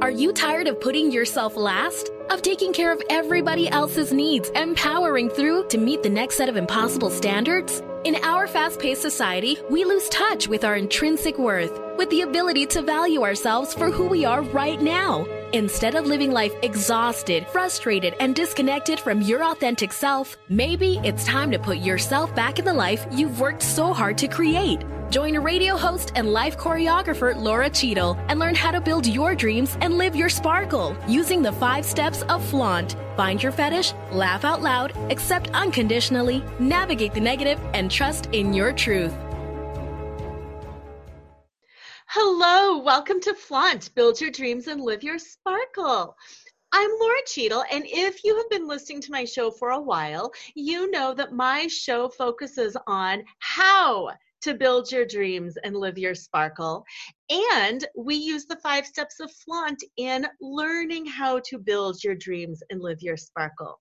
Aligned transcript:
Are 0.00 0.12
you 0.12 0.32
tired 0.32 0.68
of 0.68 0.80
putting 0.80 1.10
yourself 1.10 1.56
last? 1.56 2.12
Of 2.30 2.40
taking 2.40 2.72
care 2.72 2.92
of 2.92 3.02
everybody 3.10 3.68
else's 3.68 4.12
needs 4.12 4.48
and 4.54 4.76
powering 4.76 5.28
through 5.28 5.66
to 5.70 5.78
meet 5.78 6.04
the 6.04 6.08
next 6.08 6.36
set 6.36 6.48
of 6.48 6.56
impossible 6.56 7.10
standards? 7.10 7.82
In 8.04 8.14
our 8.22 8.46
fast 8.46 8.78
paced 8.78 9.02
society, 9.02 9.58
we 9.68 9.84
lose 9.84 10.08
touch 10.08 10.46
with 10.46 10.64
our 10.64 10.76
intrinsic 10.76 11.36
worth, 11.36 11.76
with 11.96 12.10
the 12.10 12.20
ability 12.20 12.66
to 12.66 12.82
value 12.82 13.24
ourselves 13.24 13.74
for 13.74 13.90
who 13.90 14.06
we 14.06 14.24
are 14.24 14.42
right 14.42 14.80
now. 14.80 15.26
Instead 15.54 15.94
of 15.94 16.04
living 16.04 16.30
life 16.30 16.52
exhausted, 16.62 17.46
frustrated, 17.46 18.14
and 18.20 18.34
disconnected 18.34 19.00
from 19.00 19.22
your 19.22 19.42
authentic 19.42 19.94
self, 19.94 20.36
maybe 20.50 21.00
it's 21.02 21.24
time 21.24 21.50
to 21.50 21.58
put 21.58 21.78
yourself 21.78 22.34
back 22.34 22.58
in 22.58 22.66
the 22.66 22.74
life 22.74 23.06
you've 23.10 23.40
worked 23.40 23.62
so 23.62 23.94
hard 23.94 24.18
to 24.18 24.28
create. 24.28 24.84
Join 25.08 25.38
radio 25.38 25.74
host 25.74 26.12
and 26.16 26.34
life 26.34 26.58
choreographer 26.58 27.34
Laura 27.34 27.70
Cheadle 27.70 28.18
and 28.28 28.38
learn 28.38 28.54
how 28.54 28.70
to 28.70 28.78
build 28.78 29.06
your 29.06 29.34
dreams 29.34 29.78
and 29.80 29.96
live 29.96 30.14
your 30.14 30.28
sparkle 30.28 30.94
using 31.08 31.40
the 31.40 31.52
five 31.52 31.86
steps 31.86 32.20
of 32.24 32.44
flaunt. 32.44 32.96
Find 33.16 33.42
your 33.42 33.52
fetish, 33.52 33.94
laugh 34.12 34.44
out 34.44 34.60
loud, 34.60 34.94
accept 35.10 35.48
unconditionally, 35.54 36.44
navigate 36.58 37.14
the 37.14 37.20
negative, 37.20 37.58
and 37.72 37.90
trust 37.90 38.26
in 38.32 38.52
your 38.52 38.70
truth. 38.70 39.14
Hello, 42.20 42.78
welcome 42.78 43.20
to 43.20 43.32
Flaunt. 43.32 43.94
Build 43.94 44.20
your 44.20 44.32
dreams 44.32 44.66
and 44.66 44.80
live 44.80 45.04
your 45.04 45.20
sparkle. 45.20 46.16
I'm 46.72 46.90
Laura 46.98 47.20
Cheadle, 47.28 47.62
and 47.70 47.84
if 47.86 48.24
you 48.24 48.36
have 48.36 48.50
been 48.50 48.66
listening 48.66 49.00
to 49.02 49.12
my 49.12 49.24
show 49.24 49.52
for 49.52 49.70
a 49.70 49.80
while, 49.80 50.32
you 50.56 50.90
know 50.90 51.14
that 51.14 51.32
my 51.32 51.68
show 51.68 52.08
focuses 52.08 52.76
on 52.88 53.22
how 53.38 54.10
to 54.40 54.54
build 54.54 54.90
your 54.90 55.06
dreams 55.06 55.56
and 55.62 55.76
live 55.76 55.96
your 55.96 56.16
sparkle. 56.16 56.84
And 57.30 57.86
we 57.96 58.16
use 58.16 58.46
the 58.46 58.58
five 58.64 58.84
steps 58.84 59.20
of 59.20 59.30
flaunt 59.30 59.84
in 59.96 60.26
learning 60.40 61.06
how 61.06 61.38
to 61.44 61.56
build 61.56 62.02
your 62.02 62.16
dreams 62.16 62.64
and 62.70 62.82
live 62.82 63.00
your 63.00 63.16
sparkle. 63.16 63.78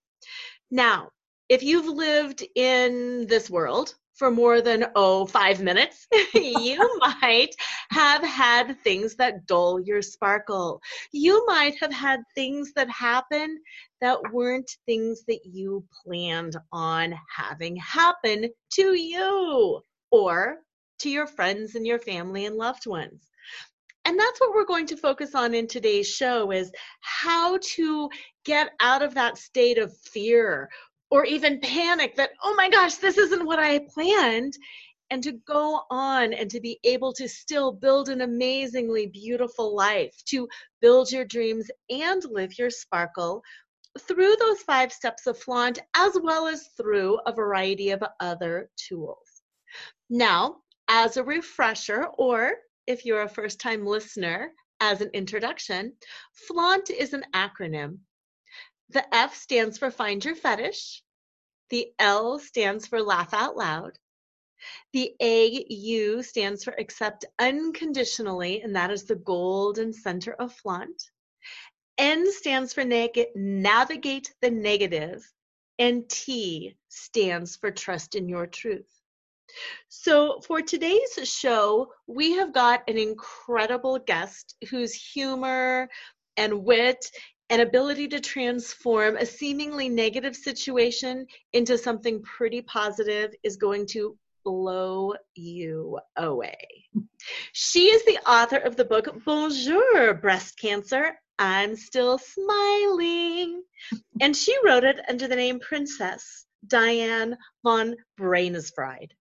Now, 0.69 1.09
if 1.49 1.63
you've 1.63 1.87
lived 1.87 2.45
in 2.53 3.25
this 3.25 3.49
world 3.49 3.95
for 4.17 4.31
more 4.31 4.61
than, 4.61 4.85
oh, 4.95 5.25
five 5.25 5.61
minutes, 5.61 6.07
you 6.33 6.99
might 7.21 7.55
have 7.91 8.23
had 8.23 8.81
things 8.83 9.15
that 9.15 9.45
dull 9.45 9.79
your 9.79 10.01
sparkle. 10.01 10.81
You 11.11 11.45
might 11.45 11.75
have 11.79 11.93
had 11.93 12.21
things 12.35 12.73
that 12.75 12.89
happen 12.89 13.59
that 14.01 14.17
weren't 14.31 14.69
things 14.85 15.23
that 15.27 15.39
you 15.45 15.85
planned 16.03 16.57
on 16.71 17.15
having 17.35 17.75
happen 17.77 18.49
to 18.73 18.93
you 18.93 19.81
or 20.11 20.57
to 20.99 21.09
your 21.09 21.27
friends 21.27 21.75
and 21.75 21.85
your 21.85 21.99
family 21.99 22.45
and 22.45 22.55
loved 22.55 22.87
ones. 22.87 23.29
And 24.05 24.17
that's 24.17 24.39
what 24.39 24.53
we're 24.55 24.65
going 24.65 24.85
to 24.87 24.95
focus 24.95 25.35
on 25.35 25.53
in 25.53 25.67
today's 25.67 26.07
show 26.07 26.51
is 26.51 26.71
how 27.01 27.59
to 27.75 28.09
get 28.45 28.69
out 28.79 29.01
of 29.01 29.13
that 29.15 29.37
state 29.37 29.77
of 29.77 29.95
fear 29.97 30.69
or 31.09 31.25
even 31.25 31.59
panic 31.61 32.15
that, 32.15 32.31
oh 32.43 32.53
my 32.55 32.69
gosh, 32.69 32.95
this 32.95 33.17
isn't 33.17 33.45
what 33.45 33.59
I 33.59 33.87
planned, 33.93 34.53
and 35.09 35.23
to 35.23 35.33
go 35.47 35.81
on 35.89 36.33
and 36.33 36.49
to 36.51 36.59
be 36.59 36.79
able 36.83 37.13
to 37.13 37.29
still 37.29 37.71
build 37.71 38.09
an 38.09 38.21
amazingly 38.21 39.07
beautiful 39.07 39.75
life, 39.75 40.13
to 40.25 40.47
build 40.81 41.11
your 41.11 41.23
dreams 41.25 41.69
and 41.89 42.23
live 42.29 42.57
your 42.57 42.69
sparkle 42.69 43.41
through 44.01 44.35
those 44.39 44.59
five 44.59 44.91
steps 44.91 45.25
of 45.25 45.39
flaunt, 45.39 45.79
as 45.95 46.17
well 46.21 46.45
as 46.47 46.67
through 46.77 47.19
a 47.25 47.33
variety 47.33 47.91
of 47.91 48.03
other 48.19 48.69
tools. 48.75 49.41
Now, 50.09 50.57
as 50.89 51.17
a 51.17 51.23
refresher, 51.23 52.07
or 52.17 52.53
if 52.85 53.05
you're 53.05 53.23
a 53.23 53.29
first 53.29 53.59
time 53.59 53.85
listener, 53.85 54.51
as 54.79 55.01
an 55.01 55.09
introduction, 55.13 55.93
FLAUNT 56.47 56.89
is 56.91 57.13
an 57.13 57.23
acronym. 57.33 57.97
The 58.89 59.13
F 59.13 59.35
stands 59.35 59.77
for 59.77 59.91
Find 59.91 60.23
Your 60.23 60.35
Fetish. 60.35 61.03
The 61.69 61.91
L 61.99 62.39
stands 62.39 62.87
for 62.87 63.01
Laugh 63.01 63.33
Out 63.33 63.57
Loud. 63.57 63.99
The 64.93 65.13
AU 65.21 66.21
stands 66.21 66.63
for 66.63 66.73
Accept 66.73 67.25
Unconditionally, 67.37 68.61
and 68.61 68.75
that 68.75 68.89
is 68.89 69.03
the 69.03 69.15
golden 69.15 69.93
center 69.93 70.33
of 70.33 70.53
flaunt. 70.53 71.11
N 71.97 72.31
stands 72.31 72.73
for 72.73 72.83
neg- 72.83 73.27
Navigate 73.35 74.33
the 74.41 74.51
Negative, 74.51 75.21
and 75.77 76.09
T 76.09 76.77
stands 76.87 77.55
for 77.57 77.71
Trust 77.71 78.15
in 78.15 78.29
Your 78.29 78.47
Truth. 78.47 78.89
So, 79.89 80.41
for 80.41 80.61
today's 80.61 81.13
show, 81.23 81.91
we 82.07 82.33
have 82.33 82.53
got 82.53 82.89
an 82.89 82.97
incredible 82.97 83.99
guest 83.99 84.55
whose 84.69 84.93
humor 84.93 85.89
and 86.35 86.63
wit 86.63 87.09
and 87.49 87.61
ability 87.61 88.07
to 88.09 88.19
transform 88.19 89.15
a 89.15 89.25
seemingly 89.25 89.89
negative 89.89 90.35
situation 90.35 91.25
into 91.53 91.77
something 91.77 92.21
pretty 92.23 92.61
positive 92.61 93.33
is 93.43 93.55
going 93.55 93.85
to 93.87 94.17
blow 94.43 95.13
you 95.35 95.99
away. 96.17 96.57
She 97.51 97.85
is 97.87 98.03
the 98.05 98.17
author 98.29 98.57
of 98.57 98.75
the 98.75 98.85
book 98.85 99.07
Bonjour 99.25 100.13
Breast 100.15 100.57
Cancer. 100.59 101.19
I'm 101.39 101.75
still 101.75 102.17
smiling. 102.17 103.61
And 104.21 104.35
she 104.35 104.55
wrote 104.65 104.83
it 104.83 104.99
under 105.09 105.27
the 105.27 105.35
name 105.35 105.59
Princess 105.59 106.45
Diane 106.65 107.37
von 107.63 107.95
Brainesfried. 108.19 109.11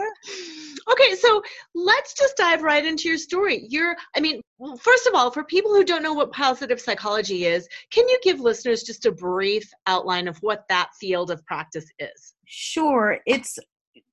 okay, 0.90 1.14
so 1.16 1.42
let's 1.74 2.14
just 2.14 2.36
dive 2.36 2.62
right 2.62 2.84
into 2.84 3.08
your 3.08 3.18
story. 3.18 3.66
You're, 3.68 3.96
I 4.16 4.20
mean, 4.20 4.40
first 4.78 5.06
of 5.06 5.14
all, 5.14 5.30
for 5.30 5.44
people 5.44 5.72
who 5.74 5.84
don't 5.84 6.02
know 6.02 6.12
what 6.12 6.32
positive 6.32 6.80
psychology 6.80 7.46
is, 7.46 7.68
can 7.90 8.08
you 8.08 8.18
give 8.22 8.40
listeners 8.40 8.82
just 8.82 9.06
a 9.06 9.12
brief 9.12 9.70
outline 9.86 10.28
of 10.28 10.36
what 10.38 10.64
that 10.68 10.90
field 10.98 11.30
of 11.30 11.44
practice 11.46 11.86
is? 11.98 12.34
Sure. 12.46 13.18
It's 13.26 13.58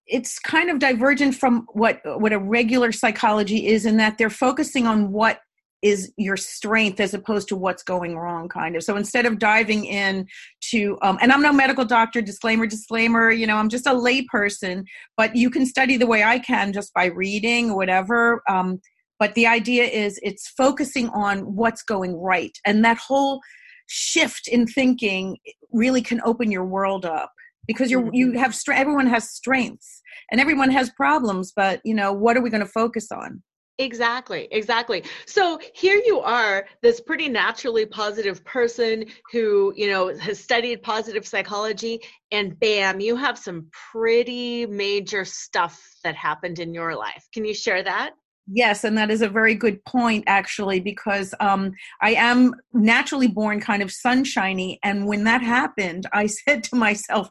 it's 0.10 0.39
kind 0.39 0.69
of 0.69 0.80
divergent 0.80 1.36
from 1.36 1.68
what 1.74 2.00
what 2.06 2.31
a 2.31 2.39
regular 2.39 2.94
psychology 2.94 3.68
is 3.68 3.86
in 3.86 3.98
that 3.98 4.18
they're 4.18 4.30
focusing 4.30 4.88
on 4.88 5.12
what 5.12 5.42
is 5.81 6.12
your 6.18 6.38
strength 6.38 7.00
as 7.00 7.13
opposed 7.13 7.47
to 7.47 7.56
what's 7.56 7.83
going 7.83 8.18
wrong 8.18 8.50
kind 8.50 8.75
of 8.75 8.83
so 8.83 8.95
instead 8.95 9.25
of 9.25 9.38
diving 9.38 9.85
in 9.85 10.25
to 10.62 10.97
um, 11.01 11.18
and 11.21 11.31
i'm 11.31 11.41
no 11.41 11.53
medical 11.53 11.85
doctor 11.85 12.21
disclaimer 12.21 12.65
disclaimer 12.65 13.31
you 13.31 13.45
know 13.45 13.57
i'm 13.57 13.69
just 13.69 13.88
a 13.88 13.94
lay 13.94 14.24
person 14.24 14.83
but 15.15 15.35
you 15.35 15.50
can 15.50 15.65
study 15.65 15.97
the 15.97 16.07
way 16.07 16.24
i 16.24 16.39
can 16.39 16.74
just 16.74 16.94
by 16.94 17.06
reading 17.06 17.69
or 17.69 17.75
whatever 17.75 18.41
um, 18.50 18.79
but 19.19 19.33
the 19.35 19.47
idea 19.47 19.83
is 19.83 20.19
it's 20.24 20.47
focusing 20.50 21.09
on 21.09 21.39
what's 21.56 21.83
going 21.83 22.15
right 22.15 22.57
and 22.65 22.83
that 22.83 22.97
whole 22.97 23.39
shift 23.88 24.47
in 24.47 24.65
thinking 24.68 25.38
really 25.71 26.01
can 26.01 26.21
open 26.25 26.51
your 26.51 26.65
world 26.65 27.06
up 27.06 27.31
because 27.68 27.91
you're 27.91 28.09
you 28.13 28.27
mm-hmm. 28.27 28.38
have 28.38 28.56
everyone 28.74 29.07
has 29.07 29.29
strengths 29.29 30.01
and 30.31 30.41
everyone 30.41 30.71
has 30.71 30.89
problems 30.91 31.53
but 31.56 31.79
you 31.83 31.94
know 31.94 32.12
what 32.12 32.35
are 32.35 32.41
we 32.41 32.50
going 32.50 32.63
to 32.63 32.71
focus 32.71 33.12
on 33.12 33.41
Exactly, 33.79 34.47
exactly. 34.51 35.03
So 35.27 35.59
here 35.75 36.01
you 36.03 36.19
are, 36.19 36.65
this 36.81 37.00
pretty 37.00 37.29
naturally 37.29 37.85
positive 37.85 38.44
person 38.44 39.06
who, 39.31 39.71
you 39.75 39.88
know, 39.89 40.18
has 40.18 40.39
studied 40.39 40.81
positive 40.81 41.27
psychology, 41.27 42.01
and 42.31 42.59
bam, 42.59 43.00
you 43.00 43.15
have 43.15 43.38
some 43.38 43.68
pretty 43.91 44.65
major 44.65 45.25
stuff 45.25 45.79
that 46.03 46.15
happened 46.15 46.57
in 46.57 46.74
your 46.74 46.95
life. 46.95 47.27
Can 47.33 47.45
you 47.45 47.53
share 47.53 47.83
that? 47.83 48.13
Yes, 48.51 48.83
and 48.83 48.97
that 48.97 49.12
is 49.12 49.21
a 49.21 49.29
very 49.29 49.53
good 49.53 49.83
point, 49.85 50.24
actually, 50.25 50.79
because 50.79 51.35
um, 51.39 51.74
I 52.01 52.12
am 52.12 52.56
naturally 52.74 53.27
born 53.27 53.59
kind 53.59 53.83
of 53.83 53.91
sunshiny. 53.91 54.79
And 54.83 55.06
when 55.06 55.25
that 55.25 55.41
happened, 55.44 56.07
I 56.13 56.25
said 56.47 56.63
to 56.65 56.75
myself, 56.75 57.29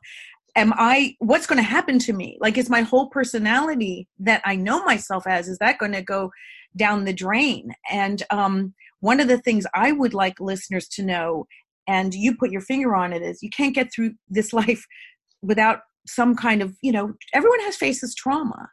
am 0.56 0.73
I, 0.76 1.14
what's 1.19 1.47
going 1.47 1.58
to 1.58 1.62
happen 1.62 1.99
to 2.00 2.12
me? 2.12 2.38
Like, 2.41 2.58
is 2.58 2.70
my 2.70 2.81
whole 2.81 3.08
personality 3.08 4.08
that 4.19 4.43
I 4.44 4.56
know 4.56 4.82
myself 4.85 5.26
as, 5.26 5.49
is 5.49 5.58
that 5.58 5.79
going 5.79 5.93
to 5.93 6.03
go 6.03 6.32
down 6.76 7.05
the 7.05 7.12
drain? 7.12 7.73
And 7.91 8.23
um, 8.31 8.75
one 9.00 9.20
of 9.20 9.29
the 9.29 9.38
things 9.38 9.67
I 9.75 9.93
would 9.93 10.14
like 10.14 10.41
listeners 10.41 10.88
to 10.88 11.05
know, 11.05 11.47
and 11.87 12.14
you 12.14 12.35
put 12.35 12.50
your 12.50 12.62
finger 12.62 12.97
on 12.97 13.12
it, 13.12 13.23
is 13.23 13.43
you 13.43 13.50
can't 13.50 13.75
get 13.75 13.93
through 13.93 14.14
this 14.29 14.53
life 14.55 14.85
without 15.43 15.81
some 16.06 16.35
kind 16.35 16.62
of, 16.62 16.75
you 16.82 16.93
know, 16.93 17.12
everyone 17.35 17.61
has 17.61 17.76
faces 17.76 18.14
trauma. 18.14 18.69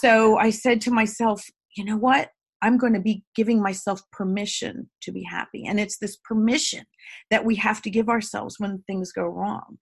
So 0.00 0.36
I 0.36 0.50
said 0.50 0.80
to 0.82 0.90
myself, 0.90 1.44
you 1.76 1.84
know 1.84 1.96
what? 1.96 2.30
I'm 2.62 2.78
going 2.78 2.94
to 2.94 3.00
be 3.00 3.22
giving 3.34 3.62
myself 3.62 4.02
permission 4.12 4.88
to 5.02 5.12
be 5.12 5.22
happy. 5.22 5.64
And 5.66 5.78
it's 5.78 5.98
this 5.98 6.16
permission 6.16 6.84
that 7.30 7.44
we 7.44 7.54
have 7.56 7.82
to 7.82 7.90
give 7.90 8.08
ourselves 8.08 8.56
when 8.58 8.82
things 8.86 9.12
go 9.12 9.24
wrong. 9.24 9.78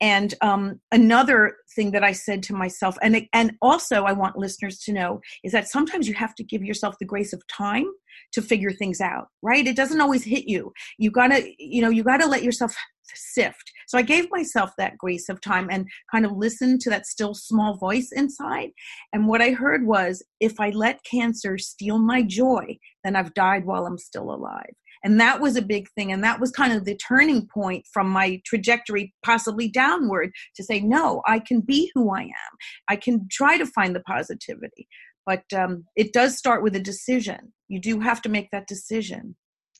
And 0.00 0.34
um, 0.42 0.80
another 0.92 1.56
thing 1.74 1.92
that 1.92 2.04
I 2.04 2.12
said 2.12 2.42
to 2.44 2.54
myself, 2.54 2.98
and, 3.02 3.26
and 3.32 3.52
also 3.62 4.04
I 4.04 4.12
want 4.12 4.36
listeners 4.36 4.78
to 4.80 4.92
know, 4.92 5.20
is 5.44 5.52
that 5.52 5.68
sometimes 5.68 6.08
you 6.08 6.14
have 6.14 6.34
to 6.34 6.44
give 6.44 6.62
yourself 6.62 6.96
the 6.98 7.06
grace 7.06 7.32
of 7.32 7.42
time 7.48 7.86
to 8.32 8.42
figure 8.42 8.72
things 8.72 9.00
out, 9.00 9.28
right? 9.42 9.66
It 9.66 9.76
doesn't 9.76 10.00
always 10.00 10.24
hit 10.24 10.48
you. 10.48 10.72
You 10.98 11.10
gotta, 11.10 11.48
you 11.58 11.80
know, 11.80 11.90
you 11.90 12.02
gotta 12.02 12.26
let 12.26 12.42
yourself 12.42 12.74
sift. 13.14 13.72
So 13.86 13.98
I 13.98 14.02
gave 14.02 14.30
myself 14.30 14.70
that 14.78 14.98
grace 14.98 15.28
of 15.28 15.40
time 15.40 15.68
and 15.70 15.88
kind 16.10 16.24
of 16.24 16.32
listened 16.32 16.80
to 16.82 16.90
that 16.90 17.06
still 17.06 17.34
small 17.34 17.76
voice 17.76 18.10
inside. 18.12 18.70
And 19.12 19.28
what 19.28 19.42
I 19.42 19.50
heard 19.50 19.86
was 19.86 20.22
if 20.40 20.58
I 20.60 20.70
let 20.70 21.04
cancer 21.04 21.58
steal 21.58 21.98
my 21.98 22.22
joy, 22.22 22.78
then 23.04 23.16
I've 23.16 23.34
died 23.34 23.64
while 23.64 23.86
I'm 23.86 23.98
still 23.98 24.32
alive. 24.32 24.74
And 25.04 25.20
that 25.20 25.40
was 25.40 25.56
a 25.56 25.62
big 25.62 25.88
thing. 25.90 26.10
And 26.10 26.24
that 26.24 26.40
was 26.40 26.50
kind 26.50 26.72
of 26.72 26.84
the 26.84 26.96
turning 26.96 27.46
point 27.46 27.86
from 27.92 28.08
my 28.08 28.40
trajectory, 28.44 29.14
possibly 29.24 29.68
downward, 29.68 30.32
to 30.56 30.64
say, 30.64 30.80
no, 30.80 31.22
I 31.26 31.38
can 31.38 31.60
be 31.60 31.92
who 31.94 32.12
I 32.14 32.22
am. 32.22 32.52
I 32.88 32.96
can 32.96 33.28
try 33.30 33.58
to 33.58 33.66
find 33.66 33.94
the 33.94 34.00
positivity. 34.00 34.88
But 35.24 35.44
um, 35.54 35.84
it 35.96 36.12
does 36.12 36.36
start 36.36 36.62
with 36.62 36.74
a 36.76 36.80
decision. 36.80 37.52
You 37.68 37.80
do 37.80 38.00
have 38.00 38.22
to 38.22 38.28
make 38.28 38.50
that 38.52 38.66
decision. 38.66 39.36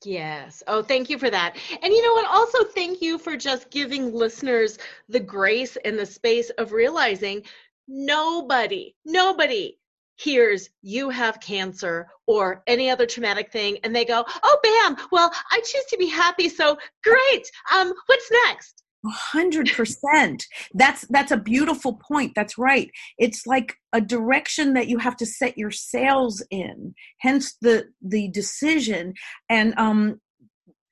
Yes. 0.06 0.62
Oh, 0.68 0.82
thank 0.82 1.10
you 1.10 1.18
for 1.18 1.28
that. 1.30 1.56
And 1.82 1.92
you 1.92 2.00
know 2.00 2.12
what? 2.12 2.30
Also, 2.30 2.62
thank 2.62 3.02
you 3.02 3.18
for 3.18 3.36
just 3.36 3.70
giving 3.72 4.14
listeners 4.14 4.78
the 5.08 5.18
grace 5.18 5.76
and 5.84 5.98
the 5.98 6.06
space 6.06 6.48
of 6.50 6.70
realizing 6.70 7.42
nobody, 7.88 8.94
nobody 9.04 9.80
hears 10.14 10.70
you 10.80 11.10
have 11.10 11.40
cancer 11.40 12.06
or 12.26 12.62
any 12.68 12.88
other 12.88 13.04
traumatic 13.04 13.50
thing 13.50 13.78
and 13.82 13.94
they 13.94 14.04
go, 14.04 14.24
oh, 14.44 14.58
bam, 14.62 15.08
well, 15.10 15.32
I 15.50 15.58
choose 15.58 15.84
to 15.90 15.96
be 15.98 16.06
happy. 16.06 16.48
So 16.48 16.78
great. 17.02 17.50
Um, 17.74 17.92
what's 18.06 18.30
next? 18.46 18.84
Hundred 19.08 19.70
percent. 19.72 20.44
That's 20.74 21.06
that's 21.08 21.32
a 21.32 21.36
beautiful 21.36 21.94
point. 21.94 22.32
That's 22.34 22.58
right. 22.58 22.90
It's 23.18 23.46
like 23.46 23.76
a 23.92 24.00
direction 24.00 24.74
that 24.74 24.88
you 24.88 24.98
have 24.98 25.16
to 25.16 25.26
set 25.26 25.56
your 25.56 25.70
sails 25.70 26.42
in. 26.50 26.94
Hence 27.18 27.56
the 27.60 27.86
the 28.02 28.28
decision. 28.28 29.14
And 29.48 29.74
um 29.78 30.20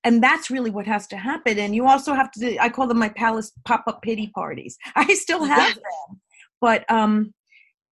and 0.02 0.22
that's 0.22 0.50
really 0.50 0.70
what 0.70 0.86
has 0.86 1.06
to 1.08 1.16
happen. 1.16 1.58
And 1.58 1.74
you 1.74 1.86
also 1.86 2.14
have 2.14 2.30
to 2.32 2.58
I 2.58 2.68
call 2.68 2.86
them 2.86 2.98
my 2.98 3.08
palace 3.10 3.52
pop-up 3.64 4.02
pity 4.02 4.30
parties. 4.34 4.76
I 4.96 5.14
still 5.14 5.44
have 5.44 5.74
them. 5.74 6.20
But 6.60 6.90
um 6.90 7.34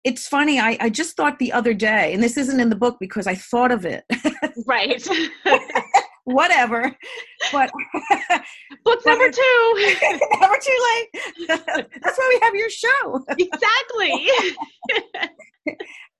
it's 0.07 0.29
funny, 0.29 0.61
I, 0.61 0.77
I 0.81 0.89
just 0.89 1.17
thought 1.17 1.41
the 1.41 1.53
other 1.53 1.75
day, 1.75 2.15
and 2.15 2.23
this 2.23 2.37
isn't 2.37 2.61
in 2.61 2.71
the 2.71 2.77
book 2.77 2.97
because 3.01 3.27
I 3.27 3.35
thought 3.35 3.73
of 3.73 3.85
it. 3.85 4.05
right. 4.65 5.05
whatever. 6.27 6.95
But 7.53 7.71
book 8.85 9.07
number 9.07 9.31
two. 9.31 9.75
never 10.41 10.59
too 10.63 10.87
late. 10.91 11.09
That's 11.49 12.19
why 12.19 12.31
we 12.35 12.41
have 12.43 12.55
your 12.55 12.71
show. 12.71 13.25
exactly. 13.31 14.29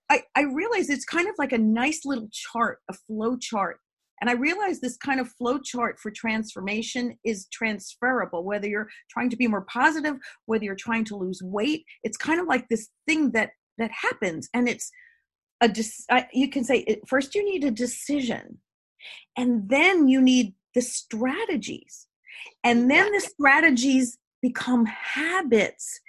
I, 0.09 0.23
I 0.35 0.43
realize 0.43 0.89
it's 0.89 1.05
kind 1.05 1.27
of 1.27 1.35
like 1.37 1.51
a 1.51 1.57
nice 1.57 2.01
little 2.05 2.29
chart, 2.31 2.79
a 2.89 2.93
flow 2.93 3.37
chart. 3.37 3.79
And 4.19 4.29
I 4.29 4.33
realize 4.33 4.79
this 4.79 4.97
kind 4.97 5.19
of 5.19 5.29
flow 5.33 5.59
chart 5.59 5.99
for 5.99 6.09
transformation 6.09 7.17
is 7.23 7.47
transferable, 7.51 8.43
whether 8.43 8.67
you're 8.67 8.87
trying 9.11 9.29
to 9.29 9.37
be 9.37 9.47
more 9.47 9.65
positive, 9.71 10.15
whether 10.45 10.63
you're 10.63 10.75
trying 10.75 11.05
to 11.05 11.15
lose 11.15 11.41
weight. 11.43 11.83
It's 12.03 12.17
kind 12.17 12.39
of 12.39 12.47
like 12.47 12.67
this 12.67 12.89
thing 13.05 13.31
that 13.31 13.51
that 13.77 13.91
happens, 13.91 14.49
and 14.55 14.67
it's 14.67 14.89
a. 15.61 15.71
You 16.33 16.49
can 16.49 16.63
say 16.63 16.99
first 17.07 17.35
you 17.35 17.45
need 17.45 17.63
a 17.63 17.69
decision 17.69 18.57
and 19.37 19.69
then 19.69 20.07
you 20.07 20.21
need 20.21 20.53
the 20.73 20.81
strategies. 20.81 22.07
And 22.63 22.89
then 22.89 23.11
the 23.11 23.21
strategies 23.21 24.17
become 24.41 24.85
habits. 24.85 25.99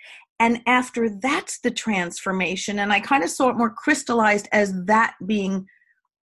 And 0.40 0.60
after 0.66 1.08
that's 1.08 1.60
the 1.60 1.70
transformation. 1.70 2.78
And 2.78 2.92
I 2.92 3.00
kind 3.00 3.24
of 3.24 3.30
saw 3.30 3.48
it 3.48 3.56
more 3.56 3.70
crystallized 3.70 4.48
as 4.52 4.72
that 4.84 5.14
being 5.26 5.66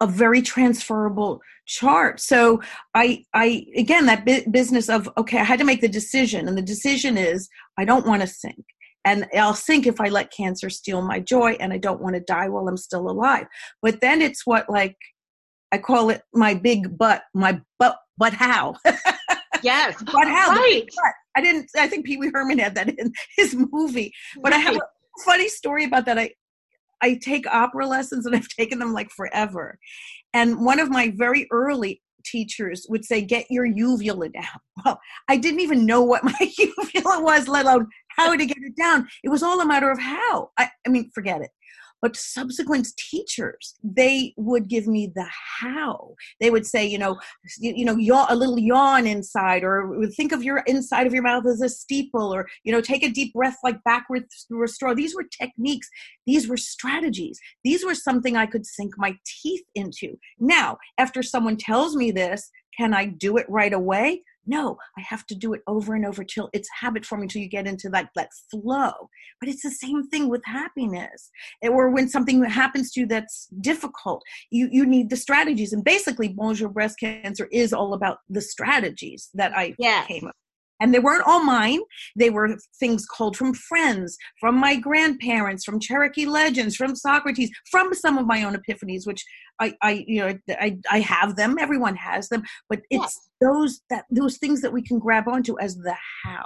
a 0.01 0.07
very 0.07 0.41
transferable 0.41 1.41
chart. 1.65 2.19
So 2.19 2.61
I, 2.93 3.23
I 3.33 3.65
again, 3.75 4.05
that 4.05 4.25
business 4.51 4.89
of 4.89 5.09
okay, 5.17 5.39
I 5.39 5.43
had 5.43 5.59
to 5.59 5.65
make 5.65 5.81
the 5.81 5.87
decision, 5.87 6.47
and 6.47 6.57
the 6.57 6.61
decision 6.61 7.17
is 7.17 7.49
I 7.77 7.85
don't 7.85 8.05
want 8.05 8.21
to 8.21 8.27
sink, 8.27 8.65
and 9.05 9.25
I'll 9.35 9.53
sink 9.53 9.87
if 9.87 10.01
I 10.01 10.09
let 10.09 10.33
cancer 10.33 10.69
steal 10.69 11.01
my 11.01 11.19
joy, 11.19 11.53
and 11.59 11.71
I 11.71 11.77
don't 11.77 12.01
want 12.01 12.15
to 12.15 12.21
die 12.21 12.49
while 12.49 12.67
I'm 12.67 12.77
still 12.77 13.09
alive. 13.09 13.47
But 13.81 14.01
then 14.01 14.21
it's 14.21 14.45
what 14.45 14.69
like 14.69 14.97
I 15.75 15.77
call 15.77 16.09
it 16.09 16.21
my 16.33 16.53
big 16.53 16.97
butt, 16.97 17.23
my 17.33 17.59
butt, 17.79 17.97
but 18.17 18.31
how? 18.31 18.75
yes, 19.61 20.01
but 20.05 20.25
how? 20.25 20.51
Right. 20.51 20.85
I 21.35 21.41
didn't. 21.41 21.69
I 21.77 21.85
think 21.87 22.05
Pee 22.05 22.15
Wee 22.15 22.31
Herman 22.33 22.59
had 22.59 22.75
that 22.75 22.87
in 22.97 23.11
his 23.35 23.53
movie. 23.73 24.13
But 24.41 24.53
right. 24.53 24.59
I 24.59 24.59
have 24.59 24.77
a 24.77 24.81
funny 25.25 25.49
story 25.49 25.83
about 25.83 26.05
that. 26.05 26.17
I 26.17 26.31
I 27.01 27.19
take 27.21 27.45
opera 27.47 27.85
lessons 27.87 28.25
and 28.25 28.33
I've 28.37 28.47
taken 28.47 28.79
them 28.79 28.93
like 28.93 29.09
forever. 29.09 29.77
And 30.33 30.63
one 30.63 30.79
of 30.79 30.89
my 30.89 31.11
very 31.13 31.45
early 31.51 32.01
teachers 32.23 32.85
would 32.87 33.03
say, 33.03 33.21
"Get 33.21 33.47
your 33.49 33.65
uvula 33.65 34.29
down." 34.29 34.61
Well, 34.85 34.97
I 35.27 35.35
didn't 35.35 35.59
even 35.59 35.85
know 35.85 36.03
what 36.03 36.23
my 36.23 36.51
uvula 36.57 37.21
was, 37.21 37.49
let 37.49 37.65
alone 37.65 37.89
how 38.15 38.33
to 38.33 38.45
get 38.45 38.57
it 38.61 38.77
down. 38.77 39.09
It 39.25 39.29
was 39.29 39.43
all 39.43 39.59
a 39.59 39.65
matter 39.65 39.91
of 39.91 39.99
how. 39.99 40.51
I, 40.57 40.69
I 40.87 40.89
mean, 40.89 41.11
forget 41.13 41.41
it 41.41 41.51
but 42.05 42.15
subsequent 42.15 42.87
teachers 42.97 43.73
they 43.83 44.31
would 44.37 44.67
give 44.67 44.85
me 44.85 45.11
the 45.15 45.25
how. 45.59 46.13
They 46.39 46.51
would 46.51 46.67
say 46.67 46.85
you 46.85 46.99
know 46.99 47.19
you, 47.57 47.73
you 47.77 47.83
know 47.83 48.25
a 48.29 48.35
little 48.35 48.59
yawn 48.59 49.07
inside 49.07 49.63
or 49.63 50.05
think 50.15 50.31
of 50.31 50.43
your 50.43 50.59
inside 50.67 51.07
of 51.07 51.13
your 51.15 51.23
mouth 51.23 51.47
as 51.47 51.61
a 51.61 51.67
steeple 51.67 52.31
or 52.31 52.47
you 52.63 52.71
know 52.71 52.79
take 52.79 53.03
a 53.03 53.09
deep 53.09 53.33
breath 53.33 53.57
like 53.63 53.83
backwards 53.83 54.45
through 54.47 54.65
a 54.65 54.67
straw. 54.67 54.93
These 54.93 55.15
were 55.15 55.25
techniques. 55.41 55.89
These 56.27 56.47
were 56.47 56.57
strategies. 56.57 57.39
These 57.63 57.83
were 57.83 57.95
something 57.95 58.37
i 58.37 58.45
could 58.45 58.67
sink 58.67 58.93
my 58.99 59.15
teeth 59.25 59.65
into. 59.73 60.19
Now 60.39 60.77
after 60.99 61.23
someone 61.23 61.57
tells 61.57 61.95
me 61.95 62.11
this 62.11 62.51
can 62.77 62.93
i 62.93 63.05
do 63.05 63.37
it 63.37 63.47
right 63.49 63.73
away 63.73 64.21
no, 64.45 64.77
I 64.97 65.01
have 65.01 65.25
to 65.27 65.35
do 65.35 65.53
it 65.53 65.61
over 65.67 65.95
and 65.95 66.05
over 66.05 66.23
till 66.23 66.49
it's 66.53 66.69
habit 66.79 67.05
forming 67.05 67.29
till 67.29 67.41
you 67.41 67.49
get 67.49 67.67
into 67.67 67.89
that 67.89 68.09
that 68.15 68.29
flow. 68.51 68.93
But 69.39 69.49
it's 69.49 69.63
the 69.63 69.71
same 69.71 70.07
thing 70.07 70.29
with 70.29 70.43
happiness. 70.45 71.29
Eh, 71.61 71.67
or 71.67 71.89
when 71.89 72.09
something 72.09 72.43
happens 72.43 72.91
to 72.91 73.01
you 73.01 73.05
that's 73.07 73.47
difficult, 73.61 74.23
you 74.51 74.69
you 74.71 74.85
need 74.85 75.09
the 75.09 75.17
strategies. 75.17 75.73
And 75.73 75.83
basically, 75.83 76.29
Bonjour 76.29 76.69
Breast 76.69 76.99
Cancer 76.99 77.47
is 77.51 77.73
all 77.73 77.93
about 77.93 78.19
the 78.29 78.41
strategies 78.41 79.29
that 79.33 79.55
I 79.57 79.75
yes. 79.77 80.07
came 80.07 80.27
up 80.27 80.35
and 80.79 80.93
they 80.93 80.99
weren't 80.99 81.25
all 81.25 81.43
mine. 81.43 81.79
They 82.15 82.29
were 82.29 82.57
things 82.79 83.05
called 83.05 83.37
from 83.37 83.53
friends, 83.53 84.17
from 84.39 84.55
my 84.55 84.75
grandparents, 84.75 85.63
from 85.63 85.79
Cherokee 85.79 86.25
legends, 86.25 86.75
from 86.75 86.95
Socrates, 86.95 87.51
from 87.69 87.93
some 87.93 88.17
of 88.17 88.25
my 88.25 88.43
own 88.43 88.55
epiphanies, 88.55 89.07
which 89.07 89.23
I, 89.59 89.73
I 89.81 90.03
you 90.07 90.21
know, 90.21 90.37
I, 90.49 90.77
I 90.91 90.99
have 90.99 91.35
them. 91.35 91.57
Everyone 91.59 91.95
has 91.95 92.29
them, 92.29 92.43
but 92.69 92.79
it's 92.89 93.01
yes. 93.01 93.29
those 93.41 93.81
that 93.89 94.05
those 94.09 94.37
things 94.37 94.61
that 94.61 94.73
we 94.73 94.81
can 94.81 94.99
grab 94.99 95.27
onto 95.27 95.57
as 95.59 95.75
the 95.77 95.95
how. 96.23 96.45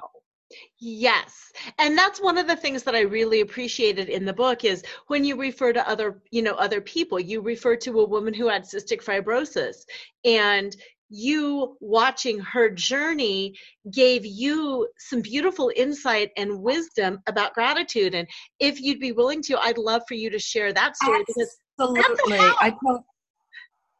Yes. 0.80 1.52
And 1.78 1.98
that's 1.98 2.22
one 2.22 2.38
of 2.38 2.48
the 2.48 2.56
things 2.56 2.84
that 2.84 2.96
I 2.96 3.02
really 3.02 3.42
appreciated 3.42 4.10
in 4.10 4.26
the 4.26 4.34
book 4.34 4.66
is 4.66 4.84
when 5.08 5.24
you 5.24 5.36
refer 5.36 5.74
to 5.74 5.88
other, 5.88 6.22
you 6.32 6.42
know, 6.42 6.54
other 6.54 6.82
people, 6.82 7.20
you 7.20 7.42
refer 7.42 7.76
to 7.78 8.00
a 8.00 8.08
woman 8.08 8.34
who 8.34 8.48
had 8.48 8.64
cystic 8.64 9.04
fibrosis 9.04 9.86
and 10.26 10.76
you 11.10 11.76
watching 11.82 12.40
her 12.40 12.70
journey 12.70 13.56
gave 13.92 14.26
you 14.26 14.88
some 14.98 15.22
beautiful 15.22 15.72
insight 15.76 16.32
and 16.38 16.62
wisdom 16.62 17.20
about 17.28 17.54
gratitude. 17.54 18.14
And 18.14 18.28
if 18.60 18.80
you'd 18.80 19.00
be 19.00 19.12
willing 19.12 19.42
to, 19.44 19.60
I'd 19.60 19.78
love 19.78 20.04
for 20.08 20.14
you 20.14 20.30
to 20.30 20.40
share 20.40 20.72
that 20.74 20.96
story 20.96 21.24
because 21.26 21.58
Absolutely. 21.80 22.38
I 22.38 22.74
told, 22.86 23.02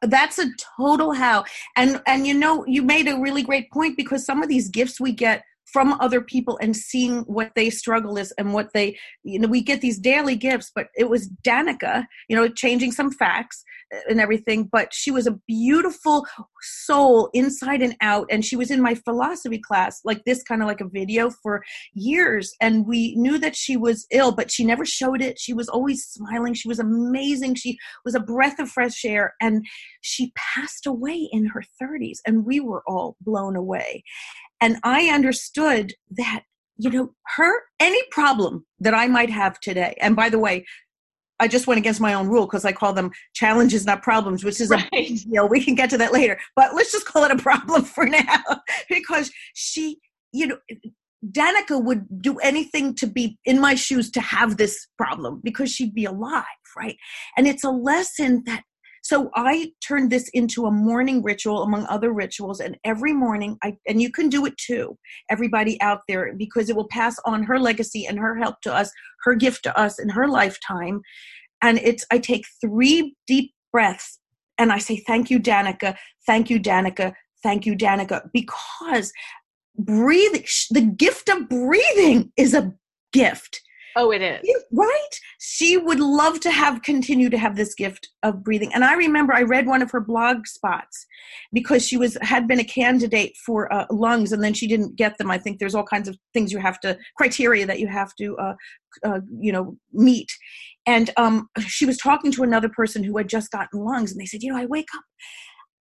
that's 0.02 0.40
a 0.40 0.50
total 0.78 1.14
how 1.14 1.44
and 1.76 2.02
and 2.08 2.26
you 2.26 2.34
know 2.34 2.66
you 2.66 2.82
made 2.82 3.08
a 3.08 3.20
really 3.20 3.44
great 3.44 3.70
point 3.70 3.98
because 3.98 4.26
some 4.26 4.42
of 4.42 4.48
these 4.48 4.70
gifts 4.70 5.00
we 5.00 5.12
get 5.12 5.44
from 5.72 5.94
other 6.00 6.22
people 6.22 6.58
and 6.62 6.76
seeing 6.76 7.22
what 7.22 7.52
they 7.56 7.70
struggle 7.70 8.18
is 8.18 8.32
and 8.38 8.54
what 8.54 8.74
they 8.74 8.98
you 9.24 9.40
know 9.40 9.48
we 9.48 9.62
get 9.62 9.82
these 9.82 10.00
daily 10.00 10.36
gifts 10.36 10.72
but 10.74 10.88
it 10.96 11.10
was 11.10 11.30
danica 11.44 12.06
you 12.28 12.36
know 12.36 12.48
changing 12.48 12.92
some 12.92 13.12
facts 13.12 13.64
uh, 13.94 14.00
and 14.10 14.20
everything 14.20 14.68
but 14.72 14.94
she 14.94 15.12
was 15.12 15.28
a 15.28 15.40
beautiful 15.48 16.26
soul 16.62 17.30
inside 17.34 17.82
and 17.82 17.96
out 18.02 18.28
and 18.30 18.46
she 18.46 18.56
was 18.56 18.72
in 18.72 18.82
my 18.82 18.96
philosophy 18.96 19.60
class 19.60 20.00
like 20.04 20.24
this 20.26 20.44
kind 20.44 20.62
of 20.62 20.68
like 20.68 20.82
a 20.82 20.88
video 20.90 21.30
for 21.42 21.64
years 21.94 22.54
and 22.62 22.86
we 22.86 23.16
knew 23.16 23.38
that 23.38 23.56
she 23.56 23.78
was 23.78 24.06
ill 24.12 24.32
but 24.32 24.52
she 24.52 24.64
never 24.64 24.86
showed 24.86 25.22
it. 25.22 25.40
She 25.40 25.54
was 25.54 25.70
always 25.70 26.04
smiling. 26.06 26.54
She 26.54 26.68
was 26.68 26.80
amazing. 26.80 27.56
She 27.56 27.78
was 28.06 28.16
a 28.16 28.20
breath 28.20 28.60
of 28.60 28.70
fresh 28.70 29.04
air 29.06 29.34
and 29.42 29.66
she 30.02 30.32
passed 30.36 30.86
away 30.86 31.30
in 31.32 31.46
her 31.48 31.64
30s 31.82 32.18
and 32.26 32.46
we 32.46 32.60
were 32.60 32.84
all 32.88 33.16
blown 33.22 33.56
away 33.56 34.04
and 34.62 34.78
I 34.84 35.10
understood 35.10 35.94
that, 36.12 36.44
you 36.78 36.90
know, 36.90 37.14
her, 37.36 37.62
any 37.80 38.02
problem 38.12 38.66
that 38.80 38.94
I 38.94 39.08
might 39.08 39.30
have 39.30 39.60
today, 39.60 39.98
and 40.02 40.16
by 40.16 40.30
the 40.30 40.40
way, 40.40 40.66
I 41.40 41.48
just 41.48 41.68
went 41.68 41.78
against 41.78 42.02
my 42.02 42.14
own 42.14 42.28
rule 42.28 42.46
because 42.46 42.66
I 42.66 42.74
call 42.74 42.94
them 42.94 43.12
challenges, 43.34 43.86
not 43.86 44.04
problems, 44.04 44.44
which 44.44 44.60
is 44.60 44.70
right. 44.70 44.86
a 44.86 44.90
big 44.92 45.20
deal. 45.32 45.48
We 45.48 45.64
can 45.64 45.74
get 45.74 45.90
to 45.92 45.98
that 45.98 46.12
later, 46.12 46.38
but 46.56 46.76
let's 46.76 46.92
just 46.92 47.06
call 47.06 47.24
it 47.24 47.32
a 47.32 47.38
problem 47.38 47.84
for 47.84 48.06
now 48.08 48.44
because 48.90 49.32
she, 49.54 50.00
you 50.34 50.48
know, 50.48 50.58
Danica 51.26 51.84
would 51.84 52.22
do 52.22 52.38
anything 52.38 52.96
to 52.96 53.08
be 53.08 53.38
in 53.46 53.60
my 53.60 53.76
shoes 53.76 54.10
to 54.12 54.22
have 54.22 54.58
this 54.58 54.88
problem 54.98 55.42
because 55.44 55.72
she'd 55.72 55.94
be 55.94 56.06
alive, 56.06 56.44
right? 56.78 56.98
And 57.38 57.48
it's 57.48 57.64
a 57.64 57.72
lesson 57.72 58.44
that 58.46 58.64
so 59.10 59.32
I 59.34 59.72
turned 59.84 60.12
this 60.12 60.30
into 60.36 60.68
a 60.68 60.72
morning 60.72 61.24
ritual 61.24 61.64
among 61.64 61.88
other 61.88 62.14
rituals. 62.14 62.60
And 62.60 62.78
every 62.84 63.12
morning, 63.12 63.58
I, 63.64 63.76
and 63.88 64.00
you 64.00 64.12
can 64.12 64.30
do 64.30 64.46
it 64.46 64.56
too, 64.56 65.00
everybody 65.32 65.82
out 65.82 66.02
there, 66.08 66.36
because 66.38 66.70
it 66.70 66.76
will 66.76 66.88
pass 66.90 67.18
on 67.26 67.42
her 67.42 67.58
legacy 67.58 68.06
and 68.06 68.20
her 68.20 68.38
help 68.38 68.62
to 68.62 68.72
us, 68.72 68.92
her 69.24 69.34
gift 69.34 69.64
to 69.64 69.76
us 69.76 69.98
in 69.98 70.10
her 70.10 70.28
lifetime. 70.28 71.02
And 71.64 71.80
it's, 71.80 72.06
I 72.12 72.20
take 72.20 72.46
three 72.62 73.16
deep 73.26 73.52
breaths 73.74 74.20
and 74.60 74.72
I 74.72 74.78
say, 74.78 74.98
Thank 74.98 75.32
you, 75.32 75.40
Danica. 75.40 75.96
Thank 76.28 76.52
you, 76.52 76.60
Danica. 76.60 77.14
Thank 77.42 77.66
you, 77.66 77.76
Danica. 77.76 78.30
Because 78.32 79.12
breathing, 79.76 80.46
the 80.70 80.82
gift 80.82 81.30
of 81.30 81.50
breathing 81.50 82.32
is 82.38 82.54
a 82.54 82.76
gift 83.12 83.60
Oh, 84.00 84.12
it 84.12 84.22
is. 84.22 84.40
Right? 84.72 85.10
She 85.40 85.76
would 85.76 86.00
love 86.00 86.40
to 86.40 86.52
have 86.52 86.84
continue 86.84 87.30
to 87.30 87.38
have 87.38 87.58
this 87.58 87.76
gift 87.76 88.08
of 88.24 88.46
breathing. 88.46 88.74
And 88.74 88.86
I 88.86 88.94
remember 88.94 89.34
I 89.34 89.42
read 89.42 89.68
one 89.68 89.82
of 89.82 89.92
her 89.92 90.00
blog 90.00 90.48
spots 90.48 91.06
because 91.52 91.86
she 91.86 91.98
was 91.98 92.18
had 92.22 92.48
been 92.48 92.62
a 92.62 92.64
candidate 92.64 93.34
for 93.46 93.72
uh, 93.74 93.88
lungs 93.92 94.32
and 94.32 94.42
then 94.42 94.54
she 94.54 94.68
didn't 94.68 94.96
get 94.96 95.18
them. 95.18 95.30
I 95.30 95.38
think 95.38 95.60
there's 95.60 95.76
all 95.76 95.84
kinds 95.84 96.08
of 96.08 96.18
things 96.34 96.54
you 96.54 96.60
have 96.60 96.80
to 96.80 96.98
criteria 97.18 97.66
that 97.66 97.82
you 97.82 97.88
have 97.88 98.16
to 98.16 98.38
uh, 98.38 98.54
uh, 99.04 99.20
you 99.38 99.52
know 99.52 99.78
meet. 99.92 100.32
And 100.86 101.10
um, 101.18 101.50
she 101.68 101.86
was 101.86 101.98
talking 101.98 102.32
to 102.32 102.44
another 102.44 102.70
person 102.70 103.04
who 103.04 103.18
had 103.18 103.28
just 103.28 103.52
gotten 103.52 103.84
lungs 103.84 104.14
and 104.14 104.22
they 104.22 104.26
said, 104.26 104.44
"You 104.44 104.54
know, 104.54 104.60
I 104.60 104.66
wake 104.66 104.88
up 104.96 105.04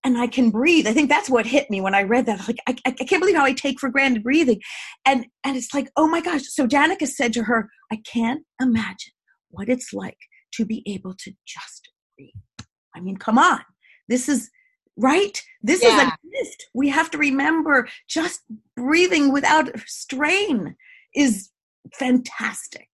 and 0.05 0.17
I 0.17 0.27
can 0.27 0.51
breathe. 0.51 0.87
I 0.87 0.93
think 0.93 1.09
that's 1.09 1.29
what 1.29 1.47
hit 1.47 1.71
me 1.71 1.81
when 1.81 1.95
I 1.95 2.03
read 2.03 2.27
that. 2.27 2.47
Like, 2.47 2.59
I, 2.67 2.77
I 2.87 2.91
can't 2.93 3.21
believe 3.21 3.37
how 3.37 3.45
I 3.45 3.53
take 3.53 3.81
for 3.81 3.89
granted 3.89 4.23
breathing. 4.23 4.61
And, 5.05 5.27
and 5.45 5.57
it's 5.57 5.75
like, 5.75 5.91
oh 5.97 6.07
my 6.07 6.21
gosh. 6.21 6.43
So 6.49 6.67
Danica 6.67 7.07
said 7.07 7.33
to 7.35 7.45
her, 7.45 7.69
I 7.91 8.01
can't 8.11 8.43
imagine 8.61 9.13
what 9.51 9.69
it's 9.69 9.93
like 9.93 10.19
to 10.55 10.65
be 10.65 10.83
able 10.87 11.15
to 11.15 11.33
just 11.47 11.89
breathe. 12.17 12.67
I 12.95 13.01
mean, 13.01 13.17
come 13.17 13.39
on. 13.39 13.61
This 14.09 14.29
is 14.29 14.51
right. 14.97 15.41
This 15.63 15.83
yeah. 15.83 15.89
is 15.89 16.03
a 16.03 16.45
gift. 16.45 16.67
We 16.75 16.89
have 16.89 17.11
to 17.11 17.19
remember 17.19 17.89
just 18.09 18.41
breathing 18.77 19.33
without 19.33 19.71
strain 19.87 20.77
is 21.15 21.51
fantastic. 21.95 22.89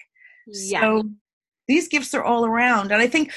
Yeah. 0.47 0.81
So 0.81 1.03
these 1.69 1.89
gifts 1.89 2.15
are 2.15 2.23
all 2.23 2.45
around 2.45 2.93
and 2.93 3.01
i 3.01 3.07
think 3.07 3.33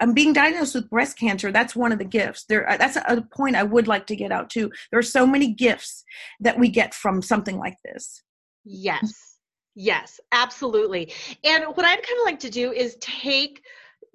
i'm 0.00 0.12
being 0.12 0.32
diagnosed 0.32 0.74
with 0.74 0.90
breast 0.90 1.18
cancer 1.18 1.50
that's 1.52 1.76
one 1.76 1.92
of 1.92 1.98
the 1.98 2.04
gifts. 2.04 2.44
There 2.48 2.68
uh, 2.68 2.76
that's 2.76 2.96
a 2.96 3.22
point 3.34 3.56
i 3.56 3.62
would 3.62 3.88
like 3.88 4.06
to 4.08 4.16
get 4.16 4.32
out 4.32 4.50
too. 4.50 4.70
There 4.90 4.98
are 4.98 5.02
so 5.02 5.26
many 5.26 5.52
gifts 5.52 6.04
that 6.40 6.58
we 6.58 6.68
get 6.68 6.94
from 6.94 7.22
something 7.22 7.58
like 7.58 7.76
this. 7.84 8.22
Yes. 8.64 9.38
Yes 9.74 10.20
absolutely. 10.32 11.12
And 11.44 11.64
what 11.64 11.86
i'd 11.86 12.02
kind 12.02 12.20
of 12.20 12.24
like 12.26 12.40
to 12.40 12.50
do 12.50 12.72
is 12.72 12.96
take 13.00 13.62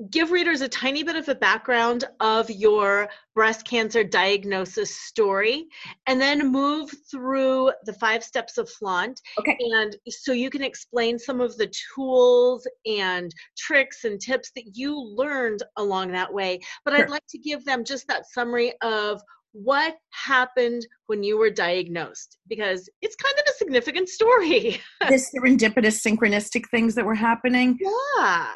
give 0.10 0.32
readers 0.32 0.62
a 0.62 0.70
tiny 0.70 1.04
bit 1.04 1.16
of 1.16 1.28
a 1.28 1.36
background 1.36 2.06
of 2.20 2.50
your 2.50 3.10
breast 3.36 3.66
cancer 3.66 4.04
diagnosis 4.04 4.96
story 4.96 5.66
and 6.08 6.22
then 6.22 6.52
move 6.52 6.90
through 7.12 7.72
the 7.86 7.94
five 7.94 8.24
steps 8.24 8.58
of 8.58 8.70
flaunt. 8.70 9.20
Okay. 9.38 9.58
And 9.60 9.96
so 10.08 10.32
you 10.32 10.50
can 10.50 10.64
explain 10.64 11.20
some 11.20 11.42
of 11.42 11.58
the 11.58 11.72
tools 11.94 12.66
and 12.86 13.34
tricks 13.58 14.06
and 14.06 14.20
tips 14.20 14.52
that 14.56 14.76
you 14.76 14.98
learned 14.98 15.64
along 15.78 16.12
that 16.14 16.34
way. 16.34 16.60
But 16.86 16.96
sure. 16.96 17.04
i'd 17.04 17.10
like 17.10 17.28
to 17.30 17.38
give 17.38 17.66
them 17.66 17.84
just 17.84 18.08
that 18.08 18.26
summary 18.32 18.74
of 18.82 19.22
what 19.52 19.96
happened 20.12 20.86
when 21.08 21.24
you 21.24 21.38
were 21.38 21.50
diagnosed 21.50 22.38
because 22.48 22.88
it's 23.02 23.16
kind 23.16 23.34
of 23.40 23.46
a 23.50 23.58
significant 23.58 24.08
story. 24.08 24.80
The 25.02 25.16
serendipitous 25.16 26.06
synchronistic 26.06 26.70
things 26.70 26.94
that 26.96 27.06
were 27.06 27.16
happening. 27.16 27.80
Yeah 27.82 28.54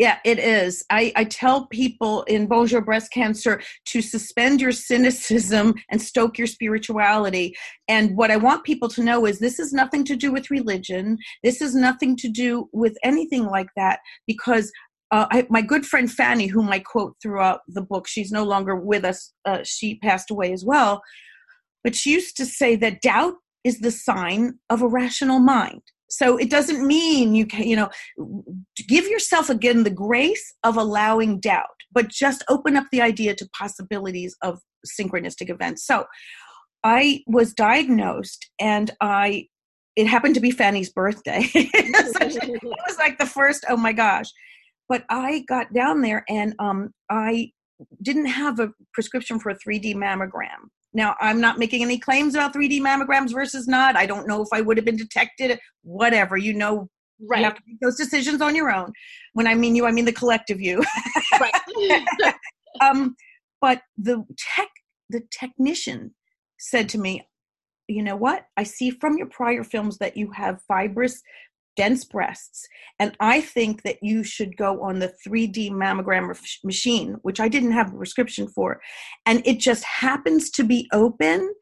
yeah, 0.00 0.16
it 0.24 0.38
is. 0.38 0.82
I, 0.88 1.12
I 1.14 1.24
tell 1.24 1.66
people 1.66 2.22
in 2.22 2.46
Bonjour 2.46 2.80
Breast 2.80 3.12
Cancer 3.12 3.60
to 3.84 4.00
suspend 4.00 4.58
your 4.58 4.72
cynicism 4.72 5.74
and 5.90 6.00
stoke 6.00 6.38
your 6.38 6.46
spirituality. 6.46 7.54
And 7.86 8.16
what 8.16 8.30
I 8.30 8.38
want 8.38 8.64
people 8.64 8.88
to 8.88 9.04
know 9.04 9.26
is 9.26 9.40
this 9.40 9.58
is 9.58 9.74
nothing 9.74 10.04
to 10.06 10.16
do 10.16 10.32
with 10.32 10.50
religion. 10.50 11.18
This 11.44 11.60
is 11.60 11.74
nothing 11.74 12.16
to 12.16 12.30
do 12.30 12.70
with 12.72 12.96
anything 13.04 13.44
like 13.44 13.66
that 13.76 13.98
because 14.26 14.72
uh, 15.10 15.26
I, 15.30 15.46
my 15.50 15.60
good 15.60 15.84
friend 15.84 16.10
Fanny, 16.10 16.46
whom 16.46 16.70
I 16.70 16.78
quote 16.78 17.16
throughout 17.22 17.60
the 17.68 17.82
book, 17.82 18.08
she's 18.08 18.32
no 18.32 18.44
longer 18.44 18.76
with 18.76 19.04
us. 19.04 19.34
Uh, 19.44 19.58
she 19.64 19.98
passed 19.98 20.30
away 20.30 20.54
as 20.54 20.64
well. 20.64 21.02
But 21.84 21.94
she 21.94 22.12
used 22.12 22.38
to 22.38 22.46
say 22.46 22.74
that 22.76 23.02
doubt 23.02 23.34
is 23.64 23.80
the 23.80 23.90
sign 23.90 24.60
of 24.70 24.80
a 24.80 24.88
rational 24.88 25.40
mind 25.40 25.82
so 26.10 26.36
it 26.36 26.50
doesn't 26.50 26.86
mean 26.86 27.34
you 27.34 27.46
can 27.46 27.66
you 27.66 27.76
know 27.76 27.88
give 28.88 29.06
yourself 29.06 29.48
again 29.48 29.84
the 29.84 29.90
grace 29.90 30.54
of 30.64 30.76
allowing 30.76 31.40
doubt 31.40 31.66
but 31.92 32.08
just 32.08 32.44
open 32.48 32.76
up 32.76 32.86
the 32.92 33.00
idea 33.00 33.34
to 33.34 33.48
possibilities 33.56 34.36
of 34.42 34.60
synchronistic 34.86 35.50
events. 35.50 35.86
So 35.86 36.06
i 36.82 37.22
was 37.26 37.52
diagnosed 37.52 38.48
and 38.58 38.90
i 39.02 39.46
it 39.96 40.06
happened 40.06 40.34
to 40.34 40.40
be 40.40 40.50
fanny's 40.50 40.90
birthday. 40.90 41.46
It 41.54 42.62
was 42.62 42.96
like 42.98 43.18
the 43.18 43.26
first 43.26 43.64
oh 43.68 43.76
my 43.76 43.92
gosh. 43.92 44.30
But 44.88 45.04
i 45.10 45.44
got 45.46 45.72
down 45.72 46.00
there 46.00 46.24
and 46.28 46.54
um 46.58 46.90
i 47.10 47.50
didn't 48.02 48.26
have 48.26 48.60
a 48.60 48.70
prescription 48.94 49.38
for 49.38 49.50
a 49.50 49.58
3d 49.58 49.94
mammogram 49.94 50.68
now, 50.92 51.14
I'm 51.20 51.40
not 51.40 51.58
making 51.58 51.82
any 51.82 51.98
claims 51.98 52.34
about 52.34 52.52
3D 52.52 52.80
mammograms 52.80 53.32
versus 53.32 53.68
not. 53.68 53.96
I 53.96 54.06
don't 54.06 54.26
know 54.26 54.42
if 54.42 54.48
I 54.52 54.60
would 54.60 54.76
have 54.76 54.84
been 54.84 54.96
detected, 54.96 55.58
whatever. 55.82 56.36
You 56.36 56.54
know, 56.54 56.88
right. 57.28 57.38
you 57.38 57.44
have 57.44 57.54
to 57.54 57.62
make 57.66 57.78
those 57.80 57.96
decisions 57.96 58.40
on 58.40 58.56
your 58.56 58.72
own. 58.72 58.92
When 59.34 59.46
I 59.46 59.54
mean 59.54 59.76
you, 59.76 59.86
I 59.86 59.92
mean 59.92 60.04
the 60.04 60.12
collective 60.12 60.60
you. 60.60 60.82
right. 61.40 62.04
um, 62.80 63.14
but 63.60 63.82
the 63.96 64.24
tech, 64.56 64.68
the 65.08 65.22
technician 65.30 66.14
said 66.58 66.88
to 66.90 66.98
me, 66.98 67.26
you 67.86 68.02
know 68.02 68.16
what? 68.16 68.46
I 68.56 68.64
see 68.64 68.90
from 68.90 69.16
your 69.16 69.26
prior 69.26 69.64
films 69.64 69.98
that 69.98 70.16
you 70.16 70.30
have 70.32 70.62
fibrous 70.68 71.20
dense 71.76 72.04
breasts. 72.04 72.66
And 72.98 73.16
I 73.20 73.40
think 73.40 73.82
that 73.82 73.98
you 74.02 74.22
should 74.22 74.56
go 74.56 74.82
on 74.82 74.98
the 74.98 75.12
3D 75.26 75.70
mammogram 75.70 76.36
machine, 76.64 77.16
which 77.22 77.40
I 77.40 77.48
didn't 77.48 77.72
have 77.72 77.92
a 77.92 77.96
prescription 77.96 78.48
for. 78.48 78.80
And 79.26 79.42
it 79.46 79.58
just 79.58 79.84
happens 79.84 80.50
to 80.52 80.64
be 80.64 80.88
open. 80.92 81.52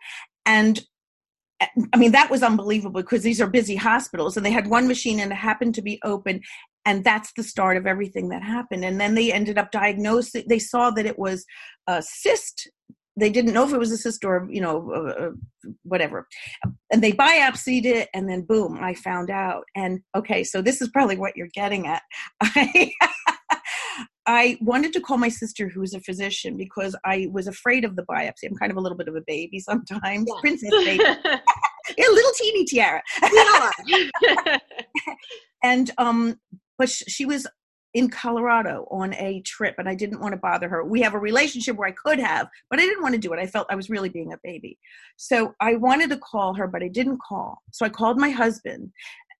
And 0.46 0.84
I 1.92 1.96
mean, 1.96 2.12
that 2.12 2.30
was 2.30 2.42
unbelievable 2.42 3.00
because 3.00 3.22
these 3.22 3.40
are 3.40 3.48
busy 3.48 3.74
hospitals 3.76 4.36
and 4.36 4.46
they 4.46 4.52
had 4.52 4.68
one 4.68 4.86
machine 4.86 5.18
and 5.20 5.32
it 5.32 5.36
happened 5.36 5.74
to 5.74 5.82
be 5.82 6.00
open. 6.04 6.40
And 6.84 7.04
that's 7.04 7.32
the 7.36 7.42
start 7.42 7.76
of 7.76 7.86
everything 7.86 8.28
that 8.28 8.42
happened. 8.42 8.84
And 8.84 9.00
then 9.00 9.14
they 9.14 9.32
ended 9.32 9.58
up 9.58 9.72
diagnosing, 9.72 10.44
they 10.48 10.60
saw 10.60 10.90
that 10.92 11.06
it 11.06 11.18
was 11.18 11.44
a 11.86 12.00
cyst 12.00 12.70
they 13.18 13.30
didn't 13.30 13.52
know 13.52 13.64
if 13.64 13.72
it 13.72 13.78
was 13.78 13.90
a 13.90 13.96
cyst 13.96 14.24
or 14.24 14.46
you 14.50 14.60
know 14.60 14.90
uh, 14.92 15.24
uh, 15.24 15.30
whatever 15.82 16.26
and 16.92 17.02
they 17.02 17.12
biopsied 17.12 17.84
it 17.84 18.08
and 18.14 18.28
then 18.28 18.42
boom 18.42 18.78
i 18.80 18.94
found 18.94 19.30
out 19.30 19.64
and 19.74 20.00
okay 20.16 20.44
so 20.44 20.62
this 20.62 20.80
is 20.80 20.88
probably 20.88 21.16
what 21.16 21.36
you're 21.36 21.48
getting 21.54 21.86
at 21.86 22.02
i 22.42 22.92
I 24.30 24.58
wanted 24.60 24.92
to 24.92 25.00
call 25.00 25.16
my 25.16 25.30
sister, 25.30 25.70
who's 25.70 25.94
a 25.94 26.00
physician, 26.00 26.58
because 26.58 26.94
I 27.02 27.28
was 27.32 27.46
afraid 27.46 27.82
of 27.86 27.96
the 27.96 28.02
biopsy. 28.02 28.44
I'm 28.44 28.56
kind 28.58 28.70
of 28.70 28.76
a 28.76 28.80
little 28.80 28.98
bit 28.98 29.08
of 29.08 29.16
a 29.16 29.22
baby 29.26 29.58
sometimes, 29.58 30.26
yes. 30.28 30.40
princess 30.42 30.70
baby, 30.84 31.02
a 31.24 31.40
little 31.96 32.32
teeny 32.36 32.66
tiara. 32.66 33.02
and 35.62 35.90
um, 35.96 36.38
but 36.76 36.90
she 36.90 37.24
was 37.24 37.46
in 37.94 38.10
Colorado 38.10 38.86
on 38.90 39.14
a 39.14 39.40
trip 39.42 39.74
and 39.78 39.88
I 39.88 39.94
didn't 39.94 40.20
want 40.20 40.32
to 40.32 40.38
bother 40.38 40.68
her. 40.68 40.84
We 40.84 41.00
have 41.02 41.14
a 41.14 41.18
relationship 41.18 41.76
where 41.76 41.88
I 41.88 41.92
could 41.92 42.18
have, 42.18 42.48
but 42.70 42.78
I 42.78 42.82
didn't 42.82 43.02
want 43.02 43.14
to 43.14 43.20
do 43.20 43.32
it. 43.32 43.38
I 43.38 43.46
felt 43.46 43.66
I 43.70 43.76
was 43.76 43.90
really 43.90 44.08
being 44.08 44.32
a 44.32 44.38
baby. 44.44 44.78
So 45.16 45.54
I 45.60 45.76
wanted 45.76 46.10
to 46.10 46.18
call 46.18 46.54
her, 46.54 46.66
but 46.66 46.82
I 46.82 46.88
didn't 46.88 47.20
call. 47.26 47.62
So 47.72 47.86
I 47.86 47.88
called 47.88 48.18
my 48.18 48.30
husband 48.30 48.92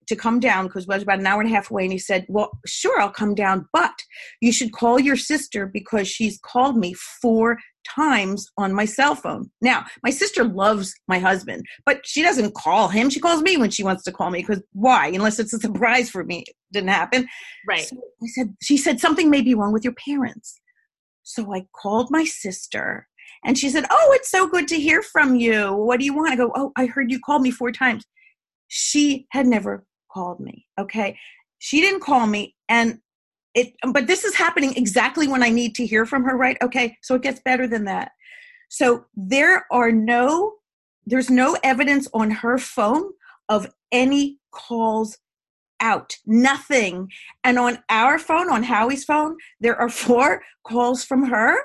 to 0.08 0.16
come 0.16 0.40
down 0.40 0.66
because 0.66 0.84
it 0.84 0.88
was 0.88 1.02
about 1.02 1.20
an 1.20 1.26
hour 1.26 1.40
and 1.40 1.50
a 1.50 1.54
half 1.54 1.70
away 1.70 1.84
and 1.84 1.92
he 1.92 1.98
said 1.98 2.24
well 2.28 2.50
sure 2.66 2.98
i'll 3.00 3.10
come 3.10 3.34
down 3.34 3.68
but 3.72 4.02
you 4.40 4.50
should 4.52 4.72
call 4.72 4.98
your 4.98 5.16
sister 5.16 5.66
because 5.66 6.08
she's 6.08 6.38
called 6.42 6.76
me 6.76 6.94
four 6.94 7.58
times 7.86 8.50
on 8.56 8.72
my 8.72 8.84
cell 8.84 9.14
phone 9.14 9.50
now 9.60 9.84
my 10.02 10.10
sister 10.10 10.44
loves 10.44 10.94
my 11.08 11.18
husband 11.18 11.64
but 11.84 12.00
she 12.04 12.22
doesn't 12.22 12.54
call 12.54 12.88
him 12.88 13.10
she 13.10 13.20
calls 13.20 13.42
me 13.42 13.56
when 13.56 13.70
she 13.70 13.84
wants 13.84 14.02
to 14.02 14.12
call 14.12 14.30
me 14.30 14.40
because 14.40 14.62
why 14.72 15.08
unless 15.08 15.38
it's 15.38 15.52
a 15.52 15.58
surprise 15.58 16.10
for 16.10 16.24
me 16.24 16.44
didn't 16.72 16.90
happen 16.90 17.26
right 17.66 17.86
so 17.86 17.96
i 18.22 18.26
said 18.26 18.54
she 18.62 18.76
said 18.76 19.00
something 19.00 19.30
may 19.30 19.40
be 19.40 19.54
wrong 19.54 19.72
with 19.72 19.84
your 19.84 19.94
parents 19.94 20.60
so 21.22 21.54
i 21.54 21.64
called 21.74 22.08
my 22.10 22.24
sister 22.24 23.06
and 23.44 23.56
she 23.56 23.68
said 23.68 23.84
oh 23.90 24.10
it's 24.14 24.30
so 24.30 24.46
good 24.46 24.68
to 24.68 24.76
hear 24.76 25.02
from 25.02 25.34
you 25.34 25.72
what 25.72 25.98
do 25.98 26.04
you 26.04 26.14
want 26.14 26.32
i 26.32 26.36
go 26.36 26.52
oh 26.54 26.72
i 26.76 26.86
heard 26.86 27.10
you 27.10 27.18
called 27.20 27.42
me 27.42 27.50
four 27.50 27.72
times 27.72 28.04
she 28.68 29.26
had 29.30 29.46
never 29.46 29.84
called 30.12 30.40
me. 30.40 30.66
Okay. 30.78 31.18
She 31.58 31.80
didn't 31.80 32.02
call 32.02 32.26
me 32.26 32.54
and 32.68 32.98
it 33.54 33.72
but 33.92 34.06
this 34.06 34.24
is 34.24 34.34
happening 34.34 34.74
exactly 34.76 35.26
when 35.26 35.42
I 35.42 35.48
need 35.48 35.74
to 35.76 35.86
hear 35.86 36.06
from 36.06 36.22
her, 36.24 36.36
right? 36.36 36.56
Okay. 36.62 36.96
So 37.02 37.14
it 37.14 37.22
gets 37.22 37.40
better 37.40 37.66
than 37.66 37.84
that. 37.86 38.12
So 38.68 39.06
there 39.16 39.66
are 39.72 39.90
no 39.90 40.54
there's 41.06 41.30
no 41.30 41.56
evidence 41.62 42.06
on 42.12 42.30
her 42.30 42.58
phone 42.58 43.10
of 43.48 43.66
any 43.90 44.38
calls 44.52 45.16
out. 45.80 46.16
Nothing. 46.26 47.10
And 47.44 47.58
on 47.58 47.78
our 47.88 48.18
phone, 48.18 48.50
on 48.50 48.62
Howie's 48.62 49.04
phone, 49.04 49.36
there 49.60 49.76
are 49.76 49.88
four 49.88 50.42
calls 50.64 51.04
from 51.04 51.24
her 51.24 51.56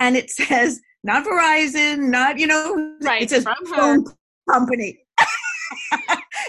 and 0.00 0.16
it 0.16 0.30
says 0.30 0.80
not 1.02 1.24
Verizon, 1.24 2.10
not 2.10 2.38
you 2.38 2.46
know, 2.46 2.96
right, 3.02 3.22
it 3.22 3.30
says 3.30 3.44
phone 3.74 4.04
company. 4.50 4.98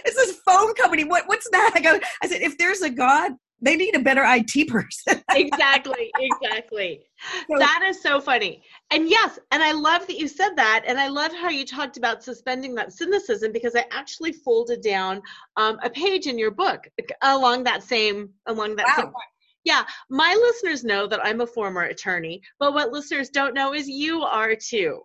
it's 0.06 0.16
this 0.16 0.40
phone 0.46 0.74
company. 0.76 1.04
What 1.04 1.28
what's 1.28 1.50
that? 1.52 1.72
I 1.76 1.80
go. 1.80 2.00
I 2.22 2.28
said, 2.28 2.42
if 2.42 2.58
there's 2.58 2.82
a 2.82 2.90
God, 2.90 3.34
they 3.62 3.76
need 3.76 3.96
a 3.96 4.00
better 4.00 4.24
IT 4.26 4.68
person. 4.70 5.24
exactly, 5.32 6.12
exactly. 6.20 7.02
So, 7.50 7.58
that 7.58 7.82
is 7.84 8.04
so 8.04 8.22
funny. 8.22 8.62
And 8.92 9.10
yes, 9.10 9.40
and 9.52 9.64
I 9.64 9.72
love 9.72 10.06
that 10.06 10.20
you 10.20 10.28
said 10.28 10.56
that. 10.58 10.84
And 10.86 11.00
I 11.00 11.08
love 11.08 11.32
how 11.34 11.50
you 11.50 11.66
talked 11.66 11.98
about 11.98 12.24
suspending 12.24 12.76
that 12.76 12.94
cynicism 12.94 13.52
because 13.52 13.76
I 13.76 13.86
actually 13.90 14.32
folded 14.32 14.82
down 14.82 15.22
um, 15.58 15.80
a 15.82 15.90
page 15.90 16.28
in 16.28 16.38
your 16.38 16.52
book 16.52 16.88
along 17.24 17.64
that 17.64 17.82
same 17.82 18.30
along 18.46 18.76
that 18.76 18.86
wow. 18.86 19.06
same 19.06 19.14
yeah, 19.66 19.84
my 20.10 20.34
listeners 20.40 20.84
know 20.84 21.08
that 21.08 21.26
I'm 21.26 21.42
a 21.42 21.48
former 21.48 21.82
attorney, 21.82 22.42
but 22.60 22.74
what 22.74 22.92
listeners 22.92 23.30
don't 23.30 23.56
know 23.56 23.74
is 23.74 23.90
you 23.90 24.22
are 24.22 24.56
too. 24.56 25.02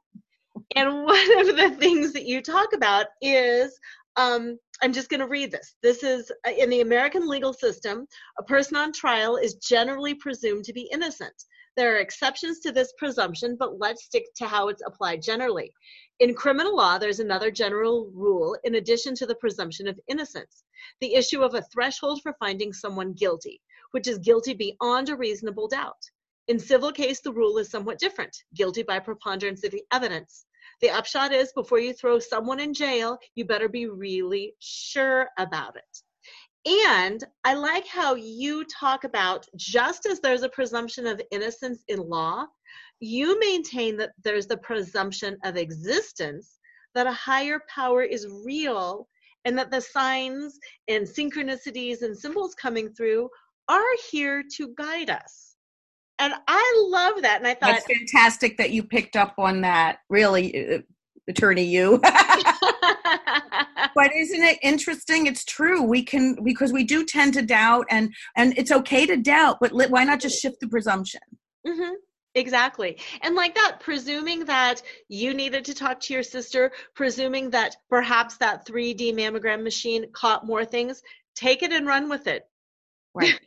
And 0.77 0.89
one 1.05 1.41
of 1.41 1.57
the 1.57 1.75
things 1.79 2.13
that 2.13 2.27
you 2.27 2.43
talk 2.43 2.75
about 2.75 3.07
is 3.23 3.77
um, 4.17 4.59
I'm 4.83 4.93
just 4.93 5.11
going 5.11 5.21
to 5.21 5.29
read 5.29 5.51
this. 5.51 5.75
This 5.83 6.03
is 6.03 6.31
uh, 6.47 6.53
in 6.53 6.71
the 6.71 6.81
American 6.81 7.29
legal 7.29 7.53
system, 7.53 8.07
a 8.39 8.43
person 8.43 8.77
on 8.77 8.93
trial 8.93 9.37
is 9.37 9.55
generally 9.55 10.15
presumed 10.15 10.65
to 10.65 10.73
be 10.73 10.89
innocent. 10.93 11.35
There 11.77 11.95
are 11.95 12.01
exceptions 12.01 12.61
to 12.61 12.73
this 12.73 12.93
presumption, 12.99 13.57
but 13.59 13.79
let's 13.79 14.05
stick 14.05 14.25
to 14.37 14.47
how 14.47 14.69
it's 14.69 14.83
applied 14.87 15.23
generally. 15.23 15.73
In 16.19 16.35
criminal 16.35 16.77
law, 16.77 16.99
there's 16.99 17.21
another 17.21 17.51
general 17.51 18.11
rule 18.15 18.57
in 18.65 18.77
addition 18.77 19.15
to 19.17 19.27
the 19.27 19.37
presumption 19.37 19.87
of 19.87 20.01
innocence 20.09 20.65
the 21.01 21.15
issue 21.15 21.43
of 21.43 21.55
a 21.55 21.63
threshold 21.63 22.21
for 22.23 22.35
finding 22.39 22.73
someone 22.73 23.13
guilty, 23.13 23.61
which 23.91 24.09
is 24.09 24.19
guilty 24.19 24.55
beyond 24.55 25.09
a 25.09 25.17
reasonable 25.17 25.69
doubt. 25.69 26.03
In 26.49 26.59
civil 26.59 26.91
case, 26.91 27.21
the 27.21 27.33
rule 27.33 27.59
is 27.59 27.71
somewhat 27.71 27.99
different 27.99 28.37
guilty 28.55 28.83
by 28.83 28.99
preponderance 28.99 29.63
of 29.65 29.73
the 29.73 29.85
evidence. 29.93 30.47
The 30.81 30.91
upshot 30.91 31.33
is 31.33 31.53
before 31.53 31.79
you 31.79 31.93
throw 31.93 32.19
someone 32.19 32.59
in 32.59 32.73
jail, 32.73 33.19
you 33.35 33.45
better 33.45 33.69
be 33.69 33.87
really 33.87 34.55
sure 34.61 35.29
about 35.39 35.77
it. 35.77 35.99
And 36.67 37.23
I 37.45 37.55
like 37.55 37.87
how 37.87 38.15
you 38.15 38.65
talk 38.65 39.05
about 39.05 39.47
just 39.57 40.07
as 40.07 40.21
there's 40.21 40.43
a 40.43 40.49
presumption 40.49 41.07
of 41.07 41.21
innocence 41.31 41.85
in 41.89 41.99
law, 42.01 42.47
you 43.01 43.39
maintain 43.41 43.97
that 43.99 44.13
there's 44.25 44.47
the 44.47 44.59
presumption 44.59 45.37
of 45.45 45.57
existence, 45.57 46.59
that 46.95 47.07
a 47.07 47.13
higher 47.13 47.61
power 47.75 48.03
is 48.03 48.27
real, 48.45 49.09
and 49.45 49.57
that 49.59 49.71
the 49.71 49.81
signs 49.81 50.59
and 50.89 51.07
synchronicities 51.07 52.03
and 52.03 52.17
symbols 52.17 52.55
coming 52.55 52.91
through 52.93 53.29
are 53.69 53.97
here 54.11 54.43
to 54.57 54.75
guide 54.77 55.09
us 55.09 55.50
and 56.21 56.35
I 56.47 56.87
love 56.89 57.23
that. 57.23 57.39
And 57.39 57.47
I 57.47 57.55
thought 57.55 57.73
that's 57.73 57.87
fantastic 57.87 58.59
that 58.59 58.71
you 58.71 58.83
picked 58.83 59.17
up 59.17 59.35
on 59.39 59.63
that. 59.63 59.99
Really, 60.09 60.75
uh, 60.75 60.79
attorney, 61.29 61.65
you. 61.65 61.99
but 63.95 64.15
isn't 64.15 64.43
it 64.43 64.59
interesting? 64.63 65.27
It's 65.27 65.45
true. 65.45 65.83
We 65.83 66.03
can 66.03 66.37
because 66.45 66.73
we 66.73 66.85
do 66.85 67.05
tend 67.05 67.35
to 67.35 67.43
doubt, 67.43 67.87
and 67.91 68.15
and 68.37 68.57
it's 68.57 68.71
okay 68.71 69.07
to 69.07 69.17
doubt. 69.17 69.59
But 69.61 69.73
why 69.73 70.05
not 70.05 70.21
just 70.21 70.41
shift 70.41 70.61
the 70.61 70.69
presumption? 70.69 71.23
Mm-hmm. 71.67 71.95
Exactly. 72.35 72.97
And 73.23 73.35
like 73.35 73.55
that, 73.57 73.81
presuming 73.81 74.45
that 74.45 74.83
you 75.09 75.35
needed 75.35 75.65
to 75.65 75.75
talk 75.75 75.99
to 76.01 76.15
your 76.15 76.23
sister, 76.23 76.71
presuming 76.95 77.51
that 77.51 77.75
perhaps 77.89 78.37
that 78.37 78.67
3D 78.67 79.15
mammogram 79.15 79.65
machine 79.65 80.07
caught 80.13 80.47
more 80.47 80.65
things, 80.65 81.03
take 81.35 81.65
it 81.65 81.73
and 81.73 81.89
run 81.89 82.09
with 82.09 82.29
it. 82.29 82.45
Right. 83.15 83.41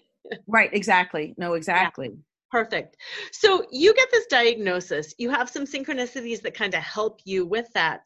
right. 0.47 0.69
Exactly. 0.73 1.33
No, 1.37 1.53
exactly. 1.53 2.09
Yeah. 2.09 2.15
Perfect. 2.53 2.97
So 3.31 3.65
you 3.71 3.95
get 3.95 4.11
this 4.11 4.27
diagnosis. 4.27 5.15
You 5.17 5.31
have 5.31 5.49
some 5.49 5.65
synchronicities 5.65 6.43
that 6.43 6.53
kind 6.53 6.75
of 6.75 6.83
help 6.83 7.19
you 7.25 7.47
with 7.47 7.65
that. 7.73 8.01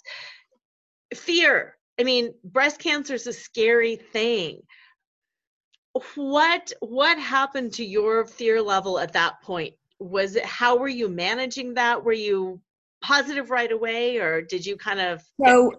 Fear. 1.13 1.75
I 1.99 2.05
mean, 2.05 2.33
breast 2.45 2.79
cancer 2.79 3.15
is 3.15 3.27
a 3.27 3.33
scary 3.33 3.97
thing. 3.97 4.61
What 6.15 6.71
what 6.79 7.19
happened 7.19 7.73
to 7.73 7.83
your 7.83 8.25
fear 8.25 8.61
level 8.61 8.99
at 8.99 9.11
that 9.11 9.41
point? 9.41 9.73
Was 9.99 10.37
it 10.37 10.45
how 10.45 10.77
were 10.77 10.87
you 10.87 11.09
managing 11.09 11.73
that? 11.73 12.01
Were 12.01 12.13
you 12.13 12.61
positive 13.03 13.49
right 13.49 13.73
away 13.73 14.15
or 14.15 14.41
did 14.41 14.65
you 14.65 14.77
kind 14.77 15.01
of 15.01 15.21
So 15.45 15.73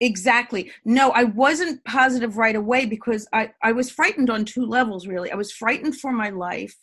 Exactly. 0.00 0.70
No, 0.84 1.10
I 1.10 1.24
wasn't 1.24 1.82
positive 1.84 2.36
right 2.36 2.54
away 2.54 2.86
because 2.86 3.26
I, 3.32 3.50
I 3.62 3.72
was 3.72 3.90
frightened 3.90 4.28
on 4.28 4.44
two 4.44 4.66
levels, 4.66 5.06
really. 5.06 5.32
I 5.32 5.36
was 5.36 5.50
frightened 5.50 5.96
for 5.96 6.12
my 6.12 6.28
life 6.28 6.76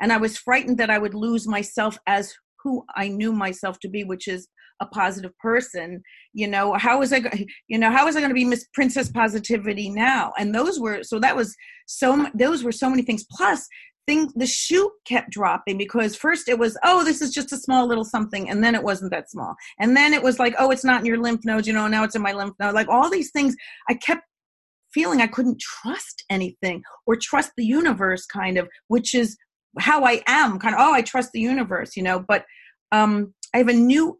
and 0.00 0.12
I 0.12 0.16
was 0.16 0.38
frightened 0.38 0.78
that 0.78 0.90
I 0.90 0.98
would 0.98 1.14
lose 1.14 1.46
myself 1.46 1.98
as 2.06 2.34
who 2.62 2.84
I 2.94 3.08
knew 3.08 3.32
myself 3.32 3.78
to 3.80 3.88
be, 3.88 4.04
which 4.04 4.28
is 4.28 4.48
a 4.80 4.86
positive 4.86 5.36
person. 5.38 6.02
You 6.32 6.48
know, 6.48 6.74
how 6.74 6.98
was 6.98 7.12
I? 7.12 7.22
You 7.68 7.78
know, 7.78 7.90
how 7.90 8.06
was 8.06 8.16
I 8.16 8.20
going 8.20 8.30
to 8.30 8.34
be 8.34 8.44
Miss 8.44 8.66
Princess 8.74 9.10
Positivity 9.10 9.90
now? 9.90 10.32
And 10.38 10.54
those 10.54 10.78
were 10.78 11.02
so 11.02 11.18
that 11.20 11.36
was 11.36 11.54
so. 11.86 12.26
Those 12.34 12.62
were 12.62 12.72
so 12.72 12.90
many 12.90 13.02
things. 13.02 13.24
Plus, 13.30 13.66
thing 14.06 14.30
the 14.36 14.46
shoe 14.46 14.90
kept 15.04 15.30
dropping 15.30 15.76
because 15.76 16.16
first 16.16 16.48
it 16.48 16.58
was 16.58 16.78
oh 16.84 17.04
this 17.04 17.20
is 17.20 17.32
just 17.32 17.52
a 17.52 17.56
small 17.56 17.86
little 17.86 18.04
something 18.04 18.48
and 18.48 18.62
then 18.62 18.74
it 18.74 18.82
wasn't 18.82 19.10
that 19.10 19.30
small 19.30 19.54
and 19.80 19.96
then 19.96 20.14
it 20.14 20.22
was 20.22 20.38
like 20.38 20.54
oh 20.58 20.70
it's 20.70 20.84
not 20.84 21.00
in 21.00 21.06
your 21.06 21.18
lymph 21.18 21.44
nodes 21.44 21.66
you 21.66 21.72
know 21.72 21.88
now 21.88 22.04
it's 22.04 22.14
in 22.14 22.22
my 22.22 22.32
lymph 22.32 22.54
node 22.60 22.74
like 22.74 22.88
all 22.88 23.10
these 23.10 23.30
things 23.30 23.56
i 23.88 23.94
kept 23.94 24.22
feeling 24.92 25.20
i 25.20 25.26
couldn't 25.26 25.60
trust 25.60 26.24
anything 26.30 26.82
or 27.06 27.16
trust 27.20 27.50
the 27.56 27.64
universe 27.64 28.24
kind 28.26 28.56
of 28.56 28.68
which 28.88 29.14
is 29.14 29.36
how 29.78 30.04
I 30.04 30.22
am, 30.26 30.58
kind 30.58 30.74
of, 30.74 30.80
oh, 30.80 30.92
I 30.92 31.02
trust 31.02 31.32
the 31.32 31.40
universe, 31.40 31.96
you 31.96 32.02
know, 32.02 32.24
but 32.26 32.44
um, 32.92 33.34
I 33.54 33.58
have 33.58 33.68
a 33.68 33.72
new 33.72 34.18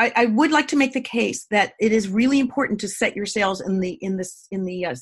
I, 0.00 0.12
I, 0.14 0.26
would 0.26 0.52
like 0.52 0.68
to 0.68 0.76
make 0.76 0.92
the 0.92 1.00
case 1.00 1.46
that 1.50 1.72
it 1.80 1.90
is 1.90 2.08
really 2.08 2.38
important 2.38 2.78
to 2.80 2.88
set 2.88 3.16
your 3.16 3.26
sails 3.26 3.60
in 3.60 3.80
the 3.80 3.98
in 4.00 4.16
this 4.16 4.46
in 4.52 4.64
the 4.64 4.86
uh, 4.86 4.94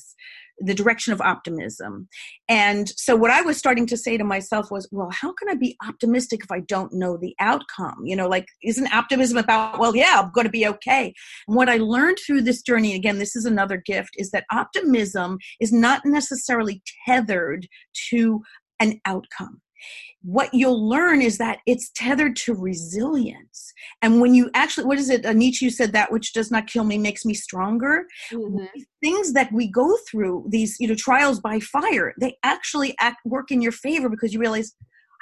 the 0.59 0.73
direction 0.73 1.13
of 1.13 1.21
optimism. 1.21 2.07
And 2.49 2.89
so 2.89 3.15
what 3.15 3.31
I 3.31 3.41
was 3.41 3.57
starting 3.57 3.85
to 3.87 3.97
say 3.97 4.17
to 4.17 4.23
myself 4.23 4.71
was, 4.71 4.87
well, 4.91 5.09
how 5.11 5.33
can 5.33 5.49
I 5.49 5.55
be 5.55 5.77
optimistic 5.87 6.41
if 6.43 6.51
I 6.51 6.61
don't 6.61 6.93
know 6.93 7.17
the 7.17 7.35
outcome? 7.39 8.01
You 8.05 8.15
know, 8.15 8.27
like 8.27 8.47
isn't 8.63 8.93
optimism 8.93 9.37
about, 9.37 9.79
well, 9.79 9.95
yeah, 9.95 10.19
I'm 10.19 10.31
going 10.31 10.47
to 10.47 10.51
be 10.51 10.67
okay. 10.67 11.13
And 11.47 11.55
what 11.55 11.69
I 11.69 11.77
learned 11.77 12.17
through 12.25 12.41
this 12.41 12.61
journey, 12.61 12.95
again, 12.95 13.19
this 13.19 13.35
is 13.35 13.45
another 13.45 13.81
gift, 13.85 14.11
is 14.17 14.31
that 14.31 14.45
optimism 14.51 15.37
is 15.59 15.71
not 15.71 16.01
necessarily 16.05 16.81
tethered 17.07 17.67
to 18.09 18.41
an 18.79 18.99
outcome. 19.05 19.61
What 20.23 20.53
you'll 20.53 20.89
learn 20.89 21.21
is 21.21 21.37
that 21.37 21.59
it's 21.65 21.91
tethered 21.95 22.35
to 22.37 22.53
resilience. 22.53 23.73
And 24.01 24.19
when 24.19 24.33
you 24.33 24.49
actually, 24.55 24.85
what 24.85 24.97
is 24.97 25.09
it? 25.09 25.23
Nietzsche 25.35 25.69
said 25.69 25.93
that 25.93 26.11
which 26.11 26.33
does 26.33 26.51
not 26.51 26.67
kill 26.67 26.83
me 26.83 26.97
makes 26.97 27.23
me 27.23 27.33
stronger. 27.33 28.05
Mm-hmm. 28.31 28.65
Things 29.03 29.33
that 29.33 29.51
we 29.53 29.71
go 29.71 29.95
through, 30.09 30.47
these 30.49 30.75
you 30.79 30.87
know 30.87 30.95
trials 30.95 31.39
by 31.39 31.59
fire, 31.59 32.13
they 32.19 32.37
actually 32.43 32.95
act 32.99 33.17
work 33.25 33.51
in 33.51 33.61
your 33.61 33.71
favor 33.71 34.09
because 34.09 34.33
you 34.33 34.39
realize 34.39 34.73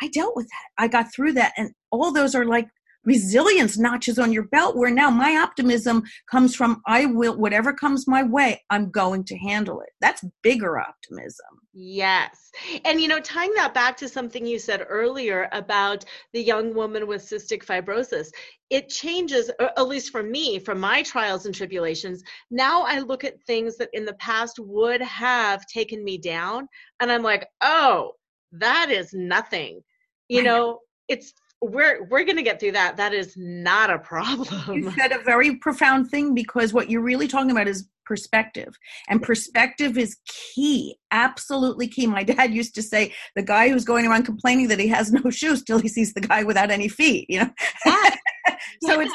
I 0.01 0.07
dealt 0.07 0.35
with 0.35 0.47
that. 0.47 0.83
I 0.83 0.87
got 0.87 1.13
through 1.13 1.33
that, 1.33 1.53
and 1.57 1.71
all 1.91 2.11
those 2.11 2.33
are 2.33 2.45
like 2.45 2.67
resilience 3.05 3.77
notches 3.77 4.19
on 4.19 4.33
your 4.33 4.43
belt 4.43 4.75
where 4.75 4.91
now 4.91 5.09
my 5.09 5.37
optimism 5.37 6.03
comes 6.29 6.55
from 6.55 6.81
I 6.87 7.05
will 7.05 7.37
whatever 7.37 7.73
comes 7.73 8.07
my 8.07 8.23
way, 8.23 8.63
I'm 8.69 8.89
going 8.89 9.23
to 9.25 9.37
handle 9.37 9.81
it. 9.81 9.89
That's 10.01 10.23
bigger 10.41 10.79
optimism. 10.79 11.45
Yes. 11.73 12.51
And 12.85 13.01
you 13.01 13.07
know, 13.07 13.19
tying 13.19 13.53
that 13.55 13.73
back 13.73 13.97
to 13.97 14.07
something 14.07 14.45
you 14.45 14.59
said 14.59 14.85
earlier 14.87 15.49
about 15.51 16.05
the 16.33 16.41
young 16.41 16.73
woman 16.73 17.05
with 17.05 17.21
cystic 17.21 17.65
fibrosis, 17.65 18.29
it 18.69 18.89
changes, 18.89 19.51
at 19.59 19.87
least 19.87 20.11
for 20.11 20.23
me, 20.23 20.57
from 20.57 20.79
my 20.79 21.03
trials 21.03 21.45
and 21.45 21.53
tribulations. 21.53 22.23
Now 22.49 22.83
I 22.83 22.99
look 22.99 23.23
at 23.23 23.41
things 23.43 23.77
that 23.77 23.89
in 23.93 24.05
the 24.05 24.13
past 24.15 24.57
would 24.59 25.01
have 25.01 25.65
taken 25.67 26.03
me 26.03 26.17
down, 26.17 26.67
and 26.99 27.11
I'm 27.11 27.23
like, 27.23 27.47
oh, 27.61 28.13
that 28.53 28.89
is 28.89 29.13
nothing. 29.13 29.81
You 30.29 30.43
know, 30.43 30.79
it's 31.07 31.33
we're 31.61 32.03
we're 32.05 32.23
going 32.23 32.37
to 32.37 32.43
get 32.43 32.59
through 32.59 32.73
that. 32.73 32.97
That 32.97 33.13
is 33.13 33.33
not 33.37 33.89
a 33.89 33.99
problem. 33.99 34.77
you 34.77 34.91
said 34.91 35.11
a 35.11 35.19
very 35.19 35.55
profound 35.57 36.09
thing 36.09 36.33
because 36.33 36.73
what 36.73 36.89
you're 36.89 37.01
really 37.01 37.27
talking 37.27 37.51
about 37.51 37.67
is 37.67 37.87
perspective 38.05 38.77
and 39.09 39.21
perspective 39.21 39.97
is 39.97 40.17
key 40.27 40.95
absolutely 41.11 41.87
key. 41.87 42.05
My 42.05 42.23
dad 42.23 42.53
used 42.53 42.75
to 42.75 42.83
say 42.83 43.13
the 43.35 43.41
guy 43.41 43.69
who's 43.69 43.85
going 43.85 44.05
around 44.05 44.23
complaining 44.23 44.67
that 44.67 44.79
he 44.79 44.87
has 44.89 45.11
no 45.11 45.29
shoes 45.31 45.63
till 45.63 45.79
he 45.79 45.87
sees 45.87 46.13
the 46.13 46.21
guy 46.21 46.43
without 46.43 46.69
any 46.69 46.87
feet 46.87 47.25
you 47.29 47.39
know? 47.39 47.49
Yes. 47.85 48.17
so 48.83 49.01
yes. 49.01 49.11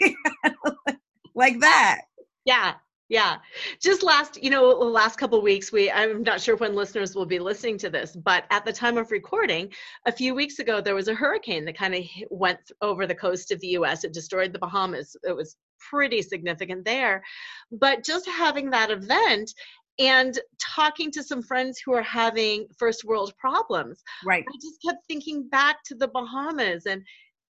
it's 0.00 0.16
like 1.34 1.60
that. 1.60 2.02
Yeah 2.46 2.74
yeah. 3.14 3.36
Just 3.80 4.02
last 4.02 4.42
you 4.42 4.50
know 4.50 4.76
the 4.80 4.90
last 4.90 5.16
couple 5.16 5.40
weeks 5.40 5.70
we 5.70 5.90
i'm 5.90 6.22
not 6.22 6.40
sure 6.40 6.56
when 6.56 6.74
listeners 6.74 7.14
will 7.14 7.24
be 7.24 7.38
listening 7.38 7.78
to 7.78 7.88
this 7.88 8.16
but 8.16 8.44
at 8.50 8.64
the 8.64 8.72
time 8.72 8.98
of 8.98 9.12
recording 9.12 9.72
a 10.06 10.12
few 10.12 10.34
weeks 10.34 10.58
ago 10.58 10.80
there 10.80 10.96
was 10.96 11.06
a 11.06 11.14
hurricane 11.14 11.64
that 11.64 11.78
kind 11.78 11.94
of 11.94 12.02
went 12.30 12.58
over 12.82 13.06
the 13.06 13.14
coast 13.14 13.52
of 13.52 13.60
the 13.60 13.68
us 13.68 14.02
it 14.02 14.12
destroyed 14.12 14.52
the 14.52 14.58
bahamas. 14.58 15.16
It 15.22 15.36
was 15.36 15.56
pretty 15.90 16.22
significant 16.22 16.84
there. 16.84 17.22
But 17.70 18.04
just 18.04 18.26
having 18.28 18.70
that 18.70 18.90
event 18.90 19.52
and 20.00 20.36
talking 20.60 21.12
to 21.12 21.22
some 21.22 21.42
friends 21.42 21.80
who 21.84 21.92
are 21.94 22.02
having 22.02 22.66
first 22.76 23.04
world 23.04 23.32
problems 23.38 24.02
right. 24.26 24.44
I 24.48 24.56
just 24.60 24.82
kept 24.84 25.06
thinking 25.06 25.48
back 25.48 25.76
to 25.84 25.94
the 25.94 26.08
bahamas 26.08 26.86
and 26.86 27.02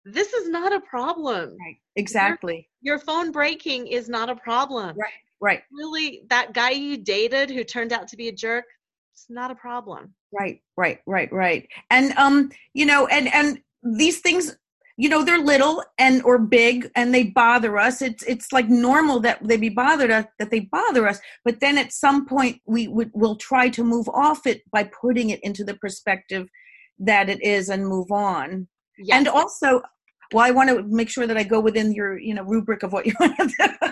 this 0.06 0.34
is 0.34 0.50
not 0.50 0.74
a 0.74 0.82
problem. 0.82 1.50
Right. 1.50 1.78
Exactly. 1.95 2.67
your, 2.82 2.95
your 2.95 3.06
phone 3.06 3.32
breaking 3.32 3.86
is 3.86 4.10
not 4.10 4.32
a 4.32 4.36
problem. 4.36 4.95
Right 4.97 5.21
Right. 5.42 5.64
Really, 5.72 6.22
that 6.30 6.54
guy 6.54 6.72
you 6.72 6.98
dated 6.98 7.50
who 7.50 7.64
turned 7.64 7.92
out 7.92 8.08
to 8.10 8.18
be 8.18 8.28
a 8.28 8.32
jerk, 8.32 8.66
it's 9.14 9.26
not 9.30 9.52
a 9.52 9.56
problem. 9.56 10.14
Right, 10.32 10.62
right, 10.78 11.00
right, 11.08 11.32
right. 11.34 11.68
And 11.90 12.14
um, 12.14 12.52
you 12.74 12.86
know, 12.86 13.08
and 13.08 13.34
and 13.34 13.60
these 13.84 14.20
things 14.20 14.56
you 14.98 15.10
know 15.10 15.24
they're 15.24 15.40
little 15.40 15.84
and 15.98 16.22
or 16.24 16.38
big 16.38 16.92
and 16.96 17.14
they 17.14 17.24
bother 17.24 17.78
us 17.78 18.02
it's 18.02 18.24
it's 18.24 18.52
like 18.52 18.70
normal 18.70 19.20
that 19.20 19.40
they 19.42 19.58
be 19.58 19.70
bothered 19.70 20.12
us 20.12 20.26
that 20.38 20.52
they 20.52 20.60
bother 20.60 21.08
us 21.08 21.20
but 21.44 21.60
then 21.60 21.78
at 21.78 21.92
some 21.92 22.26
point 22.26 22.62
we 22.68 22.88
would 22.88 23.10
will 23.14 23.36
try 23.36 23.70
to 23.70 23.84
move 23.84 24.08
off 24.10 24.46
it 24.46 24.62
by 24.72 24.84
putting 24.84 25.32
it 25.32 25.40
into 25.44 25.64
the 25.64 25.74
perspective 25.76 26.48
that 27.00 27.30
it 27.30 27.42
is 27.42 27.70
and 27.70 27.88
move 27.88 28.12
on 28.12 28.68
yes. 29.00 29.18
and 29.18 29.28
also 29.28 29.82
well 30.34 30.46
i 30.46 30.52
want 30.52 30.70
to 30.70 30.84
make 30.84 31.10
sure 31.10 31.28
that 31.28 31.38
i 31.38 31.44
go 31.44 31.60
within 31.60 31.91
your 31.91 32.20
you 32.20 32.34
know 32.34 32.44
rubric 32.44 32.84
of 32.84 32.94
what 32.94 33.06
you 33.06 33.13
want 33.20 33.38
to 33.38 33.48
do 33.48 33.91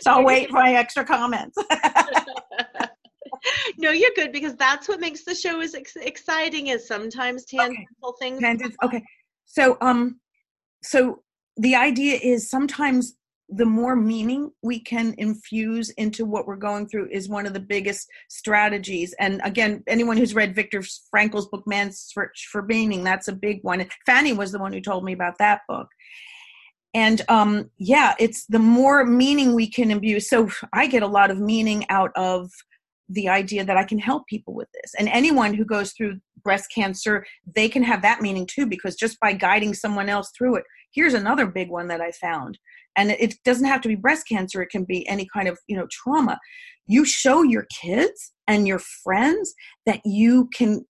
so 0.00 0.12
I'll 0.12 0.24
wait 0.24 0.48
for 0.48 0.54
my 0.54 0.74
extra 0.74 1.04
comments. 1.04 1.56
no, 3.78 3.90
you're 3.90 4.10
good 4.16 4.32
because 4.32 4.56
that's 4.56 4.88
what 4.88 5.00
makes 5.00 5.24
the 5.24 5.34
show 5.34 5.60
as 5.60 5.74
ex- 5.74 5.96
exciting. 5.96 6.68
Is 6.68 6.86
sometimes 6.86 7.44
tangential 7.44 7.86
okay. 8.04 8.16
things. 8.18 8.40
Tangents. 8.40 8.76
Okay, 8.82 9.02
so 9.44 9.76
um, 9.80 10.20
so 10.82 11.22
the 11.56 11.74
idea 11.74 12.18
is 12.22 12.48
sometimes 12.48 13.14
the 13.52 13.66
more 13.66 13.96
meaning 13.96 14.50
we 14.62 14.78
can 14.78 15.14
infuse 15.18 15.90
into 15.90 16.24
what 16.24 16.46
we're 16.46 16.56
going 16.56 16.88
through 16.88 17.08
is 17.10 17.28
one 17.28 17.46
of 17.46 17.52
the 17.52 17.60
biggest 17.60 18.08
strategies. 18.28 19.14
And 19.18 19.40
again, 19.44 19.82
anyone 19.88 20.16
who's 20.16 20.34
read 20.34 20.54
Viktor 20.54 20.82
Frankl's 21.10 21.48
book 21.48 21.64
Man's 21.66 21.98
Search 21.98 22.48
for 22.50 22.62
Meaning, 22.62 23.02
that's 23.02 23.28
a 23.28 23.32
big 23.32 23.58
one. 23.62 23.84
Fanny 24.06 24.32
was 24.32 24.52
the 24.52 24.58
one 24.58 24.72
who 24.72 24.80
told 24.80 25.04
me 25.04 25.12
about 25.12 25.38
that 25.38 25.62
book 25.68 25.88
and 26.94 27.22
um 27.28 27.70
yeah 27.78 28.14
it's 28.18 28.46
the 28.46 28.58
more 28.58 29.04
meaning 29.04 29.54
we 29.54 29.68
can 29.68 29.90
imbue 29.90 30.18
so 30.18 30.48
i 30.72 30.86
get 30.86 31.02
a 31.02 31.06
lot 31.06 31.30
of 31.30 31.38
meaning 31.38 31.84
out 31.88 32.10
of 32.16 32.50
the 33.08 33.28
idea 33.28 33.64
that 33.64 33.76
i 33.76 33.84
can 33.84 33.98
help 33.98 34.26
people 34.26 34.54
with 34.54 34.68
this 34.72 34.92
and 34.98 35.08
anyone 35.08 35.54
who 35.54 35.64
goes 35.64 35.92
through 35.92 36.18
breast 36.42 36.66
cancer 36.74 37.24
they 37.54 37.68
can 37.68 37.82
have 37.82 38.02
that 38.02 38.20
meaning 38.20 38.46
too 38.46 38.66
because 38.66 38.96
just 38.96 39.20
by 39.20 39.32
guiding 39.32 39.74
someone 39.74 40.08
else 40.08 40.32
through 40.36 40.56
it 40.56 40.64
here's 40.94 41.14
another 41.14 41.46
big 41.46 41.70
one 41.70 41.88
that 41.88 42.00
i 42.00 42.10
found. 42.12 42.58
And 42.96 43.12
it 43.12 43.34
doesn't 43.44 43.66
have 43.66 43.80
to 43.82 43.88
be 43.88 43.94
breast 43.94 44.26
cancer 44.28 44.62
it 44.62 44.70
can 44.70 44.84
be 44.84 45.06
any 45.08 45.26
kind 45.32 45.48
of 45.48 45.58
you 45.68 45.76
know 45.76 45.86
trauma. 45.90 46.38
You 46.86 47.04
show 47.04 47.42
your 47.42 47.66
kids 47.80 48.32
and 48.46 48.66
your 48.66 48.80
friends 49.04 49.54
that 49.86 50.00
you 50.04 50.48
can 50.54 50.84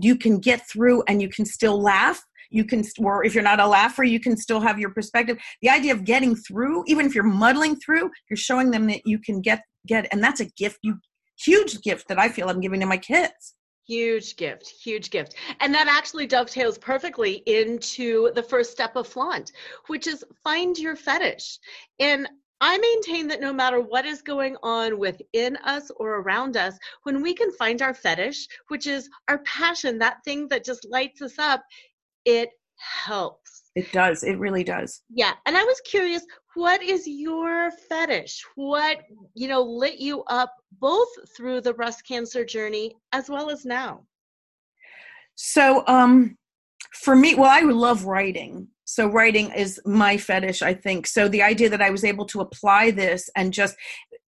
you 0.00 0.16
can 0.16 0.38
get 0.38 0.68
through 0.68 1.02
and 1.08 1.20
you 1.20 1.28
can 1.28 1.44
still 1.44 1.80
laugh. 1.80 2.22
You 2.50 2.64
can 2.64 2.82
or 2.98 3.24
if 3.24 3.34
you're 3.34 3.42
not 3.42 3.60
a 3.60 3.66
laugher 3.66 4.04
you 4.04 4.20
can 4.20 4.36
still 4.36 4.60
have 4.60 4.78
your 4.78 4.90
perspective. 4.90 5.38
The 5.60 5.70
idea 5.70 5.92
of 5.92 6.04
getting 6.04 6.34
through 6.34 6.84
even 6.86 7.06
if 7.06 7.14
you're 7.14 7.24
muddling 7.24 7.76
through 7.76 8.10
you're 8.30 8.36
showing 8.36 8.70
them 8.70 8.86
that 8.86 9.02
you 9.04 9.18
can 9.18 9.40
get 9.40 9.62
get 9.86 10.06
and 10.12 10.22
that's 10.22 10.40
a 10.40 10.46
gift 10.56 10.78
you 10.82 10.98
huge 11.42 11.80
gift 11.82 12.08
that 12.08 12.18
i 12.18 12.28
feel 12.28 12.48
i'm 12.48 12.60
giving 12.60 12.80
to 12.80 12.86
my 12.86 12.96
kids 12.96 13.54
Huge 13.86 14.36
gift, 14.36 14.66
huge 14.66 15.10
gift. 15.10 15.34
And 15.60 15.74
that 15.74 15.88
actually 15.88 16.26
dovetails 16.26 16.78
perfectly 16.78 17.42
into 17.46 18.32
the 18.34 18.42
first 18.42 18.72
step 18.72 18.96
of 18.96 19.06
flaunt, 19.06 19.52
which 19.88 20.06
is 20.06 20.24
find 20.42 20.78
your 20.78 20.96
fetish. 20.96 21.58
And 21.98 22.28
I 22.60 22.78
maintain 22.78 23.28
that 23.28 23.42
no 23.42 23.52
matter 23.52 23.80
what 23.80 24.06
is 24.06 24.22
going 24.22 24.56
on 24.62 24.98
within 24.98 25.56
us 25.64 25.90
or 25.96 26.20
around 26.20 26.56
us, 26.56 26.78
when 27.02 27.20
we 27.20 27.34
can 27.34 27.52
find 27.52 27.82
our 27.82 27.92
fetish, 27.92 28.48
which 28.68 28.86
is 28.86 29.10
our 29.28 29.38
passion, 29.38 29.98
that 29.98 30.24
thing 30.24 30.48
that 30.48 30.64
just 30.64 30.86
lights 30.88 31.20
us 31.20 31.38
up, 31.38 31.62
it 32.24 32.50
helps. 32.78 33.70
It 33.74 33.92
does. 33.92 34.22
It 34.22 34.38
really 34.38 34.64
does. 34.64 35.02
Yeah. 35.10 35.32
And 35.44 35.56
I 35.56 35.64
was 35.64 35.80
curious, 35.84 36.24
what 36.54 36.82
is 36.82 37.06
your 37.06 37.70
fetish? 37.88 38.44
What, 38.54 38.98
you 39.34 39.48
know, 39.48 39.62
lit 39.62 39.98
you 39.98 40.22
up 40.24 40.54
both 40.80 41.08
through 41.36 41.60
the 41.60 41.74
breast 41.74 42.06
cancer 42.06 42.44
journey 42.44 42.94
as 43.12 43.28
well 43.28 43.50
as 43.50 43.64
now? 43.64 44.06
So, 45.34 45.84
um, 45.86 46.36
for 46.92 47.16
me, 47.16 47.34
well, 47.34 47.50
I 47.50 47.60
love 47.60 48.04
writing. 48.04 48.68
So, 48.84 49.06
writing 49.08 49.50
is 49.50 49.80
my 49.84 50.16
fetish, 50.16 50.62
I 50.62 50.74
think. 50.74 51.06
So, 51.06 51.28
the 51.28 51.42
idea 51.42 51.68
that 51.70 51.82
I 51.82 51.90
was 51.90 52.04
able 52.04 52.26
to 52.26 52.40
apply 52.40 52.92
this 52.92 53.28
and 53.36 53.52
just 53.52 53.76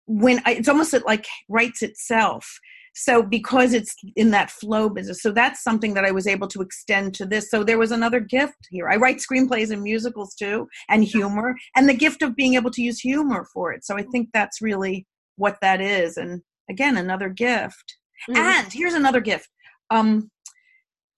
when 0.06 0.40
I, 0.44 0.54
it's 0.54 0.68
almost 0.68 0.94
like 1.04 1.26
writes 1.48 1.82
itself 1.82 2.58
so 2.94 3.22
because 3.22 3.72
it's 3.72 3.94
in 4.16 4.30
that 4.30 4.50
flow 4.50 4.88
business 4.88 5.22
so 5.22 5.32
that's 5.32 5.62
something 5.62 5.94
that 5.94 6.04
i 6.04 6.10
was 6.10 6.26
able 6.26 6.48
to 6.48 6.60
extend 6.60 7.14
to 7.14 7.26
this. 7.26 7.50
So 7.50 7.64
there 7.64 7.78
was 7.78 7.92
another 7.92 8.20
gift 8.20 8.68
here. 8.70 8.88
I 8.88 8.96
write 8.96 9.18
screenplays 9.18 9.70
and 9.70 9.82
musicals 9.82 10.34
too 10.34 10.68
and 10.88 11.04
humor 11.04 11.54
and 11.76 11.88
the 11.88 11.94
gift 11.94 12.22
of 12.22 12.36
being 12.36 12.54
able 12.54 12.70
to 12.70 12.82
use 12.82 13.00
humor 13.00 13.46
for 13.52 13.72
it. 13.72 13.84
So 13.84 13.96
i 13.96 14.02
think 14.02 14.28
that's 14.32 14.60
really 14.60 15.06
what 15.36 15.56
that 15.62 15.80
is. 15.80 16.16
And 16.16 16.42
again 16.70 16.96
another 16.96 17.28
gift. 17.28 17.96
Mm-hmm. 18.30 18.38
and 18.38 18.72
here's 18.72 18.94
another 18.94 19.20
gift. 19.20 19.48
Um 19.90 20.30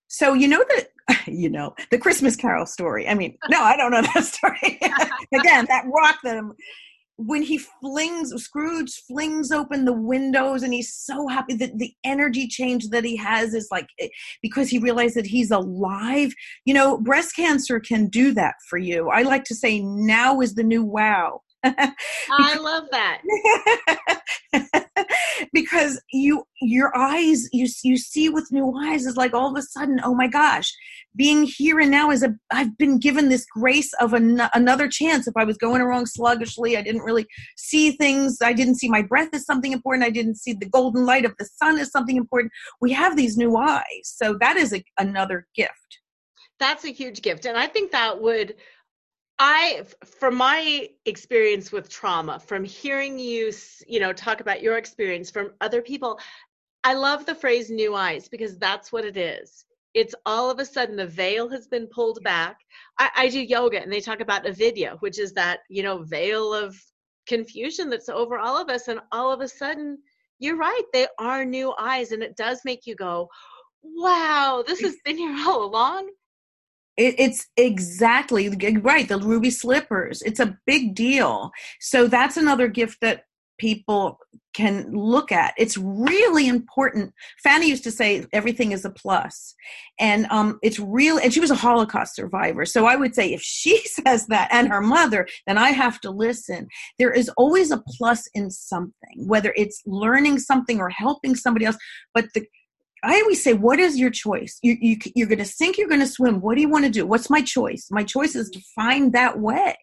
so 0.08 0.34
you 0.34 0.48
know 0.48 0.64
that 0.70 0.88
you 1.26 1.50
know 1.50 1.74
the 1.90 1.98
christmas 1.98 2.36
carol 2.36 2.66
story. 2.66 3.08
I 3.08 3.14
mean 3.14 3.36
no 3.48 3.60
i 3.60 3.76
don't 3.76 3.90
know 3.90 4.02
that 4.02 4.24
story. 4.36 4.78
Again 5.40 5.66
that 5.68 5.84
rock 5.86 6.18
that 6.24 6.36
i'm 6.38 6.52
when 7.16 7.42
he 7.42 7.58
flings 7.58 8.32
Scrooge 8.42 9.02
flings 9.06 9.52
open 9.52 9.84
the 9.84 9.92
windows 9.92 10.62
and 10.62 10.74
he's 10.74 10.92
so 10.92 11.28
happy 11.28 11.54
that 11.54 11.78
the 11.78 11.94
energy 12.04 12.48
change 12.48 12.88
that 12.88 13.04
he 13.04 13.16
has 13.16 13.54
is 13.54 13.68
like 13.70 13.86
eh, 14.00 14.08
because 14.42 14.68
he 14.68 14.78
realized 14.78 15.14
that 15.14 15.26
he's 15.26 15.50
alive. 15.50 16.32
You 16.64 16.74
know, 16.74 16.98
breast 16.98 17.36
cancer 17.36 17.78
can 17.78 18.08
do 18.08 18.32
that 18.34 18.54
for 18.68 18.78
you. 18.78 19.10
I 19.10 19.22
like 19.22 19.44
to 19.44 19.54
say 19.54 19.80
now 19.80 20.40
is 20.40 20.54
the 20.54 20.64
new 20.64 20.82
wow. 20.82 21.40
I 22.30 22.56
love 22.58 22.84
that. 22.90 23.22
because 25.52 26.00
you 26.12 26.44
your 26.60 26.96
eyes 26.96 27.48
you 27.52 27.66
you 27.82 27.96
see 27.96 28.28
with 28.28 28.52
new 28.52 28.72
eyes 28.86 29.06
is 29.06 29.16
like 29.16 29.34
all 29.34 29.50
of 29.50 29.56
a 29.56 29.62
sudden 29.62 30.00
oh 30.04 30.14
my 30.14 30.28
gosh 30.28 30.72
being 31.16 31.42
here 31.42 31.80
and 31.80 31.90
now 31.90 32.10
is 32.10 32.22
a 32.22 32.32
i've 32.52 32.76
been 32.78 32.98
given 32.98 33.28
this 33.28 33.44
grace 33.46 33.92
of 33.94 34.12
an, 34.12 34.40
another 34.54 34.88
chance. 34.88 35.26
If 35.26 35.36
i 35.36 35.44
was 35.44 35.56
going 35.56 35.82
along 35.82 36.06
sluggishly 36.06 36.76
i 36.76 36.82
didn't 36.82 37.02
really 37.02 37.26
see 37.56 37.92
things. 37.92 38.38
I 38.42 38.52
didn't 38.52 38.76
see 38.76 38.88
my 38.88 39.02
breath 39.02 39.30
as 39.32 39.44
something 39.44 39.72
important. 39.72 40.06
I 40.06 40.10
didn't 40.10 40.36
see 40.36 40.52
the 40.52 40.68
golden 40.68 41.04
light 41.04 41.24
of 41.24 41.34
the 41.38 41.44
sun 41.44 41.78
as 41.78 41.90
something 41.90 42.16
important. 42.16 42.52
We 42.80 42.92
have 42.92 43.16
these 43.16 43.36
new 43.36 43.56
eyes. 43.56 44.04
So 44.04 44.36
that 44.40 44.56
is 44.56 44.72
a, 44.72 44.84
another 44.98 45.46
gift. 45.54 45.72
That's 46.60 46.84
a 46.84 46.92
huge 46.92 47.22
gift. 47.22 47.46
And 47.46 47.56
i 47.56 47.66
think 47.66 47.92
that 47.92 48.20
would 48.20 48.54
I, 49.38 49.82
from 50.04 50.36
my 50.36 50.88
experience 51.06 51.72
with 51.72 51.88
trauma, 51.88 52.38
from 52.38 52.64
hearing 52.64 53.18
you, 53.18 53.52
you 53.86 54.00
know, 54.00 54.12
talk 54.12 54.40
about 54.40 54.62
your 54.62 54.76
experience 54.78 55.30
from 55.30 55.52
other 55.60 55.82
people, 55.82 56.20
I 56.84 56.94
love 56.94 57.26
the 57.26 57.34
phrase 57.34 57.70
new 57.70 57.94
eyes 57.94 58.28
because 58.28 58.58
that's 58.58 58.92
what 58.92 59.04
it 59.04 59.16
is. 59.16 59.64
it's 59.94 60.14
all 60.26 60.50
of 60.50 60.58
a 60.58 60.64
sudden 60.64 60.96
the 60.96 61.06
veil 61.06 61.48
has 61.48 61.68
been 61.68 61.86
pulled 61.86 62.22
back. 62.24 62.58
I, 62.98 63.10
I 63.16 63.28
do 63.28 63.40
yoga 63.40 63.80
and 63.80 63.92
they 63.92 64.00
talk 64.00 64.20
about 64.20 64.46
avidya, 64.46 64.96
which 65.00 65.18
is 65.18 65.32
that, 65.34 65.60
you 65.70 65.82
know, 65.82 66.02
veil 66.02 66.52
of 66.52 66.76
confusion 67.26 67.88
that's 67.88 68.08
over 68.08 68.38
all 68.38 68.60
of 68.60 68.68
us. 68.68 68.88
And 68.88 69.00
all 69.12 69.32
of 69.32 69.40
a 69.40 69.48
sudden, 69.48 69.98
you're 70.40 70.56
right, 70.56 70.82
they 70.92 71.06
are 71.18 71.44
new 71.44 71.72
eyes. 71.78 72.10
And 72.10 72.22
it 72.22 72.36
does 72.36 72.60
make 72.64 72.86
you 72.86 72.96
go, 72.96 73.28
wow, 73.82 74.64
this 74.66 74.80
has 74.80 74.96
been 75.04 75.16
here 75.16 75.34
all 75.46 75.64
along. 75.64 76.10
It, 76.96 77.14
it's 77.18 77.46
exactly 77.56 78.48
right. 78.80 79.08
The 79.08 79.18
ruby 79.18 79.50
slippers. 79.50 80.22
It's 80.22 80.40
a 80.40 80.56
big 80.66 80.94
deal. 80.94 81.50
So 81.80 82.06
that's 82.06 82.36
another 82.36 82.68
gift 82.68 82.98
that 83.00 83.24
people 83.58 84.18
can 84.54 84.92
look 84.92 85.32
at. 85.32 85.52
It's 85.58 85.76
really 85.76 86.48
important. 86.48 87.12
Fanny 87.42 87.68
used 87.68 87.84
to 87.84 87.90
say 87.90 88.24
everything 88.32 88.72
is 88.72 88.84
a 88.84 88.90
plus, 88.90 89.54
and 89.98 90.26
um, 90.30 90.58
it's 90.62 90.78
real. 90.78 91.18
And 91.18 91.32
she 91.32 91.40
was 91.40 91.50
a 91.50 91.56
Holocaust 91.56 92.14
survivor, 92.14 92.64
so 92.64 92.86
I 92.86 92.96
would 92.96 93.14
say 93.14 93.32
if 93.32 93.42
she 93.42 93.78
says 93.86 94.26
that 94.28 94.48
and 94.50 94.68
her 94.68 94.80
mother, 94.80 95.26
then 95.46 95.58
I 95.58 95.70
have 95.70 96.00
to 96.00 96.10
listen. 96.10 96.68
There 96.98 97.12
is 97.12 97.28
always 97.36 97.70
a 97.70 97.82
plus 97.86 98.28
in 98.34 98.50
something, 98.50 99.26
whether 99.26 99.52
it's 99.56 99.82
learning 99.86 100.38
something 100.38 100.80
or 100.80 100.88
helping 100.88 101.34
somebody 101.34 101.66
else. 101.66 101.76
But 102.14 102.26
the 102.34 102.46
I 103.04 103.20
always 103.20 103.42
say, 103.42 103.52
what 103.52 103.78
is 103.78 103.98
your 103.98 104.10
choice? 104.10 104.58
You, 104.62 104.76
you, 104.80 104.96
you're 105.14 105.28
going 105.28 105.38
to 105.38 105.44
sink, 105.44 105.78
you're 105.78 105.88
going 105.88 106.00
to 106.00 106.06
swim. 106.06 106.40
What 106.40 106.54
do 106.54 106.60
you 106.60 106.68
want 106.68 106.84
to 106.84 106.90
do? 106.90 107.06
What's 107.06 107.30
my 107.30 107.42
choice? 107.42 107.88
My 107.90 108.04
choice 108.04 108.34
is 108.34 108.50
to 108.50 108.60
find 108.74 109.12
that 109.12 109.38
way. 109.38 109.76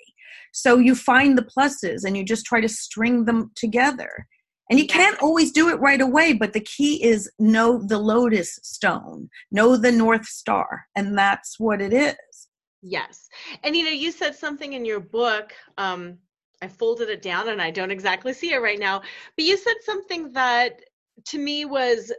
So 0.54 0.78
you 0.78 0.96
find 0.96 1.38
the 1.38 1.44
pluses 1.44 2.04
and 2.04 2.18
you 2.18 2.24
just 2.24 2.46
try 2.46 2.62
to 2.62 2.70
string 2.70 3.26
them 3.26 3.52
together. 3.56 4.28
And 4.70 4.80
you 4.80 4.88
can't 4.88 5.22
always 5.22 5.52
do 5.52 5.70
it 5.70 5.80
right 5.82 6.00
away, 6.00 6.32
but 6.34 6.54
the 6.54 6.62
key 6.62 7.04
is 7.04 7.30
know 7.40 7.84
the 7.86 7.98
lodestone, 7.98 9.30
know 9.52 9.76
the 9.76 9.92
North 9.92 10.26
Star, 10.26 10.86
and 10.96 11.18
that's 11.18 11.60
what 11.60 11.82
it 11.82 11.94
is. 11.94 12.16
Yes. 12.82 13.28
And 13.64 13.76
you 13.76 13.84
know, 13.84 13.92
you 13.92 14.12
said 14.12 14.34
something 14.34 14.74
in 14.74 14.86
your 14.86 15.02
book. 15.02 15.54
Um, 15.78 16.18
I 16.62 16.68
folded 16.68 17.10
it 17.10 17.22
down 17.22 17.50
and 17.50 17.62
I 17.62 17.70
don't 17.72 17.92
exactly 17.92 18.34
see 18.34 18.54
it 18.54 18.62
right 18.62 18.80
now, 18.80 19.02
but 19.36 19.46
you 19.46 19.58
said 19.58 19.76
something 19.84 20.32
that 20.34 20.80
to 21.26 21.38
me 21.38 21.66
was 21.66 22.12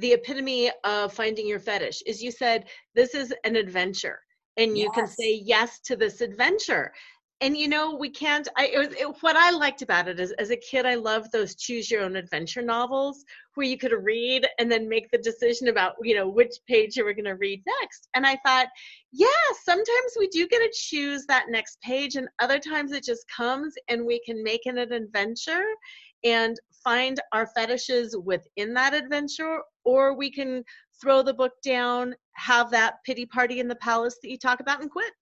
the 0.00 0.12
epitome 0.12 0.70
of 0.84 1.12
finding 1.12 1.46
your 1.46 1.60
fetish 1.60 2.02
is 2.06 2.22
you 2.22 2.30
said 2.30 2.68
this 2.94 3.14
is 3.14 3.32
an 3.44 3.56
adventure 3.56 4.20
and 4.56 4.76
you 4.76 4.84
yes. 4.84 4.94
can 4.94 5.06
say 5.06 5.42
yes 5.44 5.80
to 5.80 5.96
this 5.96 6.20
adventure. 6.20 6.92
And 7.42 7.56
you 7.56 7.68
know 7.68 7.94
we 7.94 8.10
can't 8.10 8.46
i 8.58 8.66
it 8.66 8.78
was, 8.78 8.88
it, 8.88 9.22
what 9.22 9.34
i 9.34 9.50
liked 9.50 9.80
about 9.80 10.08
it 10.08 10.20
is 10.20 10.30
as 10.32 10.50
a 10.50 10.58
kid 10.58 10.84
i 10.84 10.94
loved 10.94 11.32
those 11.32 11.54
choose 11.54 11.90
your 11.90 12.02
own 12.02 12.16
adventure 12.16 12.60
novels 12.60 13.24
where 13.54 13.66
you 13.66 13.78
could 13.78 13.92
read 13.92 14.46
and 14.58 14.70
then 14.70 14.86
make 14.86 15.10
the 15.10 15.16
decision 15.16 15.68
about 15.68 15.94
you 16.02 16.14
know 16.14 16.28
which 16.28 16.52
page 16.68 16.96
you 16.96 17.02
were 17.02 17.14
going 17.14 17.24
to 17.24 17.36
read 17.36 17.62
next. 17.80 18.08
And 18.12 18.26
i 18.26 18.36
thought 18.44 18.66
yeah 19.10 19.46
sometimes 19.64 20.12
we 20.18 20.28
do 20.28 20.46
get 20.48 20.58
to 20.58 20.70
choose 20.74 21.24
that 21.28 21.46
next 21.48 21.80
page 21.80 22.16
and 22.16 22.28
other 22.40 22.58
times 22.58 22.92
it 22.92 23.04
just 23.04 23.24
comes 23.34 23.72
and 23.88 24.04
we 24.04 24.20
can 24.26 24.44
make 24.44 24.66
it 24.66 24.76
an 24.76 24.92
adventure 24.92 25.64
and 26.24 26.56
find 26.84 27.20
our 27.32 27.46
fetishes 27.46 28.16
within 28.24 28.74
that 28.74 28.94
adventure 28.94 29.60
or 29.84 30.16
we 30.16 30.30
can 30.30 30.64
throw 31.00 31.22
the 31.22 31.34
book 31.34 31.52
down 31.64 32.14
have 32.32 32.70
that 32.70 32.94
pity 33.04 33.26
party 33.26 33.60
in 33.60 33.68
the 33.68 33.74
palace 33.76 34.18
that 34.22 34.30
you 34.30 34.38
talk 34.38 34.60
about 34.60 34.80
and 34.80 34.90
quit 34.90 35.12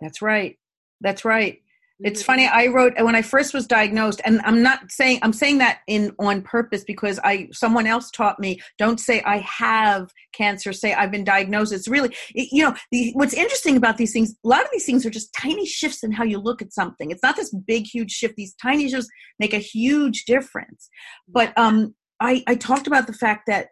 that's 0.00 0.22
right 0.22 0.56
that's 1.00 1.24
right. 1.24 1.62
It's 2.02 2.22
funny. 2.22 2.46
I 2.46 2.66
wrote 2.68 2.94
when 3.00 3.14
I 3.14 3.22
first 3.22 3.52
was 3.52 3.66
diagnosed, 3.66 4.20
and 4.24 4.40
I'm 4.42 4.62
not 4.62 4.90
saying 4.90 5.18
I'm 5.22 5.32
saying 5.32 5.58
that 5.58 5.80
in 5.86 6.12
on 6.18 6.42
purpose 6.42 6.82
because 6.84 7.20
I 7.22 7.48
someone 7.52 7.86
else 7.86 8.10
taught 8.10 8.40
me 8.40 8.60
don't 8.78 8.98
say 8.98 9.22
I 9.22 9.38
have 9.38 10.10
cancer. 10.32 10.72
Say 10.72 10.94
I've 10.94 11.10
been 11.10 11.24
diagnosed. 11.24 11.72
It's 11.72 11.88
really 11.88 12.14
you 12.34 12.64
know 12.64 12.74
the, 12.90 13.12
what's 13.14 13.34
interesting 13.34 13.76
about 13.76 13.98
these 13.98 14.12
things. 14.12 14.34
A 14.44 14.48
lot 14.48 14.62
of 14.62 14.68
these 14.72 14.86
things 14.86 15.04
are 15.04 15.10
just 15.10 15.34
tiny 15.34 15.66
shifts 15.66 16.02
in 16.02 16.12
how 16.12 16.24
you 16.24 16.38
look 16.38 16.62
at 16.62 16.72
something. 16.72 17.10
It's 17.10 17.22
not 17.22 17.36
this 17.36 17.54
big 17.54 17.86
huge 17.86 18.12
shift. 18.12 18.36
These 18.36 18.54
tiny 18.54 18.88
shifts 18.88 19.08
make 19.38 19.52
a 19.52 19.58
huge 19.58 20.24
difference. 20.24 20.88
But 21.28 21.56
um, 21.58 21.94
I 22.20 22.42
I 22.46 22.54
talked 22.54 22.86
about 22.86 23.06
the 23.08 23.12
fact 23.12 23.42
that 23.46 23.68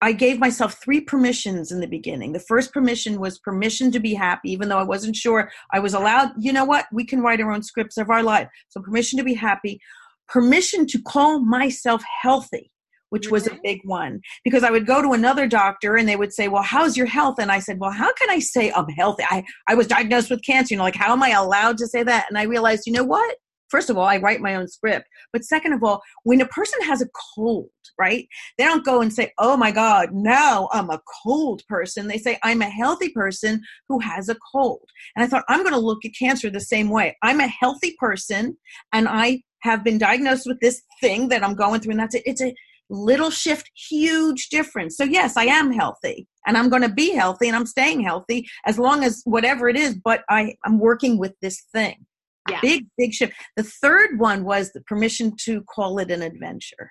I 0.00 0.12
gave 0.12 0.38
myself 0.38 0.80
three 0.82 1.00
permissions 1.00 1.72
in 1.72 1.80
the 1.80 1.86
beginning. 1.86 2.32
The 2.32 2.40
first 2.40 2.72
permission 2.72 3.18
was 3.18 3.38
permission 3.38 3.90
to 3.92 3.98
be 3.98 4.14
happy, 4.14 4.52
even 4.52 4.68
though 4.68 4.78
I 4.78 4.84
wasn't 4.84 5.16
sure 5.16 5.50
I 5.72 5.80
was 5.80 5.94
allowed. 5.94 6.30
You 6.38 6.52
know 6.52 6.64
what? 6.64 6.86
We 6.92 7.04
can 7.04 7.20
write 7.20 7.40
our 7.40 7.50
own 7.50 7.62
scripts 7.62 7.96
of 7.96 8.08
our 8.08 8.22
life. 8.22 8.48
So, 8.68 8.80
permission 8.80 9.18
to 9.18 9.24
be 9.24 9.34
happy, 9.34 9.80
permission 10.28 10.86
to 10.86 11.02
call 11.02 11.40
myself 11.40 12.02
healthy, 12.22 12.70
which 13.10 13.30
was 13.30 13.46
a 13.46 13.50
mm-hmm. 13.50 13.60
big 13.64 13.80
one 13.84 14.20
because 14.44 14.62
I 14.62 14.70
would 14.70 14.86
go 14.86 15.02
to 15.02 15.12
another 15.12 15.48
doctor 15.48 15.96
and 15.96 16.08
they 16.08 16.16
would 16.16 16.32
say, 16.32 16.46
Well, 16.46 16.62
how's 16.62 16.96
your 16.96 17.06
health? 17.06 17.36
And 17.40 17.50
I 17.50 17.58
said, 17.58 17.80
Well, 17.80 17.90
how 17.90 18.12
can 18.14 18.30
I 18.30 18.38
say 18.38 18.70
I'm 18.70 18.88
healthy? 18.90 19.24
I, 19.28 19.44
I 19.66 19.74
was 19.74 19.88
diagnosed 19.88 20.30
with 20.30 20.44
cancer. 20.44 20.74
You 20.74 20.78
know, 20.78 20.84
like, 20.84 20.94
how 20.94 21.12
am 21.12 21.22
I 21.24 21.30
allowed 21.30 21.76
to 21.78 21.88
say 21.88 22.04
that? 22.04 22.26
And 22.28 22.38
I 22.38 22.42
realized, 22.42 22.84
you 22.86 22.92
know 22.92 23.04
what? 23.04 23.36
First 23.70 23.90
of 23.90 23.96
all, 23.96 24.04
I 24.04 24.18
write 24.18 24.40
my 24.40 24.54
own 24.54 24.68
script. 24.68 25.06
But 25.32 25.44
second 25.44 25.72
of 25.72 25.82
all, 25.82 26.02
when 26.24 26.40
a 26.40 26.46
person 26.46 26.80
has 26.82 27.02
a 27.02 27.08
cold, 27.34 27.70
right, 27.98 28.26
they 28.56 28.64
don't 28.64 28.84
go 28.84 29.00
and 29.00 29.12
say, 29.12 29.32
oh 29.38 29.56
my 29.56 29.70
God, 29.70 30.10
now 30.12 30.68
I'm 30.72 30.90
a 30.90 31.00
cold 31.22 31.62
person. 31.68 32.08
They 32.08 32.18
say, 32.18 32.38
I'm 32.42 32.62
a 32.62 32.68
healthy 32.68 33.10
person 33.10 33.62
who 33.88 33.98
has 34.00 34.28
a 34.28 34.36
cold. 34.52 34.88
And 35.16 35.24
I 35.24 35.28
thought, 35.28 35.44
I'm 35.48 35.62
going 35.62 35.74
to 35.74 35.80
look 35.80 36.04
at 36.04 36.12
cancer 36.18 36.50
the 36.50 36.60
same 36.60 36.90
way. 36.90 37.16
I'm 37.22 37.40
a 37.40 37.48
healthy 37.48 37.96
person 37.98 38.56
and 38.92 39.08
I 39.08 39.42
have 39.62 39.82
been 39.82 39.98
diagnosed 39.98 40.46
with 40.46 40.60
this 40.60 40.82
thing 41.00 41.28
that 41.28 41.42
I'm 41.42 41.54
going 41.54 41.80
through. 41.80 41.92
And 41.92 42.00
that's 42.00 42.14
it. 42.14 42.22
It's 42.24 42.42
a 42.42 42.54
little 42.90 43.30
shift, 43.30 43.70
huge 43.90 44.48
difference. 44.48 44.96
So, 44.96 45.04
yes, 45.04 45.36
I 45.36 45.44
am 45.44 45.72
healthy 45.72 46.26
and 46.46 46.56
I'm 46.56 46.68
going 46.68 46.82
to 46.82 46.88
be 46.88 47.12
healthy 47.12 47.48
and 47.48 47.56
I'm 47.56 47.66
staying 47.66 48.02
healthy 48.02 48.48
as 48.66 48.78
long 48.78 49.04
as 49.04 49.22
whatever 49.24 49.68
it 49.68 49.76
is, 49.76 49.96
but 49.96 50.22
I, 50.30 50.54
I'm 50.64 50.78
working 50.78 51.18
with 51.18 51.34
this 51.42 51.64
thing. 51.72 52.06
Yeah. 52.50 52.60
Big, 52.60 52.86
big 52.96 53.12
shift. 53.12 53.34
The 53.56 53.62
third 53.62 54.18
one 54.18 54.44
was 54.44 54.72
the 54.72 54.80
permission 54.82 55.34
to 55.44 55.62
call 55.62 55.98
it 55.98 56.10
an 56.10 56.22
adventure. 56.22 56.90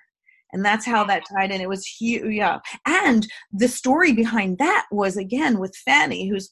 And 0.52 0.64
that's 0.64 0.86
how 0.86 1.04
that 1.04 1.24
tied 1.30 1.50
in. 1.50 1.60
It 1.60 1.68
was 1.68 1.86
huge. 1.86 2.34
Yeah. 2.34 2.60
And 2.86 3.26
the 3.52 3.68
story 3.68 4.12
behind 4.12 4.58
that 4.58 4.86
was 4.90 5.16
again 5.16 5.58
with 5.58 5.74
Fanny, 5.84 6.28
who's 6.28 6.50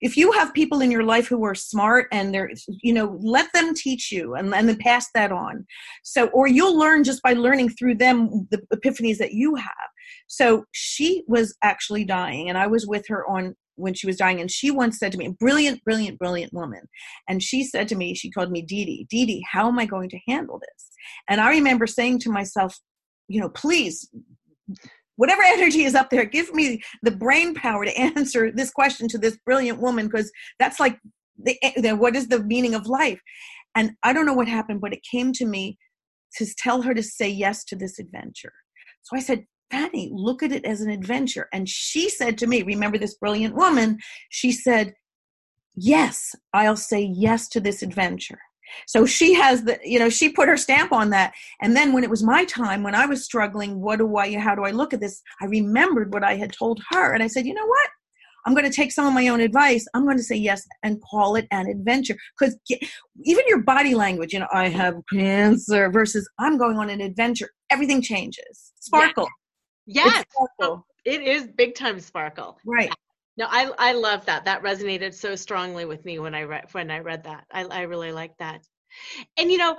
if 0.00 0.16
you 0.16 0.32
have 0.32 0.54
people 0.54 0.80
in 0.80 0.90
your 0.90 1.02
life 1.02 1.28
who 1.28 1.44
are 1.44 1.54
smart 1.54 2.06
and 2.12 2.34
they're 2.34 2.50
you 2.82 2.92
know 2.92 3.18
let 3.22 3.52
them 3.52 3.74
teach 3.74 4.10
you 4.10 4.34
and, 4.34 4.54
and 4.54 4.68
then 4.68 4.76
pass 4.78 5.08
that 5.14 5.32
on 5.32 5.66
so 6.02 6.28
or 6.28 6.46
you'll 6.46 6.78
learn 6.78 7.04
just 7.04 7.22
by 7.22 7.32
learning 7.32 7.68
through 7.68 7.94
them 7.94 8.46
the 8.50 8.58
epiphanies 8.74 9.18
that 9.18 9.32
you 9.32 9.54
have 9.54 9.88
so 10.26 10.64
she 10.72 11.22
was 11.26 11.56
actually 11.62 12.04
dying 12.04 12.48
and 12.48 12.56
i 12.56 12.66
was 12.66 12.86
with 12.86 13.06
her 13.08 13.28
on 13.28 13.54
when 13.80 13.94
she 13.94 14.06
was 14.06 14.16
dying, 14.16 14.40
and 14.40 14.50
she 14.50 14.70
once 14.70 14.98
said 14.98 15.12
to 15.12 15.18
me, 15.18 15.34
brilliant, 15.38 15.82
brilliant, 15.84 16.18
brilliant 16.18 16.52
woman. 16.52 16.82
And 17.28 17.42
she 17.42 17.64
said 17.64 17.88
to 17.88 17.96
me, 17.96 18.14
she 18.14 18.30
called 18.30 18.50
me 18.50 18.62
Dee 18.62 18.84
Dee, 18.84 19.06
Dee 19.10 19.26
Dee, 19.26 19.44
how 19.50 19.68
am 19.68 19.78
I 19.78 19.86
going 19.86 20.08
to 20.10 20.18
handle 20.28 20.58
this? 20.60 20.88
And 21.28 21.40
I 21.40 21.50
remember 21.50 21.86
saying 21.86 22.20
to 22.20 22.30
myself, 22.30 22.78
you 23.28 23.40
know, 23.40 23.48
please, 23.48 24.08
whatever 25.16 25.42
energy 25.42 25.84
is 25.84 25.94
up 25.94 26.10
there, 26.10 26.24
give 26.24 26.52
me 26.54 26.82
the 27.02 27.10
brain 27.10 27.54
power 27.54 27.84
to 27.84 27.98
answer 27.98 28.50
this 28.50 28.70
question 28.70 29.08
to 29.08 29.18
this 29.18 29.38
brilliant 29.44 29.80
woman, 29.80 30.06
because 30.06 30.30
that's 30.58 30.80
like 30.80 30.98
the, 31.42 31.56
the 31.76 31.92
what 31.96 32.16
is 32.16 32.28
the 32.28 32.42
meaning 32.42 32.74
of 32.74 32.86
life? 32.86 33.20
And 33.74 33.92
I 34.02 34.12
don't 34.12 34.26
know 34.26 34.34
what 34.34 34.48
happened, 34.48 34.80
but 34.80 34.92
it 34.92 35.00
came 35.10 35.32
to 35.34 35.46
me 35.46 35.78
to 36.36 36.46
tell 36.58 36.82
her 36.82 36.94
to 36.94 37.02
say 37.02 37.28
yes 37.28 37.64
to 37.64 37.76
this 37.76 37.98
adventure. 37.98 38.52
So 39.02 39.16
I 39.16 39.20
said, 39.20 39.44
Fanny, 39.70 40.10
look 40.12 40.42
at 40.42 40.52
it 40.52 40.64
as 40.64 40.80
an 40.80 40.90
adventure. 40.90 41.48
And 41.52 41.68
she 41.68 42.08
said 42.08 42.38
to 42.38 42.46
me, 42.46 42.62
remember 42.62 42.98
this 42.98 43.14
brilliant 43.14 43.54
woman, 43.54 43.98
she 44.28 44.52
said, 44.52 44.94
Yes, 45.76 46.34
I'll 46.52 46.76
say 46.76 47.00
yes 47.00 47.48
to 47.50 47.60
this 47.60 47.82
adventure. 47.82 48.40
So 48.86 49.06
she 49.06 49.34
has 49.34 49.64
the, 49.64 49.78
you 49.84 49.98
know, 49.98 50.08
she 50.08 50.30
put 50.30 50.48
her 50.48 50.56
stamp 50.56 50.92
on 50.92 51.10
that. 51.10 51.32
And 51.60 51.76
then 51.76 51.92
when 51.92 52.04
it 52.04 52.10
was 52.10 52.22
my 52.22 52.44
time, 52.44 52.82
when 52.82 52.94
I 52.94 53.06
was 53.06 53.24
struggling, 53.24 53.80
what 53.80 53.98
do 53.98 54.16
I, 54.16 54.36
how 54.38 54.54
do 54.54 54.64
I 54.64 54.70
look 54.70 54.92
at 54.92 55.00
this? 55.00 55.22
I 55.40 55.46
remembered 55.46 56.12
what 56.12 56.24
I 56.24 56.36
had 56.36 56.52
told 56.52 56.80
her. 56.90 57.14
And 57.14 57.22
I 57.22 57.28
said, 57.28 57.46
you 57.46 57.54
know 57.54 57.66
what? 57.66 57.88
I'm 58.46 58.54
going 58.54 58.68
to 58.68 58.74
take 58.74 58.90
some 58.90 59.06
of 59.06 59.12
my 59.12 59.28
own 59.28 59.40
advice. 59.40 59.86
I'm 59.94 60.04
going 60.04 60.16
to 60.16 60.22
say 60.22 60.36
yes 60.36 60.66
and 60.82 61.00
call 61.02 61.36
it 61.36 61.46
an 61.50 61.66
adventure. 61.66 62.16
Because 62.38 62.56
even 62.70 63.44
your 63.46 63.62
body 63.62 63.94
language, 63.94 64.32
you 64.32 64.38
know, 64.38 64.48
I 64.52 64.68
have 64.68 64.94
cancer 65.12 65.90
versus 65.90 66.28
I'm 66.38 66.56
going 66.56 66.78
on 66.78 66.88
an 66.88 67.00
adventure, 67.00 67.50
everything 67.70 68.00
changes. 68.00 68.72
Sparkle. 68.80 69.28
Yes. 69.90 70.24
It 71.04 71.22
is 71.22 71.48
big 71.48 71.74
time 71.74 71.98
sparkle. 72.00 72.58
Right. 72.64 72.92
No, 73.36 73.46
I 73.48 73.70
I 73.78 73.92
love 73.92 74.26
that. 74.26 74.44
That 74.44 74.62
resonated 74.62 75.14
so 75.14 75.34
strongly 75.34 75.84
with 75.84 76.04
me 76.04 76.18
when 76.18 76.34
I 76.34 76.42
read 76.42 76.66
when 76.72 76.90
I 76.90 76.98
read 76.98 77.24
that. 77.24 77.46
I 77.50 77.64
I 77.64 77.82
really 77.82 78.12
like 78.12 78.36
that. 78.38 78.62
And 79.36 79.50
you 79.50 79.58
know, 79.58 79.76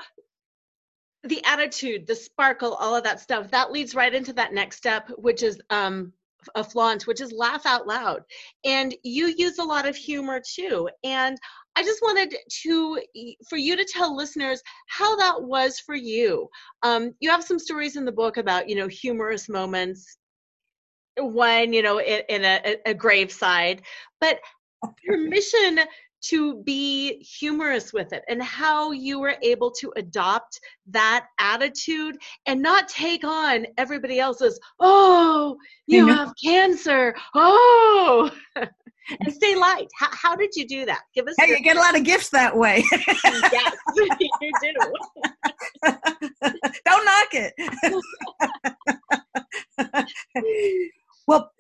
the 1.24 1.44
attitude, 1.46 2.08
the 2.08 2.16
sparkle, 2.16 2.74
all 2.74 2.96
of 2.96 3.04
that 3.04 3.20
stuff, 3.20 3.52
that 3.52 3.72
leads 3.72 3.94
right 3.96 4.14
into 4.14 4.34
that 4.34 4.54
next 4.54 4.78
step, 4.78 5.10
which 5.18 5.44
is 5.44 5.62
um 5.70 6.12
a 6.56 6.64
flaunt, 6.64 7.06
which 7.06 7.22
is 7.22 7.32
laugh 7.32 7.66
out 7.66 7.88
loud. 7.88 8.24
And 8.66 8.96
you 9.04 9.28
use 9.28 9.60
a 9.60 9.64
lot 9.64 9.88
of 9.88 9.96
humor 9.96 10.42
too. 10.44 10.90
And 11.04 11.38
I 11.76 11.84
just 11.84 12.02
wanted 12.02 12.36
to 12.64 13.02
for 13.50 13.58
you 13.58 13.76
to 13.76 13.86
tell 13.86 14.16
listeners 14.16 14.62
how 14.88 15.16
that 15.16 15.42
was 15.42 15.80
for 15.80 15.96
you. 15.96 16.50
Um, 16.84 17.14
you 17.20 17.30
have 17.30 17.44
some 17.44 17.60
stories 17.60 17.96
in 17.96 18.06
the 18.06 18.12
book 18.12 18.38
about 18.38 18.68
you 18.70 18.76
know 18.76 18.88
humorous 18.88 19.48
moments 19.50 20.18
one, 21.18 21.74
you 21.74 21.82
know, 21.82 22.00
in, 22.00 22.22
in 22.30 22.46
a, 22.46 22.78
a 22.86 22.94
graveside, 22.94 23.82
but 24.20 24.40
permission 25.06 25.80
to 26.24 26.62
be 26.64 27.18
humorous 27.24 27.92
with 27.94 28.14
it 28.14 28.24
and 28.30 28.44
how 28.44 28.92
you 28.92 29.20
were 29.20 29.36
able 29.42 29.72
to 29.72 29.92
adopt 29.96 30.60
that 30.88 31.26
attitude 31.40 32.16
and 32.46 32.62
not 32.62 32.88
take 32.88 33.24
on 33.24 33.66
everybody 33.80 34.20
else's 34.20 34.60
oh 34.80 35.58
you 35.88 36.08
have 36.08 36.32
cancer. 36.44 37.16
Oh 37.34 38.30
and 39.10 39.34
stay 39.34 39.56
light 39.56 39.88
how, 39.98 40.10
how 40.12 40.36
did 40.36 40.50
you 40.56 40.68
do 40.68 40.86
that 40.86 41.02
give 41.16 41.28
us 41.28 41.36
hey, 41.40 41.48
your- 41.48 41.58
you 41.58 41.64
get 41.64 41.78
a 41.78 41.80
lot 41.80 41.98
of 41.98 42.04
gifts 42.04 42.30
that 42.30 42.56
way 42.56 42.84
yes 42.92 43.76
you 43.96 44.08
do 44.62 44.74
don't 46.86 47.06
knock 47.06 47.34
it 47.34 47.54
well 51.28 51.52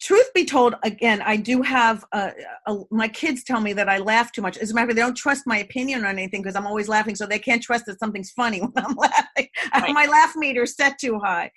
truth 0.00 0.30
be 0.34 0.44
told, 0.44 0.74
again, 0.82 1.22
I 1.22 1.36
do 1.36 1.62
have 1.62 2.04
a, 2.12 2.32
a, 2.66 2.76
my 2.90 3.08
kids 3.08 3.42
tell 3.44 3.60
me 3.60 3.72
that 3.74 3.88
I 3.88 3.98
laugh 3.98 4.32
too 4.32 4.42
much. 4.42 4.56
As 4.58 4.70
a 4.70 4.74
matter 4.74 4.84
of 4.84 4.88
fact, 4.90 4.96
they 4.96 5.02
don't 5.02 5.16
trust 5.16 5.46
my 5.46 5.58
opinion 5.58 6.04
on 6.04 6.18
anything 6.18 6.42
because 6.42 6.56
I'm 6.56 6.66
always 6.66 6.88
laughing, 6.88 7.14
so 7.14 7.26
they 7.26 7.38
can't 7.38 7.62
trust 7.62 7.86
that 7.86 7.98
something's 7.98 8.30
funny 8.30 8.60
when 8.60 8.72
I'm 8.76 8.94
laughing. 8.94 9.48
Right. 9.74 9.94
my 9.94 10.06
laugh 10.06 10.34
meter 10.36 10.66
set 10.66 10.98
too 10.98 11.18
high. 11.18 11.50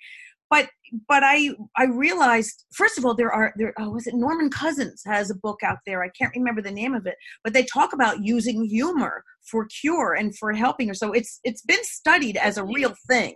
But 0.52 0.68
but 1.08 1.22
I 1.24 1.48
I 1.78 1.84
realized 1.84 2.66
first 2.74 2.98
of 2.98 3.06
all 3.06 3.14
there 3.14 3.32
are 3.32 3.54
there 3.56 3.72
oh, 3.78 3.88
was 3.88 4.06
it 4.06 4.14
Norman 4.14 4.50
Cousins 4.50 5.02
has 5.06 5.30
a 5.30 5.34
book 5.34 5.60
out 5.64 5.78
there? 5.86 6.02
I 6.02 6.10
can't 6.10 6.36
remember 6.36 6.60
the 6.60 6.70
name 6.70 6.94
of 6.94 7.06
it 7.06 7.16
but 7.42 7.54
they 7.54 7.62
talk 7.64 7.94
about 7.94 8.22
using 8.22 8.62
humor 8.66 9.24
for 9.50 9.66
cure 9.80 10.12
and 10.12 10.36
for 10.36 10.52
helping 10.52 10.88
her. 10.88 10.94
So 10.94 11.12
it's 11.12 11.40
it's 11.42 11.62
been 11.62 11.82
studied 11.84 12.36
as 12.36 12.58
a 12.58 12.64
real 12.64 12.94
thing 13.08 13.34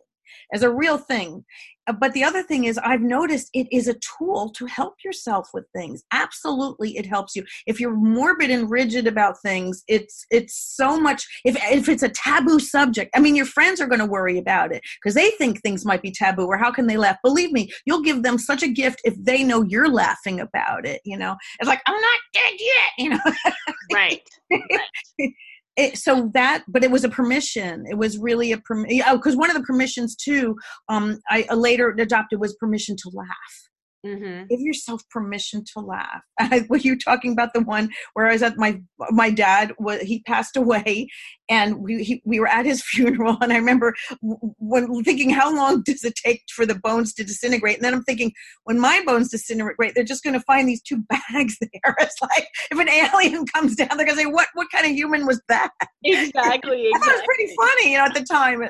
as 0.52 0.62
a 0.62 0.70
real 0.70 0.98
thing. 0.98 1.44
Uh, 1.86 1.92
but 1.92 2.12
the 2.12 2.24
other 2.24 2.42
thing 2.42 2.64
is, 2.64 2.78
I've 2.78 3.00
noticed 3.00 3.50
it 3.52 3.68
is 3.70 3.88
a 3.88 3.94
tool 3.94 4.50
to 4.56 4.66
help 4.66 4.94
yourself 5.04 5.50
with 5.54 5.64
things. 5.74 6.02
Absolutely, 6.12 6.96
it 6.96 7.06
helps 7.06 7.36
you. 7.36 7.44
If 7.66 7.80
you're 7.80 7.94
morbid 7.94 8.50
and 8.50 8.70
rigid 8.70 9.06
about 9.06 9.40
things, 9.40 9.84
it's 9.88 10.26
it's 10.30 10.56
so 10.76 10.98
much. 10.98 11.26
If 11.44 11.56
if 11.70 11.88
it's 11.88 12.02
a 12.02 12.08
taboo 12.08 12.58
subject, 12.58 13.10
I 13.14 13.20
mean, 13.20 13.36
your 13.36 13.46
friends 13.46 13.80
are 13.80 13.86
going 13.86 14.00
to 14.00 14.06
worry 14.06 14.38
about 14.38 14.72
it 14.72 14.82
because 15.00 15.14
they 15.14 15.30
think 15.30 15.60
things 15.62 15.84
might 15.84 16.02
be 16.02 16.10
taboo, 16.10 16.46
or 16.46 16.58
how 16.58 16.72
can 16.72 16.86
they 16.86 16.96
laugh? 16.96 17.18
Believe 17.22 17.52
me, 17.52 17.70
you'll 17.84 18.02
give 18.02 18.22
them 18.22 18.38
such 18.38 18.62
a 18.62 18.68
gift 18.68 19.00
if 19.04 19.14
they 19.22 19.42
know 19.42 19.62
you're 19.62 19.90
laughing 19.90 20.40
about 20.40 20.86
it. 20.86 21.00
You 21.04 21.18
know, 21.18 21.36
it's 21.60 21.68
like 21.68 21.82
I'm 21.86 22.00
not 22.00 22.18
dead 22.32 22.54
yet. 22.58 22.92
You 22.98 23.10
know, 23.10 23.54
right. 23.92 24.22
right 24.50 25.32
it, 25.76 25.98
so 25.98 26.30
that 26.34 26.64
but 26.68 26.84
it 26.84 26.90
was 26.90 27.04
a 27.04 27.08
permission. 27.08 27.84
It 27.88 27.98
was 27.98 28.18
really 28.18 28.52
a 28.52 28.58
permission 28.58 29.04
oh 29.06 29.16
because 29.16 29.36
one 29.36 29.50
of 29.50 29.56
the 29.56 29.62
permissions 29.62 30.16
too 30.16 30.56
um 30.88 31.20
i 31.28 31.44
later 31.54 31.94
adopted 31.98 32.40
was 32.40 32.54
permission 32.54 32.96
to 32.96 33.10
laugh 33.12 33.65
Mm-hmm. 34.06 34.46
Give 34.48 34.60
yourself 34.60 35.02
permission 35.10 35.64
to 35.74 35.80
laugh. 35.80 36.22
were 36.68 36.76
you 36.76 36.96
talking 36.96 37.32
about 37.32 37.52
the 37.54 37.62
one 37.62 37.90
where 38.14 38.26
I 38.26 38.32
was 38.32 38.42
at 38.42 38.56
my 38.56 38.80
my 39.10 39.30
dad 39.30 39.72
was 39.78 40.00
he 40.02 40.22
passed 40.22 40.56
away, 40.56 41.08
and 41.48 41.78
we 41.78 42.04
he, 42.04 42.22
we 42.24 42.38
were 42.38 42.46
at 42.46 42.66
his 42.66 42.82
funeral, 42.86 43.36
and 43.40 43.52
I 43.52 43.56
remember 43.56 43.94
when 44.20 45.02
thinking, 45.02 45.30
how 45.30 45.54
long 45.54 45.82
does 45.82 46.04
it 46.04 46.14
take 46.14 46.42
for 46.54 46.66
the 46.66 46.76
bones 46.76 47.12
to 47.14 47.24
disintegrate? 47.24 47.76
And 47.76 47.84
then 47.84 47.94
I'm 47.94 48.04
thinking, 48.04 48.32
when 48.64 48.78
my 48.78 49.02
bones 49.04 49.30
disintegrate, 49.30 49.94
they're 49.94 50.04
just 50.04 50.22
going 50.22 50.34
to 50.34 50.44
find 50.44 50.68
these 50.68 50.82
two 50.82 51.02
bags 51.08 51.58
there. 51.60 51.94
It's 51.98 52.22
like 52.22 52.46
if 52.70 52.78
an 52.78 52.88
alien 52.88 53.44
comes 53.46 53.74
down, 53.74 53.88
they're 53.96 54.06
going 54.06 54.16
to 54.18 54.22
say, 54.22 54.26
what 54.26 54.48
what 54.54 54.68
kind 54.72 54.86
of 54.86 54.92
human 54.92 55.26
was 55.26 55.42
that? 55.48 55.70
Exactly. 56.04 56.28
exactly. 56.34 56.90
that 56.92 57.12
was 57.12 57.22
pretty 57.24 57.54
funny, 57.56 57.92
you 57.92 57.98
know, 57.98 58.04
at 58.04 58.14
the 58.14 58.22
time. 58.22 58.68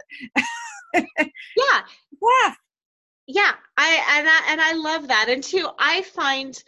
yeah. 0.95 1.81
Laugh 2.23 2.57
yeah 3.27 3.53
i 3.77 4.19
and 4.19 4.29
i 4.29 4.41
and 4.51 4.61
i 4.61 4.73
love 4.73 5.09
that. 5.09 5.29
And 5.29 5.43
too 5.43 5.69
i 5.79 6.03
find 6.03 6.63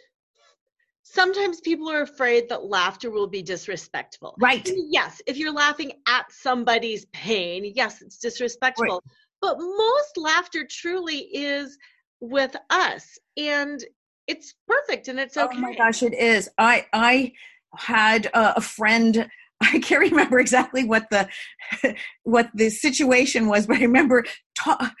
sometimes 1.03 1.59
people 1.61 1.89
are 1.89 2.03
afraid 2.03 2.49
that 2.49 2.65
laughter 2.65 3.09
will 3.09 3.27
be 3.27 3.41
disrespectful. 3.41 4.35
Right. 4.39 4.67
And 4.67 4.77
yes 4.91 5.21
if 5.25 5.37
you're 5.37 5.53
laughing 5.53 5.93
at 6.07 6.31
somebody's 6.31 7.05
pain 7.07 7.71
yes 7.75 8.01
it's 8.01 8.17
disrespectful. 8.17 8.85
Right. 8.85 9.01
but 9.41 9.57
most 9.59 10.17
laughter 10.17 10.67
truly 10.69 11.19
is 11.33 11.77
with 12.19 12.55
us 12.69 13.17
and 13.37 13.83
it's 14.27 14.53
perfect 14.67 15.07
and 15.07 15.19
it's 15.19 15.37
okay 15.37 15.57
oh 15.57 15.59
my 15.59 15.75
gosh 15.75 16.03
it 16.03 16.13
is. 16.13 16.49
I 16.57 16.85
i 16.93 17.31
had 17.75 18.25
a, 18.27 18.57
a 18.57 18.61
friend 18.61 19.29
I 19.61 19.79
can't 19.79 19.99
remember 19.99 20.39
exactly 20.39 20.85
what 20.85 21.09
the 21.09 21.27
what 22.23 22.49
the 22.53 22.69
situation 22.69 23.47
was, 23.47 23.67
but 23.67 23.77
I 23.77 23.81
remember 23.81 24.25
ta- 24.57 24.93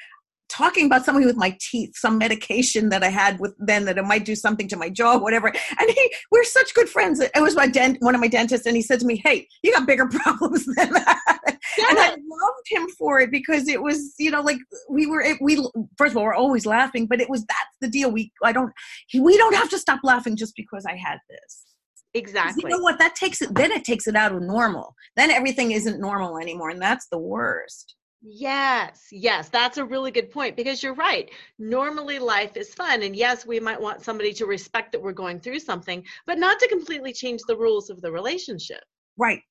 talking 0.49 0.85
about 0.85 1.05
something 1.05 1.25
with 1.25 1.37
my 1.37 1.55
teeth, 1.59 1.91
some 1.95 2.17
medication 2.17 2.89
that 2.89 3.03
I 3.03 3.09
had 3.09 3.39
with 3.39 3.53
then 3.59 3.85
that 3.85 3.97
it 3.97 4.03
might 4.03 4.25
do 4.25 4.35
something 4.35 4.67
to 4.67 4.77
my 4.77 4.89
jaw, 4.89 5.17
whatever. 5.17 5.47
And 5.47 5.89
he, 5.89 6.15
we're 6.31 6.43
such 6.43 6.73
good 6.73 6.89
friends. 6.89 7.19
It 7.19 7.31
was 7.35 7.55
my 7.55 7.67
dent, 7.67 7.97
one 8.01 8.15
of 8.15 8.21
my 8.21 8.27
dentists, 8.27 8.65
and 8.65 8.75
he 8.75 8.81
said 8.81 8.99
to 8.99 9.05
me, 9.05 9.21
"Hey, 9.23 9.47
you 9.63 9.71
got 9.71 9.87
bigger 9.87 10.07
problems 10.11 10.65
than 10.65 10.91
that." 10.93 11.59
Yes. 11.77 11.89
And 11.89 11.99
I 11.99 12.09
loved 12.09 12.67
him 12.67 12.87
for 12.97 13.19
it 13.19 13.31
because 13.31 13.67
it 13.67 13.81
was, 13.81 14.15
you 14.17 14.31
know, 14.31 14.41
like 14.41 14.57
we 14.89 15.05
were, 15.05 15.23
we 15.39 15.55
first 15.97 16.13
of 16.13 16.17
all, 16.17 16.23
we're 16.23 16.33
always 16.33 16.65
laughing, 16.65 17.05
but 17.05 17.21
it 17.21 17.29
was 17.29 17.45
that's 17.45 17.77
the 17.81 17.87
deal. 17.87 18.11
We, 18.11 18.31
I 18.43 18.51
don't, 18.51 18.73
we 19.13 19.37
don't 19.37 19.55
have 19.55 19.69
to 19.69 19.77
stop 19.77 19.99
laughing 20.03 20.35
just 20.35 20.55
because 20.55 20.85
I 20.85 20.95
had 20.95 21.19
this. 21.29 21.65
Exactly. 22.13 22.63
You 22.63 22.69
know 22.69 22.83
what? 22.83 22.97
That 22.99 23.15
takes 23.15 23.41
it. 23.41 23.53
Then 23.53 23.71
it 23.71 23.83
takes 23.83 24.07
it 24.07 24.15
out 24.15 24.31
of 24.31 24.41
normal. 24.41 24.95
Then 25.15 25.29
everything 25.29 25.71
isn't 25.71 25.99
normal 25.99 26.37
anymore, 26.37 26.69
and 26.69 26.81
that's 26.81 27.07
the 27.07 27.19
worst. 27.19 27.95
Yes, 28.21 29.07
yes, 29.11 29.47
that's 29.47 29.77
a 29.77 29.85
really 29.85 30.11
good 30.11 30.29
point 30.29 30.57
because 30.57 30.83
you're 30.83 30.93
right. 30.93 31.31
Normally, 31.57 32.19
life 32.19 32.57
is 32.57 32.73
fun. 32.73 33.03
And 33.03 33.15
yes, 33.15 33.45
we 33.45 33.59
might 33.59 33.79
want 33.79 34.03
somebody 34.03 34.33
to 34.33 34.45
respect 34.45 34.91
that 34.91 35.01
we're 35.01 35.13
going 35.13 35.39
through 35.39 35.59
something, 35.59 36.03
but 36.25 36.37
not 36.37 36.59
to 36.59 36.67
completely 36.67 37.13
change 37.13 37.41
the 37.47 37.55
rules 37.55 37.89
of 37.89 38.01
the 38.01 38.11
relationship. 38.11 38.83
Right. 39.17 39.41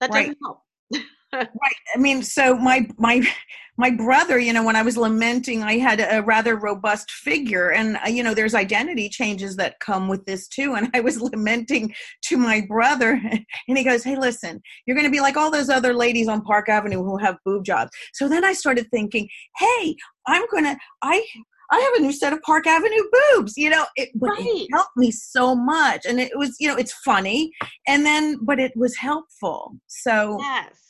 That 0.00 0.10
right. 0.10 0.20
doesn't 0.20 0.38
help. 0.42 0.60
Right. 1.32 1.48
I 1.94 1.98
mean, 1.98 2.22
so 2.22 2.56
my, 2.56 2.88
my, 2.98 3.22
my 3.78 3.92
brother, 3.92 4.38
you 4.40 4.52
know, 4.52 4.64
when 4.64 4.74
I 4.74 4.82
was 4.82 4.96
lamenting, 4.96 5.62
I 5.62 5.78
had 5.78 6.00
a 6.00 6.20
rather 6.22 6.56
robust 6.56 7.10
figure, 7.12 7.70
and 7.70 7.96
uh, 8.04 8.08
you 8.08 8.24
know, 8.24 8.34
there's 8.34 8.54
identity 8.54 9.08
changes 9.08 9.54
that 9.56 9.78
come 9.78 10.08
with 10.08 10.26
this 10.26 10.48
too. 10.48 10.74
And 10.74 10.90
I 10.94 11.00
was 11.00 11.20
lamenting 11.22 11.94
to 12.24 12.36
my 12.36 12.66
brother, 12.68 13.20
and 13.68 13.78
he 13.78 13.84
goes, 13.84 14.02
"Hey, 14.02 14.16
listen, 14.16 14.60
you're 14.84 14.96
going 14.96 15.06
to 15.06 15.12
be 15.12 15.20
like 15.20 15.36
all 15.36 15.50
those 15.50 15.70
other 15.70 15.94
ladies 15.94 16.28
on 16.28 16.42
Park 16.42 16.68
Avenue 16.68 17.04
who 17.04 17.16
have 17.18 17.36
boob 17.44 17.64
jobs." 17.64 17.92
So 18.12 18.28
then 18.28 18.44
I 18.44 18.52
started 18.52 18.88
thinking, 18.90 19.28
"Hey, 19.56 19.96
I'm 20.26 20.44
gonna, 20.52 20.76
I." 21.02 21.24
I 21.70 21.78
have 21.80 22.00
a 22.00 22.06
new 22.06 22.12
set 22.12 22.32
of 22.32 22.40
Park 22.40 22.66
Avenue 22.66 23.02
boobs, 23.12 23.58
you 23.58 23.68
know, 23.68 23.84
it, 23.94 24.08
but 24.14 24.30
right. 24.30 24.40
it 24.40 24.68
helped 24.72 24.96
me 24.96 25.10
so 25.10 25.54
much. 25.54 26.06
And 26.06 26.18
it 26.18 26.32
was, 26.34 26.56
you 26.58 26.66
know, 26.66 26.76
it's 26.76 26.94
funny. 27.04 27.50
And 27.86 28.06
then, 28.06 28.38
but 28.40 28.58
it 28.58 28.72
was 28.74 28.96
helpful. 28.96 29.76
So, 29.86 30.38
yes, 30.40 30.87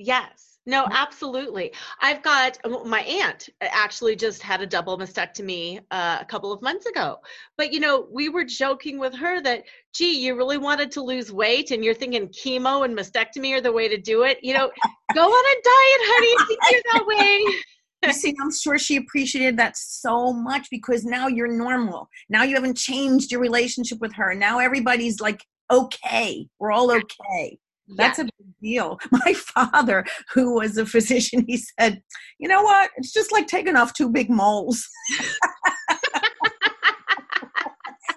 yes. 0.00 0.50
No, 0.66 0.86
absolutely. 0.90 1.72
I've 2.00 2.22
got 2.22 2.58
my 2.84 3.00
aunt 3.00 3.48
uh, 3.60 3.68
actually 3.70 4.14
just 4.14 4.42
had 4.42 4.60
a 4.60 4.66
double 4.66 4.98
mastectomy 4.98 5.80
uh, 5.90 6.18
a 6.20 6.24
couple 6.24 6.52
of 6.52 6.60
months 6.60 6.86
ago. 6.86 7.16
But 7.56 7.72
you 7.72 7.80
know, 7.80 8.06
we 8.10 8.28
were 8.28 8.44
joking 8.44 8.98
with 8.98 9.14
her 9.14 9.40
that, 9.40 9.64
gee, 9.94 10.20
you 10.20 10.36
really 10.36 10.58
wanted 10.58 10.92
to 10.92 11.02
lose 11.02 11.32
weight, 11.32 11.70
and 11.70 11.84
you're 11.84 11.94
thinking 11.94 12.28
chemo 12.28 12.84
and 12.84 12.96
mastectomy 12.96 13.56
are 13.56 13.60
the 13.62 13.72
way 13.72 13.88
to 13.88 13.96
do 13.96 14.24
it. 14.24 14.38
You 14.42 14.54
know, 14.54 14.70
go 15.14 15.22
on 15.22 15.44
a 15.44 15.56
diet, 15.64 16.02
honey. 16.12 16.46
Think 16.46 16.60
you're 16.70 16.82
that 16.92 17.06
way. 17.06 17.62
you 18.06 18.12
see, 18.12 18.36
I'm 18.40 18.52
sure 18.52 18.78
she 18.78 18.96
appreciated 18.96 19.58
that 19.58 19.76
so 19.78 20.32
much 20.32 20.68
because 20.70 21.04
now 21.04 21.26
you're 21.26 21.56
normal. 21.56 22.08
Now 22.28 22.42
you 22.42 22.54
haven't 22.54 22.76
changed 22.76 23.32
your 23.32 23.40
relationship 23.40 23.98
with 24.00 24.14
her. 24.14 24.34
Now 24.34 24.58
everybody's 24.58 25.20
like 25.20 25.44
okay. 25.70 26.46
We're 26.58 26.72
all 26.72 26.90
okay. 26.92 27.58
That's 27.96 28.18
yeah. 28.18 28.24
a 28.24 28.26
big 28.26 28.54
deal. 28.62 28.98
My 29.10 29.34
father, 29.34 30.04
who 30.32 30.54
was 30.54 30.76
a 30.76 30.86
physician, 30.86 31.44
he 31.46 31.56
said, 31.56 32.02
You 32.38 32.48
know 32.48 32.62
what? 32.62 32.90
It's 32.96 33.12
just 33.12 33.32
like 33.32 33.46
taking 33.46 33.76
off 33.76 33.92
two 33.94 34.08
big 34.08 34.30
moles. 34.30 34.86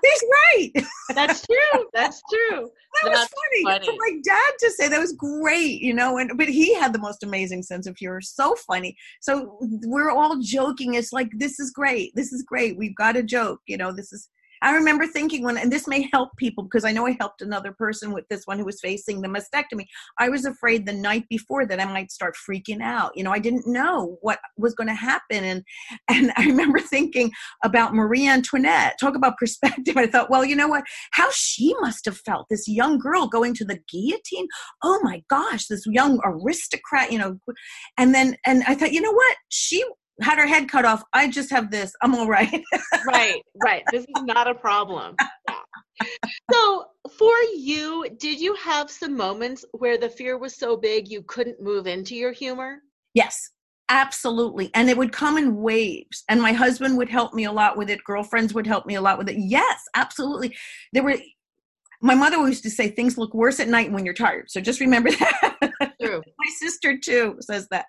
He's 0.03 0.23
right. 0.31 0.85
That's 1.15 1.45
true. 1.45 1.85
That's 1.93 2.21
true. 2.29 2.69
That 3.01 3.09
That's 3.09 3.19
was 3.19 3.29
funny. 3.29 3.63
funny. 3.63 3.85
For 3.85 3.93
my 3.97 4.19
dad 4.23 4.53
to 4.59 4.71
say 4.71 4.89
that 4.89 4.99
was 4.99 5.13
great, 5.13 5.81
you 5.81 5.93
know, 5.93 6.17
and 6.17 6.37
but 6.37 6.49
he 6.49 6.75
had 6.75 6.91
the 6.91 6.99
most 6.99 7.23
amazing 7.23 7.63
sense 7.63 7.87
of 7.87 7.95
humor. 7.97 8.19
So 8.19 8.55
funny. 8.67 8.97
So 9.21 9.57
we're 9.85 10.11
all 10.11 10.39
joking. 10.41 10.95
It's 10.95 11.13
like 11.13 11.29
this 11.37 11.59
is 11.59 11.71
great. 11.71 12.11
This 12.15 12.33
is 12.33 12.43
great. 12.43 12.77
We've 12.77 12.95
got 12.95 13.15
a 13.15 13.23
joke, 13.23 13.61
you 13.65 13.77
know, 13.77 13.93
this 13.93 14.11
is 14.11 14.29
I 14.63 14.73
remember 14.73 15.05
thinking 15.05 15.43
when, 15.43 15.57
and 15.57 15.71
this 15.71 15.87
may 15.87 16.09
help 16.13 16.29
people 16.37 16.63
because 16.63 16.85
I 16.85 16.93
know 16.93 17.05
I 17.05 17.17
helped 17.19 17.41
another 17.41 17.73
person 17.73 18.13
with 18.13 18.27
this 18.29 18.45
one 18.45 18.57
who 18.57 18.65
was 18.65 18.79
facing 18.79 19.21
the 19.21 19.27
mastectomy. 19.27 19.85
I 20.19 20.29
was 20.29 20.45
afraid 20.45 20.85
the 20.85 20.93
night 20.93 21.25
before 21.29 21.65
that 21.65 21.81
I 21.81 21.85
might 21.85 22.11
start 22.11 22.35
freaking 22.35 22.81
out. 22.81 23.11
You 23.15 23.23
know, 23.23 23.31
I 23.31 23.39
didn't 23.39 23.67
know 23.67 24.17
what 24.21 24.39
was 24.57 24.73
going 24.73 24.87
to 24.87 24.93
happen, 24.93 25.43
and 25.43 25.63
and 26.09 26.31
I 26.37 26.45
remember 26.45 26.79
thinking 26.79 27.31
about 27.63 27.93
Marie 27.93 28.27
Antoinette. 28.27 28.95
Talk 28.99 29.15
about 29.15 29.37
perspective. 29.37 29.97
I 29.97 30.07
thought, 30.07 30.29
well, 30.29 30.45
you 30.45 30.55
know 30.55 30.69
what? 30.69 30.85
How 31.11 31.29
she 31.31 31.75
must 31.81 32.05
have 32.05 32.17
felt. 32.17 32.47
This 32.49 32.67
young 32.67 32.97
girl 32.97 33.27
going 33.27 33.53
to 33.55 33.65
the 33.65 33.79
guillotine. 33.91 34.47
Oh 34.81 34.99
my 35.03 35.21
gosh, 35.29 35.67
this 35.67 35.83
young 35.85 36.21
aristocrat. 36.23 37.11
You 37.11 37.19
know, 37.19 37.37
and 37.97 38.15
then 38.15 38.37
and 38.45 38.63
I 38.65 38.75
thought, 38.75 38.93
you 38.93 39.01
know 39.01 39.11
what? 39.11 39.35
She 39.49 39.83
had 40.21 40.37
her 40.37 40.47
head 40.47 40.69
cut 40.69 40.85
off. 40.85 41.03
I 41.13 41.29
just 41.29 41.49
have 41.49 41.71
this. 41.71 41.93
I'm 42.01 42.15
all 42.15 42.27
right. 42.27 42.63
right, 43.07 43.41
right. 43.63 43.83
This 43.91 44.03
is 44.03 44.23
not 44.23 44.47
a 44.47 44.55
problem. 44.55 45.15
Yeah. 45.49 46.07
So, 46.51 46.85
for 47.17 47.33
you, 47.55 48.07
did 48.17 48.39
you 48.39 48.55
have 48.55 48.89
some 48.89 49.15
moments 49.15 49.63
where 49.71 49.97
the 49.97 50.09
fear 50.09 50.37
was 50.37 50.55
so 50.57 50.77
big 50.77 51.07
you 51.07 51.23
couldn't 51.23 51.61
move 51.61 51.87
into 51.87 52.15
your 52.15 52.31
humor? 52.31 52.79
Yes, 53.13 53.51
absolutely. 53.89 54.71
And 54.73 54.89
it 54.89 54.97
would 54.97 55.11
come 55.11 55.37
in 55.37 55.57
waves. 55.57 56.23
And 56.29 56.41
my 56.41 56.53
husband 56.53 56.97
would 56.97 57.09
help 57.09 57.33
me 57.33 57.45
a 57.45 57.51
lot 57.51 57.77
with 57.77 57.89
it. 57.89 58.03
Girlfriends 58.03 58.53
would 58.53 58.67
help 58.67 58.85
me 58.85 58.95
a 58.95 59.01
lot 59.01 59.17
with 59.17 59.29
it. 59.29 59.37
Yes, 59.37 59.81
absolutely. 59.95 60.55
There 60.93 61.03
were 61.03 61.17
my 62.01 62.15
mother 62.15 62.37
used 62.45 62.63
to 62.63 62.69
say 62.69 62.89
things 62.89 63.17
look 63.17 63.33
worse 63.33 63.61
at 63.61 63.69
night 63.69 63.91
when 63.91 64.03
you're 64.03 64.13
tired. 64.13 64.51
So 64.51 64.59
just 64.59 64.81
remember 64.81 65.09
that. 65.19 65.93
True. 66.01 66.21
my 66.37 66.51
sister 66.59 66.97
too 66.97 67.37
says 67.39 67.67
that 67.71 67.85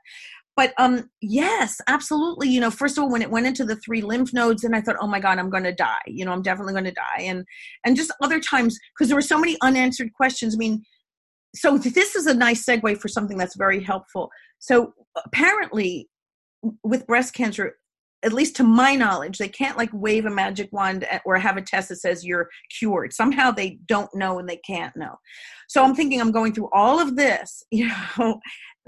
but 0.56 0.72
um 0.78 1.08
yes 1.20 1.80
absolutely 1.88 2.48
you 2.48 2.60
know 2.60 2.70
first 2.70 2.96
of 2.96 3.04
all 3.04 3.10
when 3.10 3.22
it 3.22 3.30
went 3.30 3.46
into 3.46 3.64
the 3.64 3.76
three 3.76 4.02
lymph 4.02 4.32
nodes 4.32 4.64
and 4.64 4.74
i 4.74 4.80
thought 4.80 4.96
oh 5.00 5.06
my 5.06 5.20
god 5.20 5.38
i'm 5.38 5.50
going 5.50 5.64
to 5.64 5.74
die 5.74 5.98
you 6.06 6.24
know 6.24 6.32
i'm 6.32 6.42
definitely 6.42 6.72
going 6.72 6.84
to 6.84 6.92
die 6.92 7.20
and 7.20 7.44
and 7.84 7.96
just 7.96 8.12
other 8.22 8.40
times 8.40 8.78
because 8.94 9.08
there 9.08 9.16
were 9.16 9.22
so 9.22 9.38
many 9.38 9.56
unanswered 9.62 10.12
questions 10.14 10.54
i 10.54 10.58
mean 10.58 10.82
so 11.54 11.78
this 11.78 12.16
is 12.16 12.26
a 12.26 12.34
nice 12.34 12.64
segue 12.64 12.98
for 12.98 13.08
something 13.08 13.38
that's 13.38 13.56
very 13.56 13.82
helpful. 13.82 14.30
So 14.58 14.92
apparently 15.24 16.08
with 16.82 17.06
breast 17.06 17.34
cancer 17.34 17.76
at 18.24 18.32
least 18.32 18.56
to 18.56 18.64
my 18.64 18.94
knowledge 18.94 19.36
they 19.36 19.48
can't 19.48 19.76
like 19.76 19.90
wave 19.92 20.24
a 20.24 20.30
magic 20.30 20.70
wand 20.72 21.06
or 21.26 21.36
have 21.36 21.58
a 21.58 21.62
test 21.62 21.90
that 21.90 21.96
says 21.96 22.24
you're 22.24 22.48
cured. 22.78 23.12
Somehow 23.12 23.50
they 23.50 23.78
don't 23.86 24.12
know 24.14 24.38
and 24.38 24.48
they 24.48 24.60
can't 24.66 24.96
know. 24.96 25.16
So 25.68 25.84
i'm 25.84 25.94
thinking 25.94 26.20
i'm 26.20 26.32
going 26.32 26.54
through 26.54 26.70
all 26.72 27.00
of 27.00 27.16
this 27.16 27.62
you 27.70 27.88
know 27.88 28.40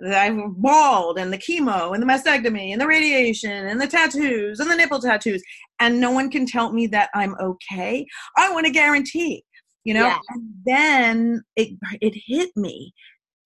I'm 0.04 0.54
bald 0.58 1.18
and 1.18 1.32
the 1.32 1.38
chemo 1.38 1.94
and 1.94 2.02
the 2.02 2.06
mastectomy 2.06 2.72
and 2.72 2.80
the 2.80 2.86
radiation 2.86 3.50
and 3.50 3.80
the 3.80 3.86
tattoos 3.86 4.60
and 4.60 4.70
the 4.70 4.76
nipple 4.76 5.00
tattoos 5.00 5.42
and 5.80 6.00
no 6.00 6.10
one 6.10 6.30
can 6.30 6.46
tell 6.46 6.72
me 6.72 6.86
that 6.88 7.10
I'm 7.14 7.34
okay. 7.40 8.06
I 8.36 8.52
want 8.52 8.66
a 8.66 8.70
guarantee, 8.70 9.44
you 9.84 9.94
know? 9.94 10.06
Yeah. 10.06 10.18
And 10.28 10.54
then 10.64 11.42
it 11.56 11.78
it 12.00 12.14
hit 12.26 12.50
me. 12.56 12.92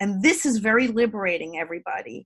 And 0.00 0.22
this 0.22 0.46
is 0.46 0.58
very 0.58 0.88
liberating 0.88 1.58
everybody. 1.58 2.24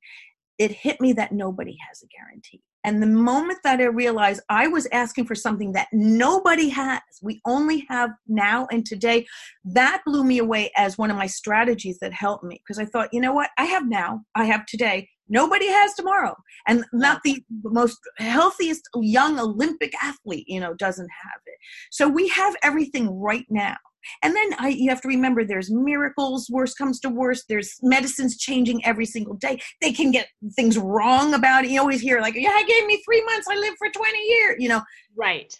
It 0.59 0.71
hit 0.71 1.01
me 1.01 1.13
that 1.15 1.33
nobody 1.33 1.77
has 1.89 2.03
a 2.03 2.07
guarantee. 2.07 2.63
And 2.85 3.03
the 3.03 3.07
moment 3.07 3.61
that 3.65 3.81
I 3.81 3.85
realized 3.85 4.43
I 4.49 4.69
was 4.69 4.87
asking 4.93 5.25
for 5.27 5.35
something 5.35 5.73
that 5.73 5.89
nobody 5.93 6.69
has, 6.69 7.01
we 7.23 7.41
only 7.47 7.87
have 7.89 8.11
now 8.29 8.67
and 8.71 8.85
today, 8.85 9.27
that 9.65 10.03
blew 10.05 10.23
me 10.23 10.39
away 10.39 10.71
as 10.77 10.99
one 10.99 11.11
of 11.11 11.17
my 11.17 11.27
strategies 11.27 11.99
that 12.01 12.13
helped 12.13 12.45
me. 12.45 12.61
Because 12.65 12.79
I 12.79 12.85
thought, 12.85 13.09
you 13.13 13.21
know 13.21 13.33
what? 13.33 13.51
I 13.59 13.65
have 13.65 13.89
now, 13.89 14.21
I 14.35 14.45
have 14.45 14.67
today. 14.67 15.09
Nobody 15.29 15.67
has 15.67 15.95
tomorrow. 15.95 16.37
And 16.69 16.85
not 16.93 17.23
the 17.25 17.43
most 17.63 17.99
healthiest 18.19 18.83
young 18.97 19.41
Olympic 19.41 19.95
athlete, 20.03 20.45
you 20.47 20.61
know, 20.61 20.75
doesn't 20.75 21.09
have 21.23 21.41
it. 21.47 21.59
So 21.91 22.07
we 22.09 22.29
have 22.29 22.55
everything 22.63 23.09
right 23.19 23.47
now. 23.49 23.77
And 24.23 24.35
then 24.35 24.55
I, 24.59 24.69
you 24.69 24.91
have 24.91 25.01
to 25.03 25.09
remember 25.09 25.45
there's 25.45 25.71
miracles, 25.71 26.49
worst 26.51 26.79
comes 26.79 27.01
to 27.01 27.09
worst. 27.09 27.45
There's 27.49 27.77
medicines 27.83 28.39
changing 28.39 28.85
every 28.85 29.07
single 29.07 29.35
day. 29.35 29.61
They 29.81 29.93
can 29.93 30.11
get 30.11 30.29
things 30.57 30.79
wrong 30.79 31.35
about 31.35 31.65
it. 31.65 31.71
You 31.71 31.81
always 31.81 32.01
hear, 32.01 32.21
like, 32.21 32.35
yeah, 32.35 32.51
I 32.51 32.65
gave 32.65 32.87
me 32.87 33.03
three 33.05 33.25
months, 33.25 33.47
I 33.51 33.57
lived 33.57 33.77
for 33.79 33.89
20 33.91 34.19
years, 34.19 34.57
you 34.59 34.69
know. 34.69 34.83
Right. 35.17 35.55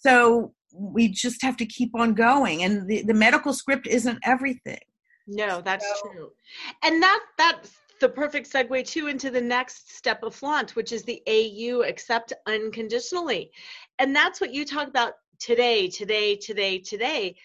So 0.00 0.54
we 0.72 1.08
just 1.08 1.42
have 1.42 1.56
to 1.58 1.66
keep 1.66 1.94
on 1.94 2.14
going. 2.14 2.64
And 2.64 2.88
the, 2.88 3.02
the 3.02 3.14
medical 3.14 3.52
script 3.52 3.86
isn't 3.86 4.18
everything. 4.24 4.80
No, 5.26 5.60
that's 5.60 5.86
so, 5.86 6.10
true. 6.10 6.32
And 6.82 7.02
that 7.02 7.20
that's 7.38 7.72
the 8.00 8.08
perfect 8.08 8.52
segue 8.52 8.86
too 8.86 9.06
into 9.06 9.30
the 9.30 9.40
next 9.40 9.96
step 9.96 10.22
of 10.22 10.34
flaunt, 10.34 10.76
which 10.76 10.92
is 10.92 11.04
the 11.04 11.22
AU 11.26 11.82
accept 11.82 12.32
unconditionally. 12.46 13.50
And 13.98 14.14
that's 14.14 14.40
what 14.40 14.52
you 14.52 14.64
talk 14.64 14.88
about 14.88 15.14
today, 15.38 15.88
today, 15.88 16.36
today, 16.36 16.78
today 16.78 17.36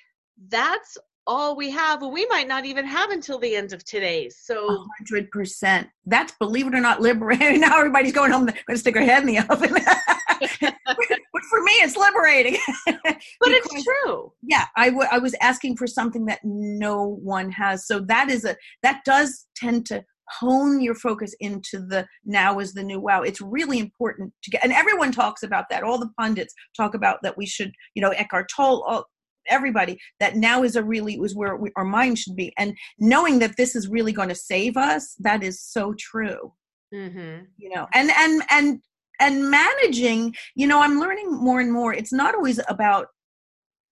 that's 0.47 0.97
all 1.27 1.55
we 1.55 1.69
have. 1.69 2.01
Well, 2.01 2.11
we 2.11 2.25
might 2.25 2.47
not 2.47 2.65
even 2.65 2.85
have 2.85 3.11
until 3.11 3.37
the 3.37 3.55
end 3.55 3.71
of 3.71 3.85
today. 3.85 4.29
So, 4.29 4.85
hundred 4.97 5.29
percent. 5.29 5.87
That's 6.05 6.33
believe 6.39 6.67
it 6.67 6.73
or 6.73 6.81
not, 6.81 7.01
liberating. 7.01 7.61
now 7.61 7.77
everybody's 7.77 8.13
going 8.13 8.31
home. 8.31 8.45
Going 8.45 8.57
to 8.67 8.77
stick 8.77 8.95
their 8.95 9.03
head 9.03 9.21
in 9.21 9.27
the 9.27 9.39
oven. 9.39 9.73
but 10.39 11.43
for 11.49 11.61
me, 11.63 11.71
it's 11.73 11.95
liberating. 11.95 12.57
but 12.85 13.21
it's 13.41 13.83
true. 13.83 14.33
Yeah, 14.41 14.65
I, 14.75 14.89
w- 14.89 15.07
I 15.11 15.19
was 15.19 15.35
asking 15.39 15.77
for 15.77 15.85
something 15.85 16.25
that 16.25 16.39
no 16.43 17.19
one 17.21 17.51
has. 17.51 17.85
So 17.85 17.99
that 18.01 18.29
is 18.29 18.43
a 18.43 18.55
that 18.81 19.01
does 19.05 19.45
tend 19.55 19.85
to 19.87 20.03
hone 20.29 20.81
your 20.81 20.95
focus 20.95 21.35
into 21.39 21.79
the 21.79 22.05
now 22.23 22.59
is 22.59 22.73
the 22.73 22.83
new 22.83 22.99
wow 22.99 23.23
it's 23.23 23.41
really 23.41 23.79
important 23.79 24.31
to 24.43 24.51
get 24.51 24.63
and 24.63 24.71
everyone 24.71 25.11
talks 25.11 25.41
about 25.41 25.65
that 25.71 25.81
all 25.81 25.97
the 25.97 26.11
pundits 26.19 26.53
talk 26.77 26.93
about 26.93 27.17
that 27.23 27.35
we 27.35 27.47
should 27.47 27.71
you 27.95 28.01
know 28.03 28.09
eckhart 28.09 28.47
tolle 28.55 28.85
all, 28.87 29.05
everybody 29.49 29.97
that 30.19 30.35
now 30.35 30.63
is 30.63 30.75
a 30.75 30.83
really 30.83 31.19
was 31.19 31.35
where 31.35 31.55
we, 31.55 31.69
our 31.75 31.85
mind 31.85 32.17
should 32.17 32.35
be 32.35 32.53
and 32.57 32.75
knowing 32.99 33.39
that 33.39 33.55
this 33.57 33.75
is 33.75 33.87
really 33.87 34.13
going 34.13 34.29
to 34.29 34.35
save 34.35 34.77
us 34.77 35.15
that 35.19 35.43
is 35.43 35.61
so 35.61 35.93
true 35.97 36.53
mm-hmm. 36.93 37.43
you 37.57 37.69
know 37.69 37.87
and 37.93 38.11
and 38.17 38.43
and 38.49 38.79
and 39.19 39.49
managing 39.49 40.33
you 40.55 40.67
know 40.67 40.81
i'm 40.81 40.99
learning 40.99 41.31
more 41.31 41.59
and 41.59 41.71
more 41.71 41.93
it's 41.93 42.13
not 42.13 42.35
always 42.35 42.59
about 42.67 43.07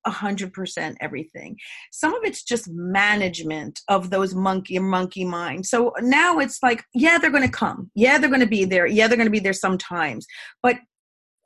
a 0.07 0.09
hundred 0.09 0.53
percent 0.53 0.97
everything. 1.01 1.57
Some 1.91 2.15
of 2.15 2.23
it's 2.23 2.41
just 2.41 2.69
management 2.69 3.81
of 3.89 4.09
those 4.09 4.33
monkey 4.33 4.79
monkey 4.79 5.25
minds. 5.25 5.69
So 5.69 5.93
now 5.99 6.39
it's 6.39 6.59
like, 6.63 6.83
yeah, 6.93 7.17
they're 7.17 7.29
going 7.29 7.43
to 7.43 7.49
come. 7.49 7.91
Yeah, 7.93 8.17
they're 8.17 8.29
going 8.29 8.41
to 8.41 8.47
be 8.47 8.63
there. 8.65 8.87
Yeah, 8.87 9.07
they're 9.07 9.17
going 9.17 9.27
to 9.27 9.31
be 9.31 9.39
there 9.39 9.53
sometimes. 9.53 10.25
But 10.63 10.77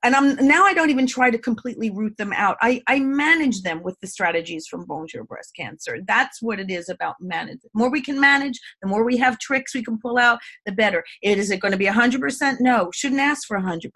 and 0.03 0.15
I'm 0.15 0.35
now 0.35 0.63
I 0.63 0.73
don't 0.73 0.89
even 0.89 1.07
try 1.07 1.29
to 1.29 1.37
completely 1.37 1.89
root 1.89 2.17
them 2.17 2.33
out. 2.33 2.57
I, 2.61 2.81
I 2.87 2.99
manage 2.99 3.61
them 3.61 3.83
with 3.83 3.99
the 4.01 4.07
strategies 4.07 4.67
from 4.67 4.85
Bonjour 4.85 5.23
Breast 5.23 5.53
Cancer. 5.55 5.99
That's 6.07 6.41
what 6.41 6.59
it 6.59 6.71
is 6.71 6.89
about 6.89 7.15
managing. 7.19 7.59
The 7.63 7.79
more 7.79 7.91
we 7.91 8.01
can 8.01 8.19
manage, 8.19 8.59
the 8.81 8.87
more 8.87 9.03
we 9.03 9.17
have 9.17 9.39
tricks 9.39 9.75
we 9.75 9.83
can 9.83 9.99
pull 9.99 10.17
out, 10.17 10.39
the 10.65 10.71
better. 10.71 11.03
It 11.21 11.37
is 11.37 11.51
it 11.51 11.59
going 11.59 11.71
to 11.71 11.77
be 11.77 11.85
100%? 11.85 12.57
No, 12.59 12.89
shouldn't 12.93 13.21
ask 13.21 13.47
for 13.47 13.59
100%. 13.59 13.89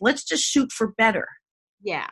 Let's 0.00 0.24
just 0.24 0.44
shoot 0.44 0.70
for 0.72 0.92
better. 0.98 1.26
Yeah. 1.82 2.10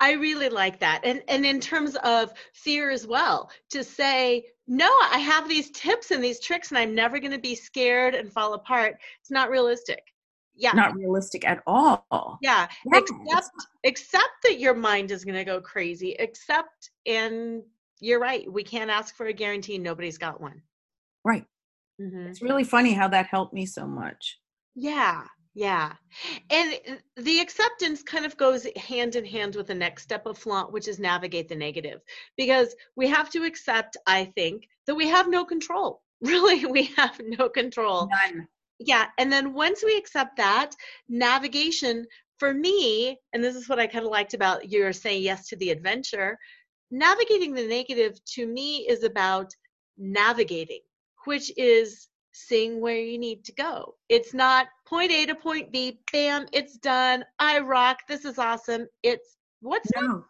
I 0.00 0.12
really 0.12 0.48
like 0.48 0.80
that. 0.80 1.00
And 1.04 1.22
and 1.28 1.44
in 1.44 1.60
terms 1.60 1.96
of 1.96 2.32
fear 2.54 2.90
as 2.90 3.06
well, 3.06 3.50
to 3.70 3.84
say, 3.84 4.46
no, 4.66 4.90
I 5.10 5.18
have 5.18 5.48
these 5.48 5.70
tips 5.70 6.10
and 6.10 6.22
these 6.22 6.40
tricks 6.40 6.70
and 6.70 6.78
I'm 6.78 6.94
never 6.94 7.18
going 7.18 7.32
to 7.32 7.38
be 7.38 7.54
scared 7.54 8.14
and 8.14 8.32
fall 8.32 8.54
apart. 8.54 8.96
It's 9.20 9.30
not 9.30 9.50
realistic 9.50 10.02
yeah. 10.58 10.72
not 10.72 10.94
realistic 10.94 11.46
at 11.46 11.62
all. 11.66 12.38
Yeah, 12.42 12.68
yeah. 12.86 13.00
except 13.00 13.50
except 13.84 14.32
that 14.44 14.58
your 14.58 14.74
mind 14.74 15.10
is 15.10 15.24
going 15.24 15.36
to 15.36 15.44
go 15.44 15.60
crazy 15.60 16.16
except 16.18 16.90
and 17.06 17.62
you're 18.00 18.20
right 18.20 18.50
we 18.52 18.62
can't 18.62 18.90
ask 18.90 19.16
for 19.16 19.26
a 19.26 19.32
guarantee 19.32 19.78
nobody's 19.78 20.18
got 20.18 20.40
one. 20.40 20.62
Right. 21.24 21.44
Mm-hmm. 22.00 22.28
it's 22.28 22.42
really 22.42 22.62
funny 22.62 22.92
how 22.92 23.08
that 23.08 23.26
helped 23.26 23.52
me 23.52 23.66
so 23.66 23.86
much. 23.86 24.38
Yeah 24.74 25.24
yeah. 25.54 25.94
And 26.50 26.78
the 27.16 27.40
acceptance 27.40 28.04
kind 28.04 28.24
of 28.24 28.36
goes 28.36 28.68
hand 28.76 29.16
in 29.16 29.24
hand 29.24 29.56
with 29.56 29.66
the 29.66 29.74
next 29.74 30.04
step 30.04 30.24
of 30.26 30.38
flaunt 30.38 30.72
which 30.72 30.86
is 30.86 31.00
navigate 31.00 31.48
the 31.48 31.56
negative. 31.56 32.00
Because 32.36 32.76
we 32.96 33.08
have 33.08 33.30
to 33.30 33.44
accept 33.44 33.96
i 34.06 34.24
think 34.24 34.68
that 34.86 34.94
we 34.94 35.08
have 35.08 35.28
no 35.28 35.44
control. 35.44 36.02
Really 36.20 36.64
we 36.66 36.84
have 36.96 37.20
no 37.24 37.48
control. 37.48 38.08
None 38.24 38.48
yeah 38.78 39.06
and 39.18 39.32
then 39.32 39.52
once 39.52 39.82
we 39.84 39.96
accept 39.96 40.36
that 40.36 40.70
navigation 41.08 42.06
for 42.38 42.54
me 42.54 43.18
and 43.32 43.42
this 43.42 43.56
is 43.56 43.68
what 43.68 43.78
i 43.78 43.86
kind 43.86 44.04
of 44.04 44.10
liked 44.10 44.34
about 44.34 44.68
your 44.70 44.92
saying 44.92 45.22
yes 45.22 45.48
to 45.48 45.56
the 45.56 45.70
adventure 45.70 46.38
navigating 46.90 47.54
the 47.54 47.66
negative 47.66 48.18
to 48.24 48.46
me 48.46 48.86
is 48.88 49.02
about 49.04 49.52
navigating 49.96 50.80
which 51.24 51.52
is 51.56 52.08
seeing 52.32 52.80
where 52.80 52.96
you 52.96 53.18
need 53.18 53.44
to 53.44 53.52
go. 53.52 53.94
It's 54.08 54.32
not 54.32 54.68
point 54.86 55.10
a 55.10 55.26
to 55.26 55.34
point 55.34 55.72
b 55.72 56.00
bam 56.12 56.46
it's 56.52 56.78
done 56.78 57.24
i 57.38 57.58
rock 57.58 57.98
this 58.08 58.24
is 58.24 58.38
awesome 58.38 58.86
it's 59.02 59.36
what's 59.60 59.90
no. 59.94 60.24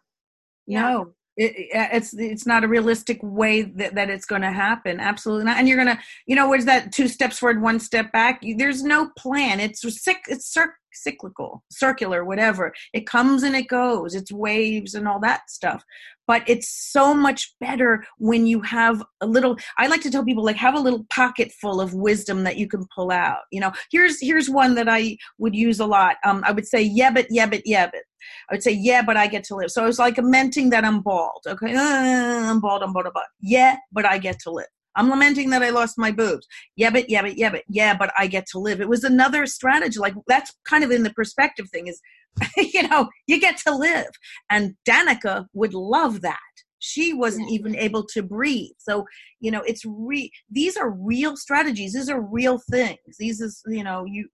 no 0.67 1.13
it, 1.39 1.75
uh, 1.75 1.87
it's 1.93 2.13
it's 2.13 2.45
not 2.45 2.65
a 2.65 2.67
realistic 2.67 3.17
way 3.23 3.61
that, 3.61 3.95
that 3.95 4.09
it's 4.09 4.25
going 4.25 4.41
to 4.41 4.51
happen 4.51 4.99
absolutely 4.99 5.45
not. 5.45 5.57
And 5.57 5.67
you're 5.67 5.83
going 5.83 5.95
to 5.95 6.03
you 6.27 6.35
know 6.35 6.49
where's 6.49 6.65
that 6.65 6.91
two 6.91 7.07
steps 7.07 7.39
forward 7.39 7.61
one 7.61 7.79
step 7.79 8.11
back? 8.11 8.41
There's 8.57 8.83
no 8.83 9.09
plan. 9.17 9.59
It's 9.59 9.81
sick 10.03 10.19
it's 10.27 10.51
cyclical 11.03 11.63
circular 11.71 12.25
whatever 12.25 12.73
it 12.93 13.07
comes 13.07 13.43
and 13.43 13.55
it 13.55 13.67
goes 13.67 14.15
it's 14.15 14.31
waves 14.31 14.95
and 14.95 15.07
all 15.07 15.19
that 15.19 15.49
stuff 15.49 15.83
but 16.27 16.43
it's 16.47 16.69
so 16.69 17.13
much 17.13 17.55
better 17.59 18.03
when 18.17 18.45
you 18.45 18.61
have 18.61 19.03
a 19.21 19.27
little 19.27 19.57
i 19.77 19.87
like 19.87 20.01
to 20.01 20.11
tell 20.11 20.23
people 20.23 20.43
like 20.43 20.55
have 20.55 20.75
a 20.75 20.79
little 20.79 21.05
pocket 21.09 21.51
full 21.51 21.81
of 21.81 21.93
wisdom 21.93 22.43
that 22.43 22.57
you 22.57 22.67
can 22.67 22.85
pull 22.93 23.11
out 23.11 23.41
you 23.51 23.59
know 23.59 23.71
here's 23.91 24.19
here's 24.19 24.49
one 24.49 24.75
that 24.75 24.89
i 24.89 25.17
would 25.37 25.55
use 25.55 25.79
a 25.79 25.85
lot 25.85 26.17
um, 26.23 26.43
i 26.45 26.51
would 26.51 26.67
say 26.67 26.81
yeah 26.81 27.11
but 27.11 27.25
yeah 27.29 27.45
but 27.45 27.61
yeah 27.65 27.87
but 27.91 28.01
I 28.49 28.55
would 28.55 28.63
say, 28.63 28.71
yeah, 28.71 29.01
but 29.01 29.17
I 29.17 29.27
get 29.27 29.43
to 29.45 29.55
live. 29.55 29.71
So 29.71 29.85
it's 29.85 29.99
like 29.99 30.17
lamenting 30.17 30.69
that 30.71 30.83
I'm 30.83 31.01
bald. 31.01 31.41
Okay, 31.47 31.73
uh, 31.73 32.51
I'm 32.51 32.59
bald, 32.59 32.83
I'm 32.83 32.93
bald, 32.93 33.07
I'm 33.07 33.13
bald. 33.13 33.25
Yeah, 33.39 33.77
but 33.91 34.05
I 34.05 34.17
get 34.17 34.39
to 34.39 34.51
live. 34.51 34.67
I'm 34.99 35.09
lamenting 35.09 35.49
that 35.51 35.63
I 35.63 35.69
lost 35.69 35.97
my 35.97 36.11
boobs. 36.11 36.45
Yeah, 36.75 36.89
but 36.89 37.09
yeah, 37.09 37.21
but 37.21 37.37
yeah, 37.37 37.49
but 37.49 37.63
yeah, 37.69 37.95
but 37.97 38.11
I 38.17 38.27
get 38.27 38.45
to 38.51 38.59
live. 38.59 38.81
It 38.81 38.89
was 38.89 39.05
another 39.05 39.45
strategy. 39.45 39.97
Like 39.97 40.13
that's 40.27 40.53
kind 40.65 40.83
of 40.83 40.91
in 40.91 41.03
the 41.03 41.13
perspective 41.13 41.69
thing 41.69 41.87
is, 41.87 42.01
you 42.57 42.85
know, 42.85 43.07
you 43.25 43.39
get 43.39 43.57
to 43.59 43.73
live. 43.73 44.09
And 44.49 44.75
Danica 44.87 45.45
would 45.53 45.73
love 45.73 46.19
that. 46.21 46.37
She 46.79 47.13
wasn't 47.13 47.49
even 47.49 47.77
able 47.77 48.05
to 48.07 48.21
breathe. 48.21 48.71
So, 48.77 49.05
you 49.39 49.51
know, 49.51 49.61
it's 49.61 49.83
re 49.85 50.29
these 50.51 50.75
are 50.75 50.89
real 50.89 51.37
strategies. 51.37 51.93
These 51.93 52.09
are 52.09 52.21
real 52.21 52.59
things. 52.69 52.99
These 53.17 53.39
is, 53.39 53.61
you 53.67 53.85
know, 53.85 54.03
you 54.05 54.27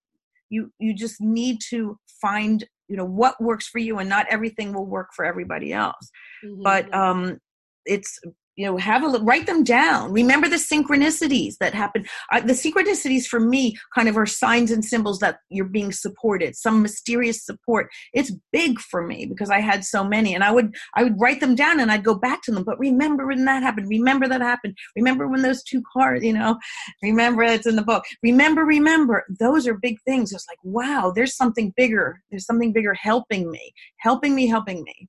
you 0.49 0.71
you 0.79 0.95
just 0.95 1.21
need 1.21 1.59
to 1.69 1.99
find 2.21 2.65
you 2.87 2.97
know 2.97 3.05
what 3.05 3.39
works 3.41 3.67
for 3.67 3.79
you 3.79 3.99
and 3.99 4.09
not 4.09 4.25
everything 4.31 4.73
will 4.73 4.85
work 4.85 5.09
for 5.15 5.25
everybody 5.25 5.73
else 5.73 6.11
mm-hmm. 6.45 6.61
but 6.61 6.93
um 6.93 7.39
it's 7.85 8.19
you 8.55 8.65
know 8.65 8.77
have 8.77 9.03
a 9.03 9.07
look 9.07 9.21
write 9.25 9.45
them 9.45 9.63
down. 9.63 10.11
Remember 10.11 10.47
the 10.47 10.55
synchronicities 10.55 11.57
that 11.59 11.73
happen. 11.73 12.05
Uh, 12.31 12.41
the 12.41 12.53
synchronicities 12.53 13.25
for 13.25 13.39
me 13.39 13.77
kind 13.93 14.07
of 14.07 14.17
are 14.17 14.25
signs 14.25 14.71
and 14.71 14.83
symbols 14.83 15.19
that 15.19 15.39
you're 15.49 15.65
being 15.65 15.91
supported 15.91 16.55
some 16.55 16.81
mysterious 16.81 17.45
support. 17.45 17.89
It's 18.13 18.31
big 18.51 18.79
for 18.79 19.05
me 19.05 19.25
because 19.25 19.49
i 19.49 19.59
had 19.59 19.83
so 19.83 20.03
many 20.03 20.33
and 20.33 20.43
i 20.43 20.51
would 20.51 20.75
i 20.95 21.03
would 21.03 21.19
write 21.19 21.39
them 21.39 21.55
down 21.55 21.79
and 21.79 21.91
i'd 21.91 22.03
go 22.03 22.15
back 22.15 22.41
to 22.43 22.51
them 22.51 22.63
but 22.63 22.79
remember 22.79 23.27
when 23.27 23.45
that 23.45 23.63
happened? 23.63 23.87
Remember 23.89 24.27
that 24.27 24.41
happened? 24.41 24.75
Remember 24.95 25.27
when 25.27 25.41
those 25.41 25.63
two 25.63 25.81
cars 25.93 26.23
you 26.23 26.33
know 26.33 26.57
remember 27.01 27.43
it's 27.43 27.67
in 27.67 27.75
the 27.75 27.81
book 27.83 28.03
remember 28.23 28.63
remember 28.63 29.25
those 29.39 29.67
are 29.67 29.75
big 29.75 29.97
things. 30.05 30.31
It's 30.31 30.47
like 30.49 30.59
wow 30.63 31.11
there's 31.15 31.35
something 31.35 31.73
bigger. 31.75 32.21
There's 32.29 32.45
something 32.45 32.73
bigger 32.73 32.93
helping 32.93 33.51
me 33.51 33.73
helping 33.97 34.35
me 34.35 34.47
helping 34.47 34.83
me. 34.83 35.07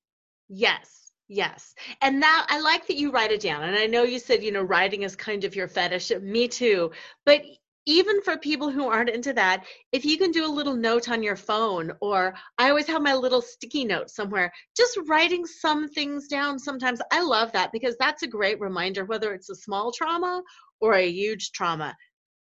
Yes 0.49 1.06
Yes. 1.29 1.75
And 2.03 2.21
now 2.21 2.45
I 2.49 2.61
like 2.61 2.87
that 2.87 2.97
you 2.97 3.11
write 3.11 3.33
it 3.33 3.41
down. 3.41 3.65
And 3.65 3.77
I 3.77 3.87
know 3.87 4.05
you 4.05 4.19
said, 4.19 4.45
you 4.45 4.53
know, 4.53 4.63
writing 4.63 5.03
is 5.03 5.17
kind 5.17 5.43
of 5.45 5.57
your 5.57 5.67
fetish. 5.67 6.13
Me 6.23 6.47
too. 6.47 6.93
But 7.25 7.43
even 7.87 8.21
for 8.23 8.37
people 8.37 8.71
who 8.71 8.87
aren't 8.87 9.11
into 9.11 9.33
that, 9.33 9.65
if 9.93 10.05
you 10.05 10.19
can 10.19 10.31
do 10.31 10.45
a 10.45 10.51
little 10.51 10.75
note 10.75 11.09
on 11.09 11.23
your 11.23 11.37
phone, 11.37 11.93
or 12.01 12.35
I 12.59 12.69
always 12.69 12.87
have 12.89 13.03
my 13.03 13.15
little 13.15 13.41
sticky 13.41 13.85
note 13.85 14.11
somewhere, 14.11 14.53
just 14.77 14.99
writing 15.07 15.47
some 15.47 15.89
things 15.89 16.29
down 16.29 16.59
sometimes, 16.59 17.01
I 17.13 17.23
love 17.23 17.53
that 17.53 17.73
because 17.73 17.97
that's 17.99 18.23
a 18.23 18.29
great 18.29 18.61
reminder, 18.61 19.05
whether 19.05 19.33
it's 19.35 19.51
a 19.51 19.55
small 19.55 19.93
trauma 19.93 20.43
or 20.81 20.95
a 20.95 21.09
huge 21.09 21.53
trauma. 21.53 21.97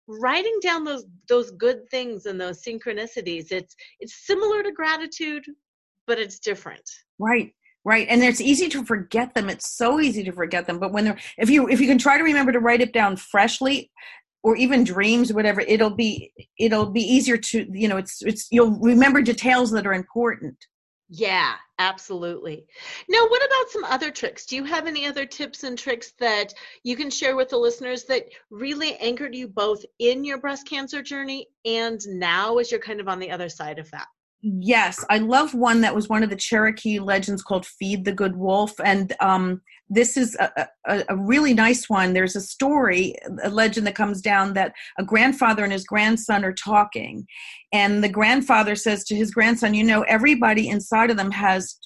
Writing 0.09 0.59
down 0.61 0.83
those 0.85 1.05
those 1.29 1.53
good 1.53 1.89
things 1.91 2.27
and 2.27 2.41
those 2.41 2.63
synchronicities, 2.63 3.53
it's 3.53 3.75
it's 4.01 4.27
similar 4.27 4.63
to 4.65 4.73
gratitude, 4.73 5.45
but 6.07 6.19
it's 6.19 6.41
different. 6.41 6.89
Right 7.21 7.53
right? 7.85 8.07
And 8.09 8.23
it's 8.23 8.41
easy 8.41 8.69
to 8.71 8.85
forget 8.85 9.35
them. 9.35 9.49
It's 9.49 9.77
so 9.77 10.01
easy 10.01 10.23
to 10.25 10.33
forget 10.33 10.67
them. 10.67 10.79
But 10.79 10.93
when 10.93 11.05
they're 11.05 11.19
if 11.39 11.51
you 11.51 11.69
if 11.69 11.81
you 11.81 11.87
can 11.87 11.99
try 11.99 12.17
to 12.17 12.25
remember 12.25 12.53
to 12.53 12.61
write 12.61 12.81
it 12.81 12.93
down 12.93 13.17
freshly 13.17 13.91
or 14.45 14.57
even 14.57 14.83
dreams 14.85 15.33
whatever 15.33 15.61
it'll 15.61 15.95
be 15.95 16.33
it'll 16.59 16.91
be 16.91 17.03
easier 17.03 17.37
to 17.37 17.67
you 17.73 17.89
know 17.89 17.97
it's 17.97 18.23
it's 18.23 18.49
you'll 18.51 18.79
remember 18.81 19.23
details 19.23 19.71
that 19.73 19.87
are 19.87 19.95
important. 19.95 20.57
Yeah 21.09 21.55
absolutely. 21.79 22.65
Now 23.09 23.27
what 23.27 23.45
about 23.45 23.71
some 23.71 23.85
other 23.85 24.13
tricks? 24.13 24.47
Do 24.47 24.55
you 24.55 24.65
have 24.65 24.87
any 24.87 25.05
other 25.05 25.27
tips 25.27 25.65
and 25.65 25.77
tricks 25.77 26.13
that 26.21 26.55
you 26.85 26.95
can 26.95 27.11
share 27.11 27.35
with 27.35 27.49
the 27.49 27.57
listeners 27.57 28.05
that 28.05 28.25
really 28.51 28.95
anchored 28.97 29.35
you 29.35 29.49
both 29.49 29.85
in 29.99 30.23
your 30.23 30.39
breast 30.39 30.69
cancer 30.69 31.03
journey 31.03 31.49
and 31.65 32.01
now 32.07 32.59
as 32.59 32.71
you're 32.71 32.81
kind 32.81 33.01
of 33.01 33.09
on 33.09 33.19
the 33.19 33.33
other 33.33 33.49
side 33.49 33.81
of 33.81 33.91
that 33.91 34.07
Yes, 34.45 35.05
I 35.09 35.19
love 35.19 35.55
one 35.55 35.83
that 35.83 35.95
was 35.95 36.09
one 36.09 36.25
of 36.25 36.31
the 36.31 36.37
Cherokee 36.37 36.99
legends 36.99 37.45
called 37.45 37.65
"Feed 37.65 38.05
the 38.05 38.13
Good 38.13 38.37
Wolf," 38.37 38.73
and 38.85 39.13
um, 39.21 39.61
this 39.89 40.17
is 40.17 40.37
a, 40.41 40.67
a, 40.89 41.05
a, 41.11 41.17
really 41.17 41.55
nice 41.55 41.89
one. 41.89 42.13
There's 42.13 42.35
a 42.35 42.41
story, 42.41 43.15
a 43.45 43.51
legend 43.51 43.87
that 43.87 43.95
comes 43.95 44.21
down 44.21 44.55
that 44.55 44.75
a 44.99 45.05
grandfather 45.05 45.63
and 45.63 45.73
his 45.73 45.85
grandson 45.85 46.45
are 46.45 46.53
talking, 46.53 47.25
and 47.73 48.03
the 48.03 48.09
grandfather 48.09 48.75
says 48.75 49.05
to 49.05 49.15
his 49.15 49.31
grandson, 49.31 49.75
"You 49.75 49.85
know, 49.85 50.03
everybody 50.03 50.69
inside 50.69 51.13
of 51.13 51.17
them 51.17 51.31
has 51.31 51.79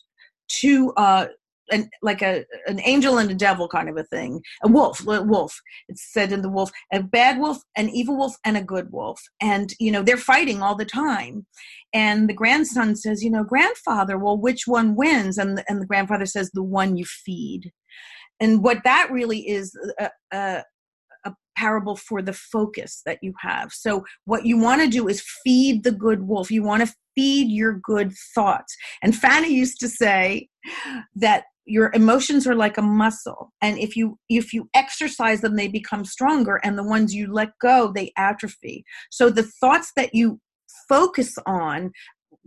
two 0.49 0.95
uh, 0.97 1.27
an 1.71 1.91
like 2.03 2.23
a 2.23 2.45
an 2.67 2.81
angel 2.85 3.19
and 3.19 3.31
a 3.31 3.35
devil 3.35 3.69
kind 3.69 3.89
of 3.89 3.97
a 3.97 4.05
thing. 4.05 4.41
A 4.65 4.69
wolf, 4.69 5.07
a 5.07 5.23
wolf. 5.23 5.59
It's 5.89 6.13
said 6.13 6.33
in 6.33 6.43
the 6.43 6.51
wolf, 6.51 6.71
a 6.93 7.03
bad 7.03 7.39
wolf, 7.39 7.59
an 7.77 7.91
evil 7.91 8.17
wolf, 8.17 8.35
and 8.45 8.57
a 8.57 8.63
good 8.63 8.93
wolf. 8.93 9.21
And 9.41 9.73
you 9.81 9.91
know 9.91 10.03
they're 10.03 10.17
fighting 10.17 10.63
all 10.63 10.77
the 10.77 10.85
time. 10.85 11.47
And 11.93 12.29
the 12.29 12.35
grandson 12.35 12.95
says, 12.95 13.25
you 13.25 13.31
know, 13.31 13.43
grandfather, 13.45 14.19
well, 14.19 14.37
which 14.37 14.67
one 14.67 14.97
wins? 14.97 15.39
And 15.39 15.57
the, 15.57 15.65
and 15.67 15.81
the 15.81 15.87
grandfather 15.87 16.27
says, 16.27 16.51
the 16.51 16.63
one 16.63 16.97
you 16.97 17.07
feed. 17.07 17.73
And 18.39 18.63
what 18.63 18.85
that 18.85 19.09
really 19.11 19.49
is, 19.49 19.75
a, 19.99 20.11
a, 20.31 20.63
a 21.25 21.35
parable 21.57 21.97
for 21.97 22.21
the 22.21 22.35
focus 22.35 23.01
that 23.07 23.19
you 23.23 23.33
have. 23.41 23.73
So 23.73 24.05
what 24.27 24.45
you 24.45 24.59
want 24.59 24.83
to 24.83 24.89
do 24.89 25.09
is 25.09 25.25
feed 25.43 25.85
the 25.85 25.93
good 25.93 26.25
wolf. 26.29 26.51
You 26.51 26.63
want 26.63 26.87
to 26.87 26.95
feed 27.15 27.51
your 27.51 27.73
good 27.73 28.13
thoughts. 28.35 28.77
And 29.03 29.17
Fanny 29.17 29.55
used 29.55 29.81
to 29.81 29.89
say 29.89 30.49
that 31.15 31.45
your 31.67 31.91
emotions 31.95 32.47
are 32.47 32.55
like 32.55 32.79
a 32.79 32.83
muscle 32.83 33.53
and 33.61 33.79
if 33.79 33.97
you 33.97 34.19
if 34.29 34.53
you 34.53 34.69
exercise 34.75 35.41
them 35.41 35.57
they 35.57 35.69
become 35.69 36.05
stronger 36.05 36.61
and 36.63 36.79
the 36.79 36.85
ones 36.85 37.15
you 37.15 37.33
let 37.33 37.51
go 37.61 37.93
they 37.93 38.13
atrophy. 38.17 38.85
So 39.11 39.31
the 39.31 39.43
thoughts 39.61 39.93
that 39.97 40.15
you 40.15 40.41
focus 40.89 41.35
on 41.47 41.93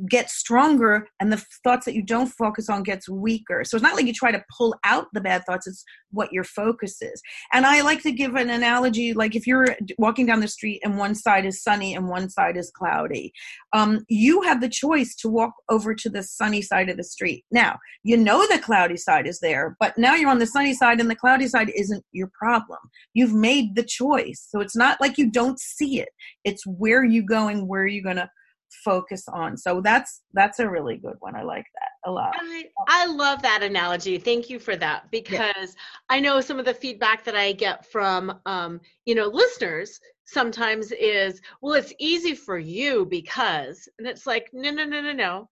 get 0.08 0.30
stronger 0.30 1.08
and 1.20 1.32
the 1.32 1.44
thoughts 1.64 1.86
that 1.86 1.96
you 1.96 2.02
don't 2.02 2.28
focus 2.28 2.70
on 2.70 2.84
gets 2.84 3.10
weaker. 3.10 3.64
So 3.64 3.76
it's 3.76 3.84
not 3.84 3.96
like 3.96 4.06
you 4.06 4.14
try 4.14 4.32
to 4.32 4.44
pull 4.56 4.76
out 4.86 5.08
the 5.14 5.22
bad 5.22 5.44
thoughts 5.46 5.68
it's 5.68 5.84
what 6.12 6.32
your 6.32 6.44
focus 6.44 7.02
is. 7.02 7.22
And 7.54 7.66
i 7.66 7.82
like 7.82 8.02
to 8.04 8.12
give 8.12 8.36
an 8.36 8.50
analogy 8.50 9.14
like 9.14 9.36
if 9.36 9.46
you're 9.46 9.76
walking 9.98 10.26
down 10.26 10.40
the 10.40 10.48
street 10.48 10.82
and 10.84 10.98
one 10.98 11.16
side 11.16 11.46
is 11.46 11.62
sunny 11.62 11.96
and 11.96 12.08
one 12.08 12.30
side 12.30 12.58
is 12.58 12.72
cloudy 12.72 13.32
um, 13.74 14.06
you 14.08 14.42
have 14.42 14.62
the 14.62 14.70
choice 14.70 15.16
to 15.16 15.30
walk 15.30 15.54
over 15.70 15.94
to 15.94 16.10
the 16.10 16.24
sunny 16.24 16.62
side 16.62 16.90
of 16.90 16.98
the 16.98 17.04
street. 17.04 17.46
Now 17.52 17.78
you 18.04 18.18
know 18.18 18.48
the 18.48 18.60
cloudy 18.60 18.98
side 18.98 19.28
is 19.28 19.40
there 19.40 19.76
but 19.80 19.98
now 19.98 20.16
you're 20.16 20.30
on 20.30 20.40
the 20.40 20.46
sunny 20.46 20.74
side 20.74 21.00
and 21.00 21.10
the 21.10 21.16
cloudy 21.16 21.48
side 21.48 21.72
isn't 21.76 22.04
your 22.12 22.32
problem. 22.38 22.80
You've 23.14 23.34
made 23.34 23.76
the 23.76 23.84
choice. 23.84 24.48
So 24.50 24.60
it's 24.62 24.76
not 24.76 25.00
like 25.02 25.18
you 25.18 25.30
don't 25.30 25.60
see 25.60 26.00
it. 26.00 26.10
It's 26.44 26.66
where 26.66 27.04
you 27.04 27.24
going 27.24 27.68
where 27.68 27.84
are 27.84 27.88
you 27.88 28.04
going 28.04 28.18
to 28.18 28.30
focus 28.70 29.28
on. 29.28 29.58
So 29.58 29.82
that's 29.82 30.22
that's 30.34 30.60
a 30.60 30.70
really 30.70 30.98
good 30.98 31.16
one. 31.20 31.36
I 31.36 31.44
like 31.44 31.66
that 31.76 32.10
a 32.10 32.12
lot. 32.12 32.34
I, 32.36 32.66
I 32.88 33.06
love 33.08 33.42
that 33.42 33.64
analogy. 33.64 34.18
Thank 34.18 34.50
you 34.50 34.60
for 34.60 34.76
that 34.78 35.10
because 35.12 35.36
yeah. 35.58 36.10
i 36.10 36.20
know 36.20 36.42
some 36.42 36.60
of 36.60 36.66
the 36.66 36.74
feedback 36.74 37.24
that 37.24 37.36
i 37.36 37.52
get 37.52 37.86
from 37.86 38.40
um, 38.46 38.80
you 39.06 39.16
know 39.16 39.28
listeners 39.28 40.00
sometimes 40.26 40.92
is 40.92 41.42
well 41.62 41.74
it's 41.74 41.94
easy 42.00 42.36
for 42.36 42.60
you 42.60 43.06
because 43.06 43.88
and 43.98 44.08
it's 44.08 44.28
like 44.28 44.50
no 44.54 44.72
no 44.72 44.86
no 44.86 45.02
no 45.02 45.14
no. 45.14 45.50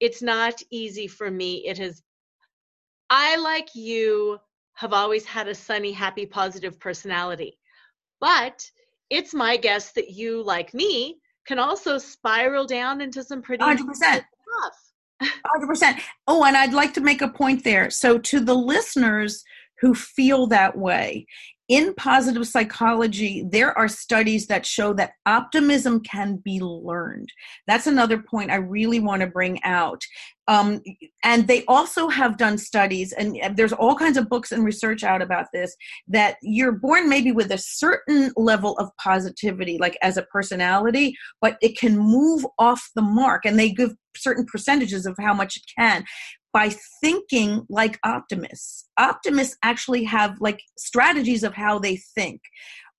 It's 0.00 0.22
not 0.22 0.62
easy 0.70 1.08
for 1.08 1.30
me. 1.30 1.66
It 1.66 1.78
has 1.78 2.02
i 3.10 3.36
like 3.36 3.74
you 3.74 4.38
have 4.74 4.92
always 4.92 5.24
had 5.24 5.48
a 5.48 5.54
sunny 5.54 5.92
happy 5.92 6.26
positive 6.26 6.78
personality. 6.78 7.58
But 8.20 8.64
it's 9.10 9.34
my 9.34 9.56
guess 9.56 9.92
that 9.92 10.10
you 10.10 10.42
like 10.42 10.74
me 10.74 11.18
can 11.48 11.58
also 11.58 11.96
spiral 11.96 12.66
down 12.66 13.00
into 13.00 13.24
some 13.24 13.40
pretty 13.40 13.64
100%. 13.64 13.94
stuff. 13.94 14.22
100%. 15.56 15.98
Oh, 16.28 16.44
and 16.44 16.56
I'd 16.56 16.74
like 16.74 16.92
to 16.94 17.00
make 17.00 17.22
a 17.22 17.28
point 17.28 17.64
there. 17.64 17.90
So, 17.90 18.18
to 18.18 18.38
the 18.38 18.54
listeners 18.54 19.42
who 19.80 19.94
feel 19.94 20.46
that 20.48 20.76
way, 20.76 21.26
in 21.68 21.94
positive 21.94 22.46
psychology, 22.46 23.44
there 23.50 23.76
are 23.76 23.88
studies 23.88 24.46
that 24.46 24.64
show 24.64 24.94
that 24.94 25.12
optimism 25.26 26.00
can 26.00 26.36
be 26.36 26.60
learned. 26.60 27.28
That's 27.66 27.86
another 27.86 28.18
point 28.18 28.50
I 28.50 28.56
really 28.56 29.00
want 29.00 29.20
to 29.20 29.26
bring 29.26 29.62
out. 29.64 30.02
Um, 30.48 30.80
and 31.24 31.46
they 31.46 31.66
also 31.66 32.08
have 32.08 32.38
done 32.38 32.56
studies, 32.56 33.12
and 33.12 33.38
there's 33.54 33.74
all 33.74 33.94
kinds 33.94 34.16
of 34.16 34.30
books 34.30 34.50
and 34.50 34.64
research 34.64 35.04
out 35.04 35.20
about 35.20 35.48
this, 35.52 35.76
that 36.08 36.36
you're 36.40 36.72
born 36.72 37.06
maybe 37.06 37.32
with 37.32 37.52
a 37.52 37.58
certain 37.58 38.32
level 38.34 38.74
of 38.78 38.88
positivity, 38.96 39.76
like 39.78 39.98
as 40.00 40.16
a 40.16 40.22
personality, 40.22 41.14
but 41.42 41.58
it 41.60 41.78
can 41.78 41.98
move 41.98 42.46
off 42.58 42.88
the 42.96 43.02
mark. 43.02 43.44
And 43.44 43.58
they 43.58 43.70
give 43.70 43.92
certain 44.16 44.46
percentages 44.46 45.04
of 45.04 45.16
how 45.20 45.34
much 45.34 45.58
it 45.58 45.62
can 45.78 46.02
by 46.52 46.70
thinking 47.00 47.66
like 47.68 47.98
optimists. 48.04 48.88
Optimists 48.98 49.56
actually 49.62 50.04
have 50.04 50.40
like 50.40 50.60
strategies 50.76 51.42
of 51.42 51.54
how 51.54 51.78
they 51.78 51.96
think. 51.96 52.40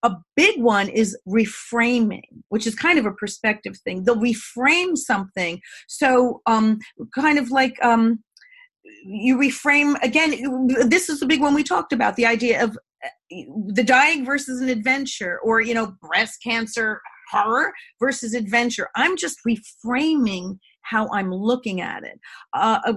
A 0.03 0.15
big 0.35 0.61
one 0.61 0.87
is 0.87 1.17
reframing, 1.27 2.43
which 2.49 2.65
is 2.65 2.73
kind 2.73 2.97
of 2.97 3.05
a 3.05 3.11
perspective 3.11 3.77
thing. 3.83 4.03
They'll 4.03 4.15
reframe 4.15 4.95
something. 4.95 5.59
So, 5.87 6.41
um, 6.45 6.79
kind 7.13 7.37
of 7.37 7.51
like, 7.51 7.75
um, 7.83 8.23
you 9.03 9.37
reframe 9.37 10.01
again. 10.01 10.31
This 10.87 11.09
is 11.09 11.19
the 11.19 11.25
big 11.25 11.41
one 11.41 11.53
we 11.53 11.63
talked 11.63 11.91
about 11.91 12.15
the 12.15 12.25
idea 12.25 12.63
of 12.63 12.77
uh, 13.03 13.35
the 13.73 13.83
dying 13.83 14.25
versus 14.25 14.61
an 14.61 14.69
adventure, 14.69 15.39
or 15.43 15.61
you 15.61 15.73
know, 15.73 15.93
breast 16.01 16.41
cancer 16.41 17.01
horror 17.31 17.73
versus 17.99 18.33
adventure. 18.33 18.89
I'm 18.95 19.17
just 19.17 19.39
reframing 19.47 20.59
how 20.89 21.07
I'm 21.09 21.33
looking 21.33 21.81
at 21.81 22.03
it. 22.03 22.19
Uh, 22.53 22.93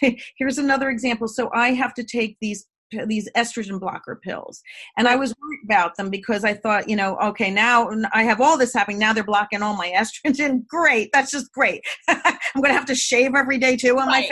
here's 0.38 0.58
another 0.58 0.90
example. 0.90 1.28
So 1.28 1.50
I 1.54 1.70
have 1.70 1.94
to 1.94 2.04
take 2.04 2.36
these 2.40 2.66
these 3.06 3.28
estrogen 3.36 3.80
blocker 3.80 4.20
pills. 4.22 4.62
And 4.96 5.08
i 5.08 5.16
was 5.16 5.34
worried 5.42 5.60
about 5.64 5.96
them 5.96 6.08
because 6.08 6.44
i 6.44 6.54
thought 6.54 6.88
you 6.88 6.94
know 6.94 7.16
okay 7.16 7.50
now 7.50 7.90
i 8.12 8.22
have 8.22 8.40
all 8.40 8.56
this 8.56 8.72
happening. 8.72 8.98
Now 8.98 9.12
they're 9.12 9.24
blocking 9.24 9.60
all 9.60 9.76
my 9.76 9.88
estrogen. 9.96 10.66
Great. 10.68 11.10
That's 11.12 11.30
just 11.30 11.52
great. 11.52 11.84
I'm 12.08 12.62
going 12.62 12.68
to 12.68 12.74
have 12.74 12.86
to 12.86 12.94
shave 12.94 13.34
every 13.34 13.58
day 13.58 13.76
too 13.76 13.98
on 13.98 14.06
right. 14.06 14.30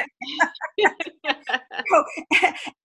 my 0.78 0.90
so, 1.90 2.04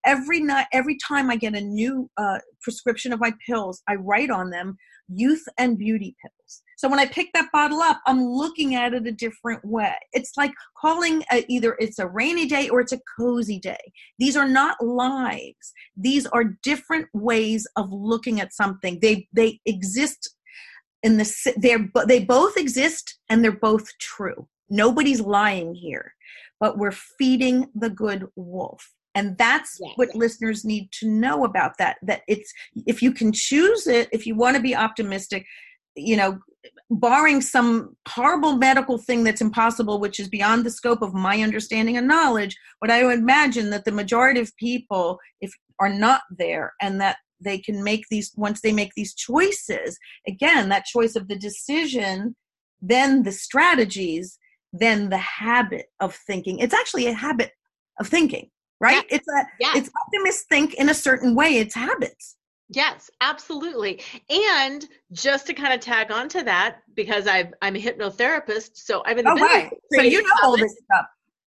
every 0.05 0.39
night 0.39 0.65
every 0.73 0.97
time 1.07 1.29
i 1.29 1.35
get 1.35 1.55
a 1.55 1.61
new 1.61 2.09
uh, 2.17 2.39
prescription 2.61 3.13
of 3.13 3.19
my 3.19 3.31
pills 3.45 3.81
i 3.87 3.95
write 3.95 4.29
on 4.29 4.49
them 4.49 4.75
youth 5.07 5.43
and 5.57 5.77
beauty 5.77 6.15
pills 6.21 6.63
so 6.79 6.87
when 6.87 6.97
I 6.97 7.07
pick 7.07 7.27
that 7.33 7.51
bottle 7.51 7.81
up, 7.81 7.99
I'm 8.07 8.23
looking 8.23 8.73
at 8.73 8.93
it 8.93 9.05
a 9.05 9.11
different 9.11 9.65
way. 9.65 9.97
It's 10.13 10.37
like 10.37 10.53
calling 10.77 11.25
a, 11.29 11.43
either 11.49 11.75
it's 11.77 11.99
a 11.99 12.07
rainy 12.07 12.45
day 12.45 12.69
or 12.69 12.79
it's 12.79 12.93
a 12.93 13.01
cozy 13.17 13.59
day. 13.59 13.91
These 14.17 14.37
are 14.37 14.47
not 14.47 14.81
lies. 14.81 15.73
These 15.97 16.25
are 16.27 16.55
different 16.63 17.07
ways 17.13 17.67
of 17.75 17.91
looking 17.91 18.39
at 18.39 18.53
something. 18.53 18.97
They 19.01 19.27
they 19.33 19.59
exist 19.65 20.33
in 21.03 21.17
the 21.17 21.53
they're 21.57 21.85
they 22.07 22.23
both 22.23 22.55
exist 22.55 23.19
and 23.27 23.43
they're 23.43 23.51
both 23.51 23.85
true. 23.99 24.47
Nobody's 24.69 25.19
lying 25.19 25.75
here, 25.75 26.13
but 26.61 26.77
we're 26.77 26.93
feeding 26.93 27.67
the 27.75 27.89
good 27.89 28.25
wolf 28.37 28.89
and 29.15 29.37
that's 29.37 29.79
yes. 29.81 29.91
what 29.97 30.15
listeners 30.15 30.63
need 30.63 30.89
to 30.93 31.09
know 31.09 31.43
about 31.43 31.77
that 31.77 31.97
that 32.03 32.21
it's 32.29 32.53
if 32.85 33.01
you 33.01 33.11
can 33.11 33.33
choose 33.33 33.85
it 33.87 34.07
if 34.13 34.25
you 34.25 34.35
want 34.35 34.55
to 34.55 34.61
be 34.61 34.75
optimistic 34.75 35.45
you 35.95 36.15
know 36.15 36.39
barring 36.89 37.41
some 37.41 37.95
horrible 38.07 38.57
medical 38.57 38.97
thing 38.97 39.23
that's 39.23 39.41
impossible, 39.41 39.99
which 39.99 40.19
is 40.19 40.27
beyond 40.27 40.65
the 40.65 40.71
scope 40.71 41.01
of 41.01 41.13
my 41.13 41.41
understanding 41.41 41.97
and 41.97 42.07
knowledge, 42.07 42.57
but 42.81 42.91
I 42.91 43.03
would 43.03 43.19
imagine 43.19 43.69
that 43.69 43.85
the 43.85 43.91
majority 43.91 44.39
of 44.39 44.55
people, 44.57 45.19
if 45.41 45.51
are 45.79 45.89
not 45.89 46.21
there, 46.37 46.73
and 46.81 46.99
that 47.01 47.17
they 47.41 47.57
can 47.57 47.83
make 47.83 48.05
these 48.09 48.31
once 48.35 48.61
they 48.61 48.73
make 48.73 48.91
these 48.95 49.13
choices, 49.13 49.97
again, 50.27 50.69
that 50.69 50.85
choice 50.85 51.15
of 51.15 51.27
the 51.27 51.37
decision, 51.37 52.35
then 52.81 53.23
the 53.23 53.31
strategies, 53.31 54.37
then 54.73 55.09
the 55.09 55.17
habit 55.17 55.87
of 55.99 56.15
thinking. 56.27 56.59
It's 56.59 56.73
actually 56.73 57.07
a 57.07 57.13
habit 57.13 57.51
of 57.99 58.07
thinking, 58.07 58.49
right? 58.81 59.05
Yeah. 59.09 59.17
It's 59.17 59.27
a 59.27 59.47
yeah. 59.59 59.73
it's 59.75 59.89
optimists 60.05 60.45
think 60.49 60.73
in 60.73 60.89
a 60.89 60.93
certain 60.93 61.35
way. 61.35 61.57
It's 61.57 61.75
habits. 61.75 62.35
Yes, 62.69 63.09
absolutely. 63.19 64.01
And 64.29 64.85
just 65.11 65.47
to 65.47 65.53
kind 65.53 65.73
of 65.73 65.79
tag 65.79 66.11
on 66.11 66.29
to 66.29 66.43
that, 66.43 66.77
because 66.93 67.27
i 67.27 67.39
am 67.61 67.75
a 67.75 67.81
hypnotherapist, 67.81 68.71
so 68.75 69.01
I've 69.05 69.17
been 69.17 69.27
oh, 69.27 69.35
right. 69.35 69.71
So 69.91 70.01
you 70.01 70.21
know 70.21 70.29
all 70.43 70.55
this 70.55 70.77
stuff. 70.83 71.05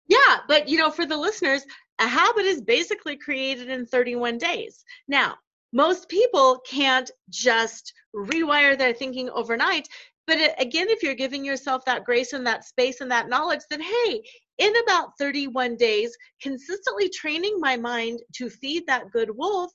Yeah, 0.06 0.38
but 0.46 0.68
you 0.68 0.78
know, 0.78 0.90
for 0.90 1.06
the 1.06 1.16
listeners, 1.16 1.62
a 1.98 2.06
habit 2.06 2.44
is 2.44 2.60
basically 2.60 3.16
created 3.16 3.68
in 3.68 3.84
31 3.84 4.38
days. 4.38 4.84
Now, 5.08 5.34
most 5.72 6.08
people 6.08 6.60
can't 6.66 7.10
just 7.28 7.92
rewire 8.14 8.78
their 8.78 8.94
thinking 8.94 9.28
overnight. 9.30 9.88
But 10.26 10.38
it, 10.38 10.54
again, 10.58 10.88
if 10.90 11.02
you're 11.02 11.14
giving 11.14 11.44
yourself 11.44 11.84
that 11.86 12.04
grace 12.04 12.32
and 12.32 12.46
that 12.46 12.64
space 12.64 13.00
and 13.00 13.10
that 13.10 13.28
knowledge, 13.28 13.60
then 13.70 13.80
hey, 13.80 14.22
in 14.58 14.72
about 14.84 15.16
31 15.18 15.76
days, 15.76 16.16
consistently 16.42 17.08
training 17.08 17.58
my 17.58 17.76
mind 17.76 18.20
to 18.34 18.50
feed 18.50 18.86
that 18.86 19.10
good 19.10 19.30
wolf, 19.34 19.72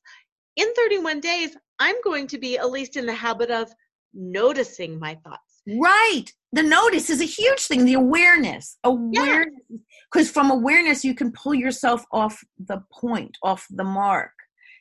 in 0.56 0.74
31 0.74 1.20
days, 1.20 1.56
I'm 1.80 1.96
going 2.04 2.28
to 2.28 2.38
be 2.38 2.58
at 2.58 2.72
least 2.72 2.96
in 2.96 3.06
the 3.06 3.14
habit 3.14 3.50
of 3.50 3.70
noticing 4.14 5.00
my 5.00 5.16
thoughts. 5.24 5.62
Right. 5.68 6.26
The 6.52 6.64
notice 6.64 7.10
is 7.10 7.22
a 7.22 7.26
huge 7.26 7.62
thing. 7.62 7.86
The 7.86 7.94
awareness. 7.94 8.78
Awareness. 8.84 9.54
Because 10.12 10.28
yeah. 10.28 10.34
from 10.34 10.52
awareness, 10.52 11.04
you 11.04 11.16
can 11.16 11.32
pull 11.32 11.54
yourself 11.54 12.06
off 12.12 12.44
the 12.60 12.84
point, 12.92 13.38
off 13.42 13.66
the 13.70 13.84
mark. 13.84 14.32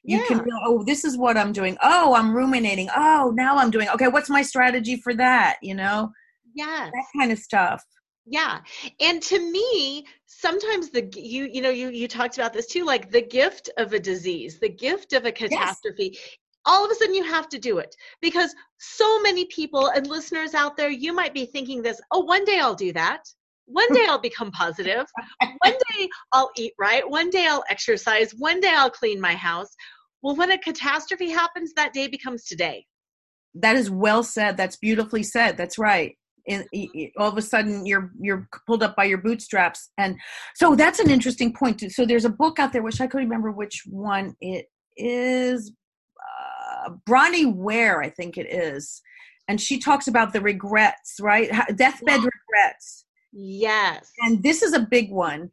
You 0.05 0.19
yeah. 0.19 0.27
can 0.27 0.39
go, 0.39 0.51
oh, 0.67 0.83
this 0.85 1.05
is 1.05 1.17
what 1.17 1.37
I'm 1.37 1.53
doing. 1.53 1.79
Oh, 1.83 2.15
I'm 2.15 2.35
ruminating. 2.35 2.89
Oh, 2.95 3.33
now 3.35 3.57
I'm 3.57 3.71
doing, 3.71 3.89
okay, 3.91 4.09
what's 4.09 4.29
my 4.29 4.43
strategy 4.43 4.97
for 4.97 5.15
that? 5.15 5.59
You 5.63 5.77
know? 5.77 6.11
Yeah. 6.55 6.91
That 6.93 7.05
kind 7.17 7.31
of 7.31 7.39
stuff 7.39 7.85
yeah 8.27 8.61
and 9.01 9.21
to 9.21 9.39
me 9.51 10.05
sometimes 10.27 10.91
the 10.91 11.09
you 11.17 11.49
you 11.53 11.61
know 11.61 11.71
you 11.71 11.89
you 11.89 12.07
talked 12.07 12.37
about 12.37 12.53
this 12.53 12.67
too 12.67 12.85
like 12.85 13.11
the 13.11 13.21
gift 13.21 13.69
of 13.79 13.93
a 13.93 13.99
disease 13.99 14.61
the 14.61 14.69
gift 14.69 15.13
of 15.13 15.25
a 15.25 15.33
catastrophe 15.33 16.11
yes. 16.13 16.37
all 16.65 16.85
of 16.85 16.91
a 16.91 16.95
sudden 16.95 17.15
you 17.15 17.25
have 17.25 17.49
to 17.49 17.59
do 17.59 17.79
it 17.79 17.95
because 18.21 18.55
so 18.79 19.21
many 19.23 19.45
people 19.47 19.89
and 19.89 20.07
listeners 20.07 20.55
out 20.55 20.77
there 20.77 20.91
you 20.91 21.13
might 21.13 21.35
be 21.35 21.47
thinking 21.47 21.83
this 21.83 22.01
oh 22.13 22.21
one 22.21 22.45
day 22.45 22.59
i'll 22.61 22.75
do 22.75 22.93
that. 22.93 23.23
One 23.67 23.93
day 23.93 24.05
i'll 24.09 24.21
become 24.21 24.51
positive. 24.51 25.07
positive. 25.41 25.57
One 25.63 25.73
day 25.93 26.09
i'll 26.33 26.51
eat 26.57 26.75
right. 26.79 27.09
One 27.09 27.31
day 27.31 27.47
i'll 27.49 27.65
exercise. 27.71 28.33
One 28.37 28.61
day 28.61 28.73
i'll 28.75 28.91
clean 28.91 29.21
my 29.21 29.35
house. 29.35 29.69
Well 30.21 30.37
when 30.37 30.51
a 30.51 30.59
catastrophe 30.59 31.31
happens 31.31 31.73
that 31.75 31.93
day 31.93 32.09
becomes 32.09 32.45
today. 32.45 32.85
That 33.55 33.77
is 33.77 33.91
well 33.91 34.23
said. 34.25 34.57
That's 34.57 34.77
beautifully 34.77 35.23
said. 35.23 35.57
That's 35.57 35.79
right 35.79 36.17
in, 36.47 36.67
all 37.17 37.29
of 37.29 37.39
a 37.39 37.43
sudden 37.43 37.87
you're 37.87 38.11
you're 38.21 38.49
pulled 38.67 38.83
up 38.83 38.97
by 38.97 39.05
your 39.05 39.19
bootstraps 39.19 39.91
and 39.99 40.17
so 40.55 40.75
that's 40.75 40.99
an 40.99 41.11
interesting 41.11 41.53
point 41.53 41.79
too. 41.79 41.91
so 41.91 42.05
there's 42.05 42.25
a 42.25 42.31
book 42.31 42.59
out 42.59 42.73
there 42.73 42.83
which 42.83 43.01
i 43.01 43.07
could 43.07 43.19
remember 43.19 43.51
which 43.51 43.83
one 43.89 44.35
it 44.41 44.67
is 44.97 45.73
uh, 46.21 46.91
bronnie 47.07 47.47
ware 47.47 48.03
i 48.03 48.11
think 48.11 48.37
it 48.37 48.53
is 48.53 49.01
and 49.49 49.61
she 49.61 49.79
talks 49.79 50.09
about 50.09 50.33
the 50.33 50.41
regrets 50.41 51.17
right 51.21 51.51
deathbed 51.77 52.21
yeah. 52.21 52.29
regrets 52.35 53.05
yes 53.33 54.13
and 54.21 54.43
this 54.43 54.63
is 54.63 54.73
a 54.75 54.87
big 54.91 55.11
one 55.11 55.51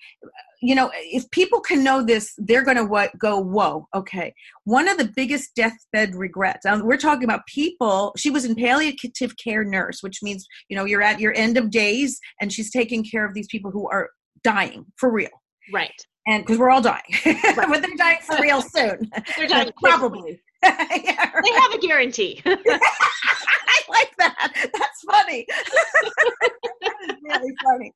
you 0.61 0.75
know, 0.75 0.91
if 0.95 1.29
people 1.31 1.61
can 1.61 1.83
know 1.83 2.03
this, 2.03 2.33
they're 2.37 2.63
going 2.63 2.77
to 2.77 2.83
what 2.83 3.17
go, 3.17 3.39
whoa, 3.39 3.87
okay. 3.95 4.33
One 4.65 4.87
of 4.87 4.97
the 4.97 5.11
biggest 5.15 5.55
deathbed 5.55 6.15
regrets. 6.15 6.65
Um, 6.65 6.85
we're 6.85 6.97
talking 6.97 7.23
about 7.23 7.45
people. 7.47 8.13
She 8.17 8.29
was 8.29 8.45
in 8.45 8.55
palliative 8.55 9.35
care 9.41 9.63
nurse, 9.63 9.99
which 10.01 10.19
means 10.21 10.45
you 10.67 10.75
know 10.75 10.85
you're 10.85 11.01
at 11.01 11.19
your 11.19 11.33
end 11.35 11.57
of 11.57 11.69
days, 11.71 12.19
and 12.41 12.51
she's 12.51 12.71
taking 12.71 13.03
care 13.03 13.25
of 13.25 13.33
these 13.33 13.47
people 13.47 13.71
who 13.71 13.87
are 13.89 14.09
dying 14.43 14.85
for 14.97 15.11
real. 15.11 15.29
Right. 15.73 15.91
And 16.27 16.43
because 16.43 16.57
we're 16.59 16.69
all 16.69 16.81
dying, 16.81 17.01
right. 17.25 17.55
but 17.55 17.81
they're 17.81 17.95
dying 17.97 18.19
for 18.21 18.41
real 18.41 18.61
soon. 18.61 19.09
they're 19.37 19.47
dying 19.47 19.71
probably. 19.83 20.41
yeah, 20.63 21.31
right. 21.31 21.43
They 21.43 21.51
have 21.51 21.73
a 21.73 21.79
guarantee. 21.79 22.41
I 22.45 23.79
like 23.89 24.11
that. 24.17 24.51
That's 24.55 25.01
funny. 25.09 25.45
that 25.49 26.93
is 27.09 27.15
really 27.23 27.53
funny. 27.63 27.93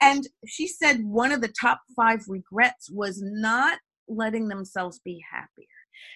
and 0.00 0.26
she 0.46 0.66
said 0.66 1.04
one 1.04 1.32
of 1.32 1.40
the 1.40 1.52
top 1.60 1.80
five 1.94 2.20
regrets 2.28 2.88
was 2.90 3.20
not 3.22 3.78
letting 4.08 4.48
themselves 4.48 5.00
be 5.04 5.22
happier. 5.30 5.66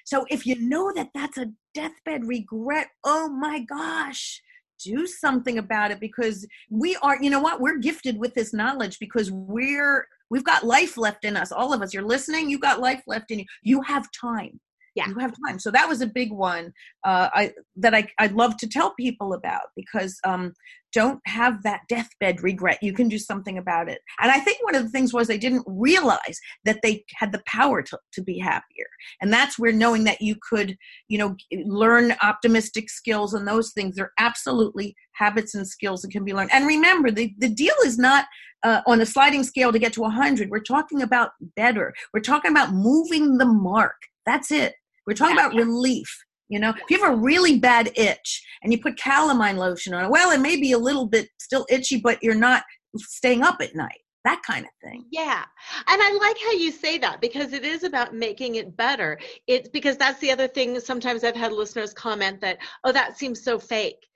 So 0.05 0.25
if 0.31 0.47
you 0.47 0.59
know 0.61 0.93
that 0.95 1.11
that's 1.15 1.39
a 1.39 1.53
deathbed 1.75 2.27
regret, 2.27 2.89
oh 3.05 3.29
my 3.29 3.61
gosh, 3.61 4.41
do 4.85 5.07
something 5.07 5.59
about 5.59 5.91
it 5.91 6.01
because 6.01 6.47
we 6.71 6.97
are, 7.03 7.23
you 7.23 7.31
know 7.31 7.41
what, 7.41 7.61
we're 7.61 7.79
gifted 7.79 8.19
with 8.19 8.35
this 8.35 8.53
knowledge 8.53 8.99
because 8.99 9.31
we're, 9.31 10.07
we've 10.33 10.43
got 10.43 10.65
life 10.65 10.97
left 10.97 11.25
in 11.25 11.37
us. 11.37 11.53
All 11.53 11.73
of 11.73 11.83
us, 11.83 11.93
you're 11.93 12.03
listening, 12.03 12.51
you've 12.51 12.63
got 12.63 12.81
life 12.81 13.03
left 13.07 13.31
in 13.31 13.41
you. 13.41 13.45
You 13.63 13.83
have 13.83 14.09
time 14.19 14.59
yeah. 14.95 15.09
you 15.09 15.19
have 15.19 15.35
time 15.47 15.59
so 15.59 15.71
that 15.71 15.89
was 15.89 16.01
a 16.01 16.07
big 16.07 16.33
one 16.33 16.73
uh, 17.05 17.29
I, 17.33 17.53
that 17.77 17.95
I, 17.95 18.07
i'd 18.19 18.33
love 18.33 18.57
to 18.59 18.69
tell 18.69 18.95
people 18.95 19.35
about 19.35 19.63
because 19.77 20.19
um, 20.25 20.53
don't 20.93 21.21
have 21.27 21.63
that 21.63 21.81
deathbed 21.89 22.43
regret 22.43 22.79
you 22.83 22.93
can 22.93 23.09
do 23.09 23.19
something 23.19 23.59
about 23.59 23.89
it 23.89 24.01
and 24.21 24.31
i 24.31 24.39
think 24.39 24.63
one 24.63 24.75
of 24.75 24.83
the 24.83 24.91
things 24.91 25.13
was 25.13 25.27
they 25.27 25.39
didn't 25.39 25.65
realize 25.67 26.39
that 26.65 26.81
they 26.83 27.05
had 27.17 27.33
the 27.33 27.43
power 27.47 27.83
to, 27.83 27.99
to 28.13 28.23
be 28.23 28.39
happier 28.39 28.87
and 29.21 29.33
that's 29.33 29.59
where 29.59 29.73
knowing 29.73 30.05
that 30.05 30.21
you 30.21 30.37
could 30.49 30.77
you 31.09 31.19
know 31.19 31.35
learn 31.65 32.15
optimistic 32.23 32.91
skills 32.91 33.35
and 33.35 33.47
those 33.49 33.73
things 33.73 33.99
are 33.99 34.13
absolutely 34.19 34.95
habits 35.15 35.55
and 35.55 35.67
skills 35.67 36.03
that 36.03 36.11
can 36.11 36.25
be 36.25 36.35
learned 36.35 36.53
and 36.53 36.67
remember 36.67 37.11
the, 37.11 37.33
the 37.39 37.49
deal 37.49 37.75
is 37.85 37.99
not 37.99 38.27
uh, 38.65 38.81
on 38.87 39.01
a 39.01 39.07
sliding 39.07 39.43
scale 39.43 39.73
to 39.73 39.79
get 39.79 39.93
to 39.93 40.01
100 40.01 40.51
we're 40.51 40.61
talking 40.61 41.03
about 41.03 41.31
better 41.57 41.95
we're 42.13 42.21
talking 42.21 42.51
about 42.51 42.73
moving 42.73 43.39
the 43.39 43.47
mark 43.47 43.97
that's 44.27 44.51
it 44.51 44.75
we're 45.07 45.15
talking 45.15 45.37
about 45.37 45.55
relief. 45.55 46.25
You 46.49 46.59
know, 46.59 46.71
if 46.71 46.91
you 46.91 47.03
have 47.03 47.15
a 47.15 47.17
really 47.17 47.59
bad 47.59 47.91
itch 47.97 48.45
and 48.63 48.73
you 48.73 48.81
put 48.81 48.97
calamine 48.97 49.57
lotion 49.57 49.95
on 49.95 50.05
it, 50.05 50.11
well, 50.11 50.31
it 50.31 50.41
may 50.41 50.61
be 50.61 50.73
a 50.73 50.79
little 50.79 51.07
bit 51.07 51.29
still 51.39 51.67
itchy, 51.71 51.99
but 51.99 52.23
you're 52.23 52.35
not 52.35 52.63
staying 52.97 53.43
up 53.43 53.61
at 53.61 53.75
night. 53.75 53.99
That 54.25 54.43
kind 54.47 54.65
of 54.65 54.71
thing. 54.85 55.05
Yeah. 55.11 55.43
And 55.89 56.03
I 56.03 56.19
like 56.21 56.37
how 56.39 56.53
you 56.53 56.71
say 56.71 56.99
that 56.99 57.21
because 57.21 57.53
it 57.53 57.65
is 57.65 57.83
about 57.85 58.15
making 58.15 58.57
it 58.57 58.77
better. 58.77 59.19
It's 59.49 59.69
because 59.69 59.97
that's 59.97 60.21
the 60.21 60.31
other 60.31 60.47
thing. 60.47 60.79
Sometimes 60.79 61.25
I've 61.25 61.35
had 61.35 61.53
listeners 61.53 61.93
comment 61.93 62.41
that, 62.43 62.59
oh, 62.85 62.93
that 62.93 63.19
seems 63.19 63.43
so 63.43 63.59
fake 63.59 64.07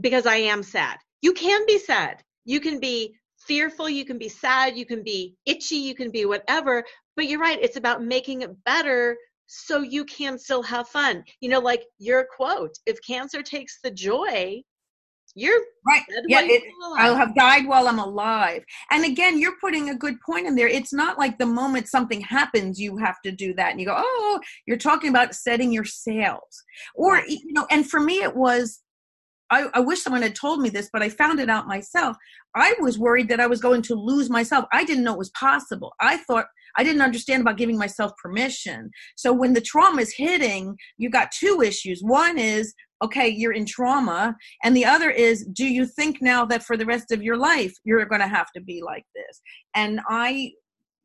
because 0.00 0.26
I 0.26 0.36
am 0.36 0.62
sad. 0.62 0.96
You 1.20 1.32
can 1.32 1.64
be 1.66 1.78
sad. 1.78 2.22
You 2.44 2.58
can 2.58 2.80
be 2.80 3.14
fearful. 3.46 3.88
You 3.88 4.04
can 4.04 4.18
be 4.18 4.28
sad. 4.28 4.76
You 4.76 4.86
can 4.86 5.02
be 5.02 5.36
itchy. 5.46 5.76
You 5.76 5.94
can 5.94 6.10
be 6.10 6.24
whatever. 6.24 6.84
But 7.16 7.26
you're 7.28 7.40
right. 7.40 7.58
It's 7.62 7.76
about 7.76 8.02
making 8.02 8.42
it 8.42 8.50
better 8.64 9.16
so 9.46 9.80
you 9.80 10.04
can 10.04 10.38
still 10.38 10.62
have 10.62 10.88
fun. 10.88 11.22
You 11.40 11.48
know, 11.50 11.60
like 11.60 11.84
your 11.98 12.26
quote 12.36 12.74
if 12.84 12.98
cancer 13.06 13.42
takes 13.42 13.78
the 13.82 13.90
joy, 13.90 14.62
You're 15.38 15.60
right. 15.86 16.02
Yeah, 16.28 16.40
it, 16.44 16.62
I'll 16.96 17.14
have 17.14 17.34
died 17.34 17.66
while 17.66 17.88
I'm 17.88 17.98
alive. 17.98 18.64
And 18.90 19.04
again, 19.04 19.38
you're 19.38 19.58
putting 19.60 19.90
a 19.90 19.94
good 19.94 20.16
point 20.24 20.46
in 20.46 20.56
there. 20.56 20.66
It's 20.66 20.94
not 20.94 21.18
like 21.18 21.36
the 21.36 21.44
moment 21.44 21.88
something 21.88 22.22
happens, 22.22 22.80
you 22.80 22.96
have 22.96 23.20
to 23.22 23.30
do 23.30 23.52
that, 23.54 23.70
and 23.72 23.78
you 23.78 23.84
go, 23.86 23.96
oh, 23.98 24.40
you're 24.66 24.78
talking 24.78 25.10
about 25.10 25.34
setting 25.34 25.72
your 25.72 25.84
sails, 25.84 26.64
or 26.94 27.20
you 27.28 27.52
know. 27.52 27.66
And 27.70 27.86
for 27.88 28.00
me, 28.00 28.22
it 28.22 28.34
was 28.34 28.80
I, 29.50 29.68
I, 29.74 29.80
wish 29.80 30.02
someone 30.02 30.22
had 30.22 30.34
told 30.34 30.60
me 30.60 30.70
this, 30.70 30.88
but 30.92 31.02
I 31.02 31.08
found 31.08 31.38
it 31.40 31.48
out 31.48 31.68
myself. 31.68 32.16
I 32.54 32.74
was 32.80 32.98
worried 32.98 33.28
that 33.28 33.40
I 33.40 33.46
was 33.46 33.60
going 33.60 33.82
to 33.82 33.94
lose 33.94 34.28
myself. 34.28 34.64
I 34.72 34.84
didn't 34.84 35.04
know 35.04 35.12
it 35.12 35.18
was 35.18 35.30
possible. 35.30 35.92
I 36.00 36.16
thought 36.18 36.46
I 36.76 36.84
didn't 36.84 37.02
understand 37.02 37.42
about 37.42 37.56
giving 37.56 37.78
myself 37.78 38.12
permission. 38.22 38.90
So 39.16 39.32
when 39.32 39.52
the 39.52 39.60
trauma 39.60 40.02
is 40.02 40.14
hitting, 40.16 40.76
you 40.98 41.10
got 41.10 41.30
two 41.30 41.62
issues. 41.62 42.00
One 42.02 42.38
is, 42.38 42.74
okay, 43.02 43.28
you're 43.28 43.52
in 43.52 43.66
trauma. 43.66 44.36
And 44.64 44.76
the 44.76 44.84
other 44.84 45.10
is, 45.10 45.46
do 45.52 45.66
you 45.66 45.86
think 45.86 46.18
now 46.20 46.44
that 46.46 46.62
for 46.62 46.76
the 46.76 46.86
rest 46.86 47.12
of 47.12 47.22
your 47.22 47.36
life, 47.36 47.74
you're 47.84 48.04
going 48.06 48.20
to 48.20 48.28
have 48.28 48.50
to 48.56 48.60
be 48.60 48.82
like 48.84 49.04
this? 49.14 49.40
And 49.74 50.00
I 50.08 50.52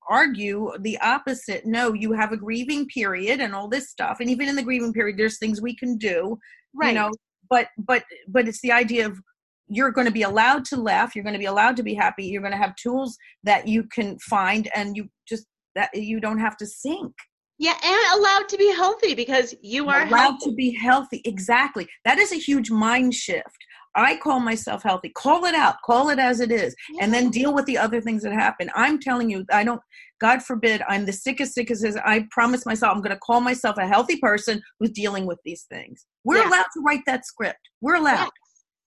argue 0.09 0.71
the 0.79 0.97
opposite. 0.99 1.65
No, 1.65 1.93
you 1.93 2.11
have 2.13 2.31
a 2.31 2.37
grieving 2.37 2.87
period 2.87 3.39
and 3.39 3.53
all 3.53 3.67
this 3.67 3.89
stuff. 3.89 4.17
And 4.19 4.29
even 4.29 4.49
in 4.49 4.55
the 4.55 4.63
grieving 4.63 4.93
period, 4.93 5.17
there's 5.17 5.37
things 5.37 5.61
we 5.61 5.75
can 5.75 5.97
do. 5.97 6.37
Right. 6.73 6.89
You 6.89 6.95
know, 6.95 7.11
but 7.51 7.67
but 7.77 8.03
but 8.27 8.47
it's 8.47 8.61
the 8.61 8.71
idea 8.71 9.05
of 9.05 9.19
you're 9.67 9.91
going 9.91 10.07
to 10.07 10.11
be 10.11 10.23
allowed 10.23 10.65
to 10.65 10.75
laugh 10.75 11.15
you're 11.15 11.23
going 11.23 11.33
to 11.33 11.39
be 11.39 11.45
allowed 11.45 11.77
to 11.77 11.83
be 11.83 11.93
happy 11.93 12.25
you're 12.25 12.41
going 12.41 12.51
to 12.51 12.57
have 12.57 12.75
tools 12.75 13.15
that 13.43 13.67
you 13.67 13.83
can 13.93 14.17
find 14.19 14.67
and 14.73 14.97
you 14.97 15.07
just 15.29 15.45
that 15.75 15.89
you 15.93 16.19
don't 16.19 16.39
have 16.39 16.57
to 16.57 16.65
sink. 16.65 17.13
Yeah 17.57 17.77
and 17.83 18.19
allowed 18.19 18.49
to 18.49 18.57
be 18.57 18.73
healthy 18.73 19.13
because 19.13 19.53
you 19.61 19.87
are 19.89 20.07
allowed 20.07 20.31
healthy. 20.31 20.49
to 20.49 20.55
be 20.55 20.71
healthy 20.75 21.21
exactly. 21.25 21.87
That 22.05 22.17
is 22.17 22.31
a 22.31 22.37
huge 22.37 22.71
mind 22.71 23.13
shift 23.13 23.57
I 23.95 24.17
call 24.17 24.39
myself 24.39 24.83
healthy. 24.83 25.09
Call 25.09 25.45
it 25.45 25.55
out. 25.55 25.75
Call 25.85 26.09
it 26.09 26.19
as 26.19 26.39
it 26.39 26.51
is. 26.51 26.75
Yeah. 26.93 27.03
And 27.03 27.13
then 27.13 27.29
deal 27.29 27.53
with 27.53 27.65
the 27.65 27.77
other 27.77 28.01
things 28.01 28.23
that 28.23 28.33
happen. 28.33 28.69
I'm 28.75 28.99
telling 28.99 29.29
you, 29.29 29.45
I 29.51 29.63
don't, 29.63 29.81
God 30.19 30.41
forbid, 30.43 30.81
I'm 30.87 31.05
the 31.05 31.13
sickest, 31.13 31.53
sickest. 31.53 31.85
I 32.05 32.27
promise 32.31 32.65
myself 32.65 32.95
I'm 32.95 33.01
going 33.01 33.15
to 33.15 33.19
call 33.19 33.41
myself 33.41 33.77
a 33.77 33.87
healthy 33.87 34.17
person 34.17 34.61
who's 34.79 34.91
dealing 34.91 35.25
with 35.25 35.39
these 35.43 35.63
things. 35.63 36.05
We're 36.23 36.37
yeah. 36.37 36.49
allowed 36.49 36.67
to 36.73 36.81
write 36.85 37.01
that 37.07 37.25
script. 37.25 37.59
We're 37.81 37.95
allowed. 37.95 38.29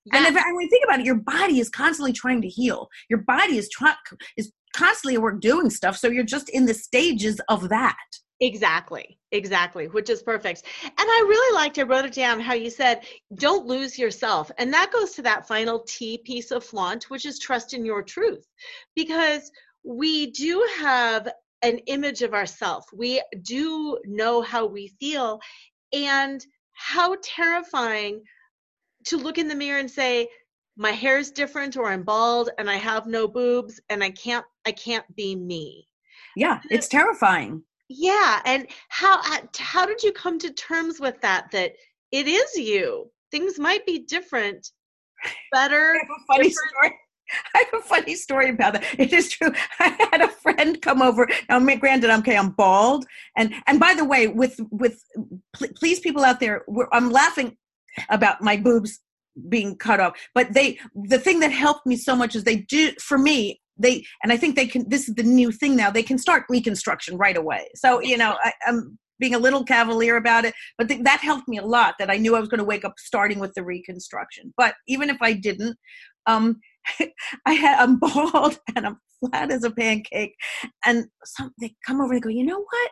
Yeah. 0.06 0.18
And 0.18 0.26
if 0.26 0.34
when 0.34 0.60
you 0.60 0.68
think 0.70 0.84
about 0.84 1.00
it, 1.00 1.06
your 1.06 1.16
body 1.16 1.60
is 1.60 1.70
constantly 1.70 2.12
trying 2.12 2.42
to 2.42 2.48
heal. 2.48 2.88
Your 3.08 3.20
body 3.20 3.56
is 3.56 3.68
trying 3.70 3.96
is 4.36 4.52
constantly 4.76 5.16
we're 5.18 5.32
doing 5.32 5.70
stuff. 5.70 5.96
So 5.96 6.08
you're 6.08 6.24
just 6.24 6.48
in 6.50 6.66
the 6.66 6.74
stages 6.74 7.40
of 7.48 7.68
that. 7.70 7.96
Exactly, 8.40 9.18
exactly, 9.30 9.86
which 9.88 10.10
is 10.10 10.22
perfect. 10.22 10.64
And 10.82 10.92
I 10.98 11.24
really 11.28 11.54
liked, 11.54 11.78
I 11.78 11.82
wrote 11.82 12.04
it 12.04 12.14
down 12.14 12.40
how 12.40 12.54
you 12.54 12.68
said, 12.68 13.06
don't 13.36 13.66
lose 13.66 13.98
yourself. 13.98 14.50
And 14.58 14.72
that 14.72 14.92
goes 14.92 15.12
to 15.12 15.22
that 15.22 15.46
final 15.46 15.80
T 15.86 16.18
piece 16.18 16.50
of 16.50 16.64
flaunt, 16.64 17.10
which 17.10 17.26
is 17.26 17.38
trust 17.38 17.74
in 17.74 17.84
your 17.84 18.02
truth. 18.02 18.44
Because 18.96 19.50
we 19.84 20.30
do 20.32 20.66
have 20.78 21.28
an 21.62 21.78
image 21.86 22.22
of 22.22 22.34
ourselves, 22.34 22.86
we 22.92 23.22
do 23.42 23.98
know 24.04 24.42
how 24.42 24.66
we 24.66 24.88
feel. 25.00 25.40
And 25.92 26.44
how 26.74 27.16
terrifying 27.22 28.20
to 29.06 29.16
look 29.16 29.38
in 29.38 29.48
the 29.48 29.54
mirror 29.54 29.78
and 29.78 29.90
say, 29.90 30.28
my 30.76 30.90
hair 30.90 31.18
is 31.18 31.30
different 31.30 31.76
or 31.76 31.86
I'm 31.86 32.02
bald 32.02 32.50
and 32.58 32.68
I 32.68 32.76
have 32.76 33.06
no 33.06 33.28
boobs 33.28 33.80
and 33.88 34.02
I 34.02 34.10
can't 34.10 34.44
I 34.66 34.72
can't 34.72 35.04
be 35.14 35.36
me. 35.36 35.86
Yeah, 36.36 36.60
it's 36.68 36.88
terrifying 36.88 37.62
yeah 37.96 38.40
and 38.44 38.66
how 38.88 39.18
uh, 39.18 39.38
how 39.58 39.86
did 39.86 40.02
you 40.02 40.12
come 40.12 40.38
to 40.38 40.52
terms 40.52 41.00
with 41.00 41.20
that 41.20 41.50
that 41.50 41.72
it 42.12 42.26
is 42.26 42.56
you 42.56 43.10
things 43.30 43.58
might 43.58 43.84
be 43.86 44.00
different 44.00 44.70
better 45.52 45.94
I 45.94 45.98
have 45.98 46.08
a 46.08 46.26
funny 46.26 46.48
different. 46.48 46.70
story 46.70 46.98
I 47.54 47.64
have 47.70 47.80
a 47.80 47.84
funny 47.84 48.14
story 48.16 48.50
about 48.50 48.74
that. 48.74 48.84
It 48.98 49.14
is 49.14 49.30
true. 49.30 49.50
I 49.80 50.08
had 50.12 50.20
a 50.20 50.28
friend 50.28 50.80
come 50.82 51.00
over. 51.00 51.26
Now, 51.48 51.58
granted, 51.76 52.10
I'm 52.10 52.20
okay. 52.20 52.36
I'm 52.36 52.50
bald, 52.50 53.06
and 53.34 53.54
and 53.66 53.80
by 53.80 53.94
the 53.94 54.04
way, 54.04 54.26
with 54.26 54.60
with 54.70 55.02
please, 55.54 56.00
people 56.00 56.22
out 56.22 56.38
there, 56.38 56.64
I'm 56.92 57.10
laughing 57.10 57.56
about 58.10 58.42
my 58.42 58.58
boobs 58.58 59.00
being 59.48 59.76
cut 59.76 60.00
off. 60.00 60.18
But 60.34 60.52
they, 60.52 60.78
the 60.94 61.18
thing 61.18 61.40
that 61.40 61.50
helped 61.50 61.86
me 61.86 61.96
so 61.96 62.14
much 62.14 62.36
is 62.36 62.44
they 62.44 62.56
do 62.56 62.92
for 63.00 63.18
me 63.18 63.60
they 63.76 64.04
and 64.22 64.32
i 64.32 64.36
think 64.36 64.56
they 64.56 64.66
can 64.66 64.88
this 64.88 65.08
is 65.08 65.14
the 65.14 65.22
new 65.22 65.50
thing 65.50 65.76
now 65.76 65.90
they 65.90 66.02
can 66.02 66.18
start 66.18 66.44
reconstruction 66.48 67.16
right 67.16 67.36
away. 67.36 67.68
So 67.74 68.00
you 68.00 68.16
know 68.16 68.36
I, 68.42 68.52
am 68.66 68.98
being 69.20 69.34
a 69.34 69.38
little 69.38 69.64
cavalier 69.64 70.16
about 70.16 70.44
it 70.44 70.54
but 70.76 70.88
th- 70.88 71.02
that 71.04 71.20
helped 71.20 71.48
me 71.48 71.58
a 71.58 71.64
lot 71.64 71.94
that 71.98 72.10
i 72.10 72.16
knew 72.16 72.34
i 72.34 72.40
was 72.40 72.48
going 72.48 72.58
to 72.58 72.64
wake 72.64 72.84
up 72.84 72.94
starting 72.98 73.38
with 73.38 73.54
the 73.54 73.64
reconstruction. 73.64 74.52
But 74.56 74.74
even 74.88 75.10
if 75.10 75.16
i 75.20 75.32
didn't 75.32 75.76
um 76.26 76.60
i 77.46 77.52
had 77.52 77.78
i'm 77.78 77.98
bald 78.04 78.58
and 78.76 78.86
i'm 78.86 78.98
flat 79.20 79.50
as 79.50 79.64
a 79.64 79.70
pancake 79.70 80.34
and 80.84 81.06
some 81.24 81.52
they 81.60 81.74
come 81.86 82.00
over 82.00 82.12
and 82.12 82.22
go 82.22 82.28
you 82.28 82.44
know 82.44 82.60
what? 82.60 82.90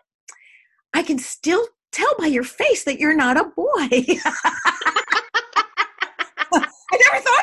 I 0.94 1.02
can 1.02 1.18
still 1.18 1.66
tell 1.90 2.14
by 2.18 2.26
your 2.26 2.44
face 2.44 2.84
that 2.84 2.98
you're 2.98 3.16
not 3.16 3.36
a 3.36 3.44
boy. 3.44 3.66
I 3.74 4.04
never 4.08 4.36
thought 4.36 5.01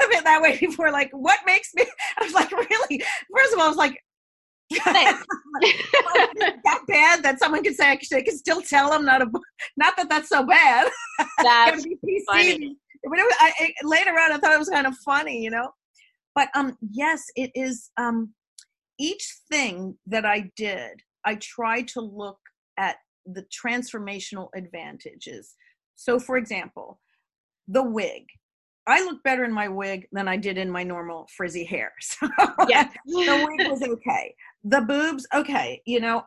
of 0.10 0.20
it 0.20 0.24
that 0.24 0.42
way 0.42 0.58
before. 0.58 0.92
Like, 0.92 1.10
what 1.12 1.40
makes 1.46 1.74
me? 1.76 1.84
I 2.20 2.24
was 2.24 2.34
like, 2.34 2.52
really? 2.52 3.04
First 3.36 3.54
of 3.54 3.60
all, 3.60 3.66
I 3.66 3.70
was 3.70 3.78
like, 3.78 3.98
that 4.86 5.24
bad 6.88 7.24
that 7.24 7.40
someone 7.40 7.64
could 7.64 7.76
say 7.76 7.90
I 7.90 7.96
can, 7.96 8.38
still 8.38 8.62
tell 8.62 8.94
I'm 8.94 9.04
not 9.04 9.24
a 9.24 9.32
not 9.78 9.98
that 9.98 10.10
that's 10.10 10.30
so 10.30 10.46
bad. 10.46 10.88
That's 11.44 11.84
funny. 12.28 12.78
But 13.04 13.18
it 13.18 13.24
was, 13.24 13.36
I, 13.40 13.52
it, 13.62 13.74
later 13.84 14.12
on, 14.12 14.32
I 14.32 14.38
thought 14.38 14.54
it 14.54 14.60
was 14.60 14.70
kind 14.70 14.86
of 14.86 14.96
funny, 15.04 15.42
you 15.42 15.50
know. 15.50 15.72
But 16.36 16.50
um, 16.54 16.78
yes, 16.92 17.24
it 17.36 17.50
is. 17.56 17.90
Um, 17.98 18.34
each 19.00 19.28
thing 19.50 19.98
that 20.06 20.26
I 20.26 20.52
did, 20.56 21.02
I 21.26 21.36
tried 21.36 21.88
to 21.90 22.02
look 22.02 22.40
at 22.78 22.98
the 23.26 23.46
transformational 23.64 24.50
advantages. 24.56 25.56
So, 25.96 26.20
for 26.20 26.38
example, 26.38 27.00
the 27.68 27.84
wig. 27.84 28.26
I 28.90 29.04
look 29.04 29.22
better 29.24 29.44
in 29.44 29.54
my 29.54 29.68
wig 29.68 30.08
than 30.12 30.28
I 30.28 30.38
did 30.38 30.58
in 30.58 30.70
my 30.70 30.84
normal 30.84 31.28
frizzy 31.36 31.64
hair. 31.64 31.94
So 32.02 32.28
yeah. 32.68 32.90
the 33.06 33.48
wig 33.48 33.70
was 33.70 33.84
okay. 33.84 34.36
The 34.64 34.82
boobs, 34.82 35.28
okay. 35.34 35.82
You 35.86 36.00
know, 36.00 36.24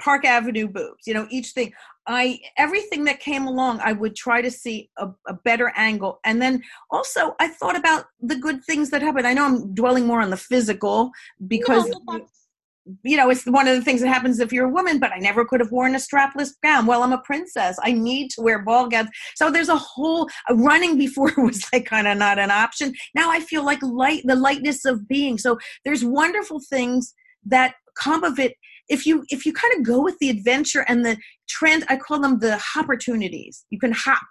Park 0.00 0.24
Avenue 0.24 0.68
boobs. 0.68 1.06
You 1.06 1.14
know, 1.14 1.26
each 1.30 1.50
thing. 1.50 1.72
I 2.06 2.40
everything 2.58 3.04
that 3.04 3.20
came 3.20 3.46
along, 3.46 3.80
I 3.80 3.92
would 3.92 4.16
try 4.16 4.42
to 4.42 4.50
see 4.50 4.90
a, 4.98 5.08
a 5.28 5.34
better 5.44 5.72
angle, 5.76 6.18
and 6.24 6.42
then 6.42 6.62
also 6.90 7.36
I 7.38 7.46
thought 7.46 7.76
about 7.76 8.06
the 8.20 8.34
good 8.34 8.64
things 8.64 8.90
that 8.90 9.02
happened. 9.02 9.26
I 9.26 9.34
know 9.34 9.44
I'm 9.44 9.72
dwelling 9.72 10.06
more 10.06 10.20
on 10.20 10.30
the 10.30 10.36
physical 10.36 11.12
because 11.46 11.88
no, 12.08 12.26
you 13.04 13.16
know, 13.16 13.30
it's 13.30 13.44
one 13.44 13.68
of 13.68 13.76
the 13.76 13.82
things 13.82 14.00
that 14.00 14.08
happens 14.08 14.40
if 14.40 14.52
you're 14.52 14.66
a 14.66 14.72
woman, 14.72 14.98
but 14.98 15.12
I 15.12 15.18
never 15.18 15.44
could 15.44 15.60
have 15.60 15.70
worn 15.70 15.94
a 15.94 15.98
strapless 15.98 16.50
gown. 16.62 16.86
Well, 16.86 17.02
I'm 17.02 17.12
a 17.12 17.22
princess. 17.22 17.78
I 17.82 17.92
need 17.92 18.30
to 18.32 18.42
wear 18.42 18.60
ball 18.60 18.88
gowns. 18.88 19.08
So 19.36 19.50
there's 19.50 19.68
a 19.68 19.76
whole 19.76 20.28
uh, 20.50 20.56
running 20.56 20.98
before 20.98 21.32
was 21.36 21.64
like 21.72 21.86
kind 21.86 22.08
of 22.08 22.18
not 22.18 22.38
an 22.38 22.50
option. 22.50 22.94
Now 23.14 23.30
I 23.30 23.40
feel 23.40 23.64
like 23.64 23.82
light, 23.82 24.22
the 24.24 24.34
lightness 24.34 24.84
of 24.84 25.06
being. 25.06 25.38
So 25.38 25.58
there's 25.84 26.04
wonderful 26.04 26.60
things 26.68 27.14
that 27.44 27.74
come 27.94 28.24
of 28.24 28.38
it 28.38 28.54
if 28.92 29.06
you 29.06 29.24
if 29.30 29.46
you 29.46 29.52
kind 29.54 29.72
of 29.76 29.82
go 29.82 30.00
with 30.02 30.18
the 30.18 30.28
adventure 30.28 30.84
and 30.86 31.04
the 31.04 31.16
trend 31.48 31.84
i 31.88 31.96
call 31.96 32.20
them 32.20 32.38
the 32.38 32.62
opportunities. 32.76 33.64
You 33.70 33.78
can 33.78 33.92
hop 33.92 34.28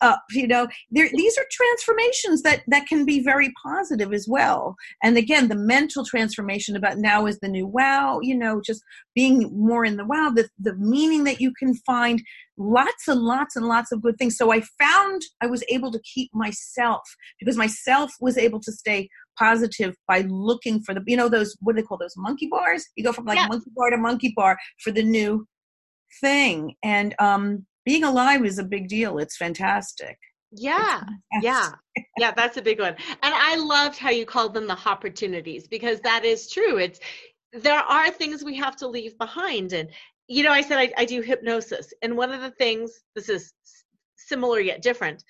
up 0.00 0.22
you 0.30 0.46
know? 0.46 0.66
There, 0.90 1.08
these 1.12 1.36
are 1.36 1.44
transformations 1.50 2.42
that 2.42 2.62
that 2.68 2.86
can 2.86 3.04
be 3.04 3.20
very 3.22 3.52
positive 3.62 4.12
as 4.12 4.26
well. 4.28 4.76
And 5.02 5.16
again 5.16 5.48
the 5.48 5.56
mental 5.56 6.04
transformation 6.04 6.76
about 6.76 6.98
now 6.98 7.26
is 7.26 7.38
the 7.40 7.48
new 7.48 7.66
wow 7.66 8.20
you 8.22 8.36
know 8.36 8.60
just 8.64 8.82
being 9.14 9.50
more 9.52 9.84
in 9.84 9.96
the 9.96 10.06
wow 10.06 10.32
the, 10.34 10.48
the 10.58 10.76
meaning 10.76 11.24
that 11.24 11.40
you 11.40 11.52
can 11.58 11.74
find. 11.74 12.22
Lots 12.56 13.08
and 13.08 13.20
lots 13.20 13.56
and 13.56 13.66
lots 13.66 13.90
of 13.90 14.00
good 14.00 14.16
things. 14.16 14.36
So 14.36 14.52
i 14.52 14.62
found 14.80 15.22
i 15.42 15.46
was 15.46 15.64
able 15.68 15.90
to 15.92 16.00
keep 16.14 16.30
myself 16.32 17.02
because 17.40 17.56
myself 17.56 18.12
was 18.20 18.38
able 18.38 18.60
to 18.60 18.72
stay 18.72 19.08
positive 19.38 19.94
by 20.06 20.20
looking 20.28 20.80
for 20.82 20.94
the 20.94 21.02
you 21.06 21.16
know 21.16 21.28
those 21.28 21.56
what 21.60 21.74
do 21.74 21.82
they 21.82 21.86
call 21.86 21.98
those 21.98 22.14
monkey 22.16 22.48
bars? 22.50 22.86
You 22.96 23.04
go 23.04 23.12
from 23.12 23.26
like 23.26 23.36
yeah. 23.36 23.48
monkey 23.48 23.70
bar 23.74 23.90
to 23.90 23.96
monkey 23.96 24.32
bar 24.36 24.56
for 24.82 24.90
the 24.90 25.02
new 25.02 25.46
thing. 26.20 26.74
And 26.82 27.14
um 27.18 27.66
being 27.84 28.04
alive 28.04 28.44
is 28.44 28.58
a 28.58 28.64
big 28.64 28.88
deal. 28.88 29.18
It's 29.18 29.36
fantastic. 29.36 30.16
Yeah. 30.52 31.02
It's 31.32 31.46
fantastic. 31.46 31.78
yeah 31.96 32.02
yeah 32.18 32.32
that's 32.32 32.56
a 32.56 32.62
big 32.62 32.80
one. 32.80 32.96
And 33.22 33.34
i 33.34 33.56
loved 33.56 33.98
how 33.98 34.10
you 34.10 34.26
called 34.26 34.54
them 34.54 34.66
the 34.66 34.78
opportunities 34.86 35.68
because 35.68 36.00
that 36.00 36.24
is 36.24 36.50
true. 36.50 36.78
It's 36.78 37.00
there 37.52 37.80
are 37.80 38.10
things 38.10 38.42
we 38.42 38.56
have 38.56 38.76
to 38.76 38.88
leave 38.88 39.16
behind. 39.18 39.72
And 39.72 39.90
you 40.26 40.42
know 40.42 40.52
i 40.52 40.62
said 40.62 40.78
I, 40.78 40.92
I 40.96 41.04
do 41.04 41.20
hypnosis. 41.20 41.92
And 42.02 42.16
one 42.16 42.32
of 42.32 42.40
the 42.40 42.50
things 42.52 42.90
this 43.14 43.28
is 43.28 43.52
similar 44.16 44.60
yet 44.60 44.82
different. 44.82 45.24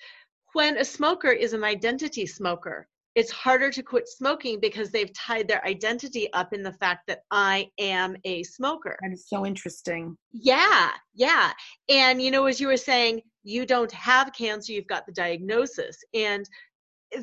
When 0.53 0.77
a 0.77 0.85
smoker 0.85 1.31
is 1.31 1.51
an 1.51 1.63
identity 1.65 2.25
smoker 2.25 2.87
it's 3.15 3.31
harder 3.31 3.71
to 3.71 3.81
quit 3.81 4.07
smoking 4.07 4.59
because 4.59 4.91
they've 4.91 5.13
tied 5.13 5.47
their 5.47 5.65
identity 5.65 6.31
up 6.33 6.53
in 6.53 6.61
the 6.61 6.73
fact 6.73 7.07
that 7.07 7.21
I 7.31 7.69
am 7.79 8.17
a 8.25 8.43
smoker. 8.43 8.97
That 9.01 9.13
is 9.13 9.27
so 9.27 9.45
interesting. 9.45 10.17
Yeah, 10.33 10.91
yeah. 11.13 11.51
And, 11.89 12.21
you 12.21 12.29
know, 12.29 12.45
as 12.45 12.59
you 12.59 12.67
were 12.67 12.77
saying, 12.77 13.21
you 13.43 13.65
don't 13.65 13.91
have 13.93 14.33
cancer, 14.33 14.73
you've 14.73 14.87
got 14.87 15.05
the 15.05 15.13
diagnosis. 15.13 15.97
And 16.13 16.47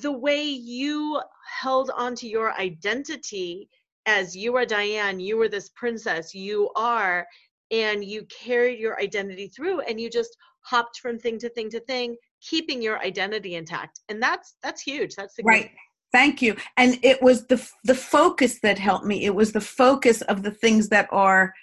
the 0.00 0.12
way 0.12 0.42
you 0.42 1.20
held 1.60 1.90
onto 1.94 2.26
your 2.26 2.54
identity 2.54 3.68
as 4.06 4.34
you 4.34 4.56
are 4.56 4.64
Diane, 4.64 5.20
you 5.20 5.36
were 5.36 5.48
this 5.48 5.70
princess, 5.76 6.34
you 6.34 6.70
are, 6.74 7.26
and 7.70 8.04
you 8.04 8.24
carried 8.26 8.78
your 8.78 9.00
identity 9.00 9.48
through 9.48 9.80
and 9.80 10.00
you 10.00 10.10
just 10.10 10.36
hopped 10.60 10.98
from 11.00 11.18
thing 11.18 11.38
to 11.38 11.48
thing 11.50 11.70
to 11.70 11.80
thing, 11.80 12.16
keeping 12.42 12.82
your 12.82 12.98
identity 13.00 13.54
intact. 13.54 14.00
And 14.08 14.22
that's 14.22 14.56
that's 14.62 14.82
huge. 14.82 15.14
That's 15.14 15.34
right. 15.44 15.70
Thank 16.12 16.42
you. 16.42 16.56
And 16.76 16.98
it 17.02 17.22
was 17.22 17.46
the 17.46 17.66
the 17.84 17.94
focus 17.94 18.60
that 18.62 18.78
helped 18.78 19.06
me. 19.06 19.24
It 19.24 19.34
was 19.34 19.52
the 19.52 19.60
focus 19.60 20.20
of 20.22 20.42
the 20.42 20.50
things 20.50 20.88
that 20.90 21.08
are 21.10 21.54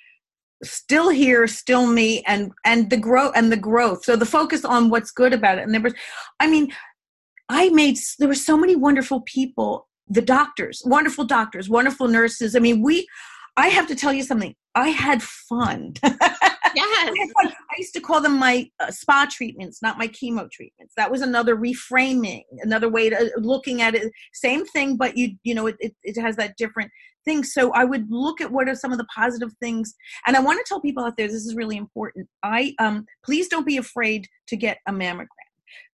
still 0.63 1.09
here, 1.09 1.47
still 1.47 1.88
me, 1.88 2.23
and 2.25 2.51
and 2.65 2.89
the 2.89 2.97
growth 2.97 3.34
and 3.36 3.51
the 3.51 3.57
growth. 3.57 4.03
So 4.03 4.15
the 4.15 4.25
focus 4.25 4.65
on 4.65 4.89
what's 4.89 5.11
good 5.11 5.34
about 5.34 5.59
it. 5.59 5.63
And 5.63 5.73
there 5.73 5.82
was, 5.82 5.93
I 6.39 6.49
mean, 6.49 6.73
I 7.47 7.69
made 7.69 7.97
there 8.17 8.27
were 8.27 8.36
so 8.36 8.57
many 8.57 8.75
wonderful 8.75 9.21
people. 9.21 9.88
The 10.07 10.21
doctors, 10.23 10.82
wonderful 10.86 11.25
doctors, 11.25 11.69
wonderful 11.69 12.07
nurses. 12.07 12.55
I 12.55 12.59
mean, 12.59 12.82
we. 12.82 13.07
I 13.57 13.67
have 13.67 13.88
to 13.88 13.95
tell 13.95 14.13
you 14.13 14.23
something. 14.23 14.55
I 14.73 14.89
had 14.89 15.21
fun. 15.21 15.93
Yes. 16.76 17.32
I, 17.38 17.51
used 17.78 17.93
to 17.93 18.01
call 18.01 18.22
them 18.22 18.38
my 18.38 18.70
uh, 18.80 18.91
spa 18.91 19.28
treatments, 19.30 19.82
not 19.82 19.97
my 19.97 20.07
chemo 20.07 20.49
treatments. 20.51 20.93
That 20.97 21.11
was 21.11 21.22
another 21.22 21.55
reframing, 21.55 22.43
another 22.61 22.89
way 22.89 23.09
to 23.09 23.17
uh, 23.17 23.30
looking 23.38 23.82
at 23.82 23.95
it. 23.95 24.11
Same 24.34 24.65
thing, 24.65 24.97
but 24.97 25.17
you 25.17 25.36
you 25.43 25.55
know 25.55 25.67
it, 25.67 25.76
it, 25.80 25.95
it 26.03 26.20
has 26.20 26.36
that 26.38 26.57
different 26.57 26.91
thing. 27.26 27.43
So 27.43 27.72
I 27.72 27.86
would 27.86 28.09
look 28.09 28.41
at 28.41 28.51
what 28.51 28.67
are 28.67 28.76
some 28.76 28.91
of 28.91 28.97
the 28.97 29.07
positive 29.15 29.51
things, 29.59 29.93
and 30.28 30.36
I 30.36 30.39
want 30.39 30.59
to 30.59 30.65
tell 30.67 30.82
people 30.82 31.03
out 31.03 31.17
there 31.17 31.28
this 31.28 31.45
is 31.45 31.55
really 31.55 31.78
important. 31.78 32.28
I 32.43 32.76
um 32.80 33.05
please 33.24 33.47
don't 33.47 33.65
be 33.65 33.78
afraid 33.78 34.28
to 34.47 34.55
get 34.55 34.80
a 34.88 34.91
mammogram. 34.91 35.28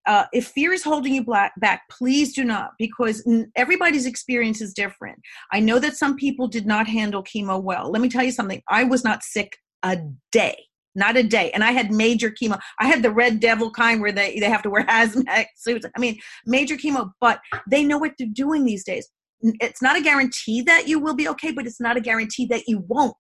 Uh, 0.08 0.26
if 0.32 0.48
fear 0.48 0.72
is 0.72 0.84
holding 0.84 1.16
you 1.16 1.26
back, 1.58 1.82
please 1.90 2.34
do 2.34 2.44
not, 2.44 2.72
because 2.78 3.28
everybody's 3.56 4.06
experience 4.06 4.62
is 4.62 4.72
different. 4.72 5.18
I 5.52 5.60
know 5.60 5.80
that 5.80 5.98
some 5.98 6.16
people 6.16 6.48
did 6.48 6.68
not 6.68 6.88
handle 6.88 7.24
chemo 7.24 7.62
well. 7.62 7.92
Let 7.92 8.04
me 8.04 8.10
tell 8.10 8.24
you 8.24 8.32
something. 8.32 8.62
I 8.70 8.84
was 8.84 9.04
not 9.04 9.24
sick 9.24 9.58
a 9.86 9.98
day 10.34 10.58
not 10.96 11.18
a 11.18 11.24
day. 11.24 11.52
And 11.52 11.64
I 11.64 11.72
had 11.72 11.92
major 11.92 12.32
chemo. 12.32 12.60
I 12.80 12.88
had 12.88 13.04
the 13.04 13.12
red 13.12 13.40
devil 13.40 13.70
kind 13.70 14.02
where 14.02 14.12
they, 14.12 14.40
they 14.40 14.50
have 14.50 14.64
to 14.64 14.70
wear 14.70 14.84
hazmat 14.90 15.46
suits. 15.58 15.86
I 15.96 16.00
mean, 16.00 16.20
major 16.46 16.76
chemo, 16.76 17.12
but 17.22 17.40
they 17.70 17.84
know 17.84 17.98
what 17.98 18.14
they're 18.18 18.28
doing 18.32 18.66
these 18.66 18.84
days. 18.84 19.08
It's 19.42 19.82
not 19.82 19.98
a 19.98 20.02
guarantee 20.02 20.62
that 20.62 20.88
you 20.88 20.98
will 21.00 21.14
be 21.14 21.28
okay, 21.30 21.52
but 21.52 21.68
it's 21.68 21.82
not 21.82 21.98
a 21.98 22.02
guarantee 22.02 22.46
that 22.48 22.64
you 22.68 22.84
won't. 22.88 23.16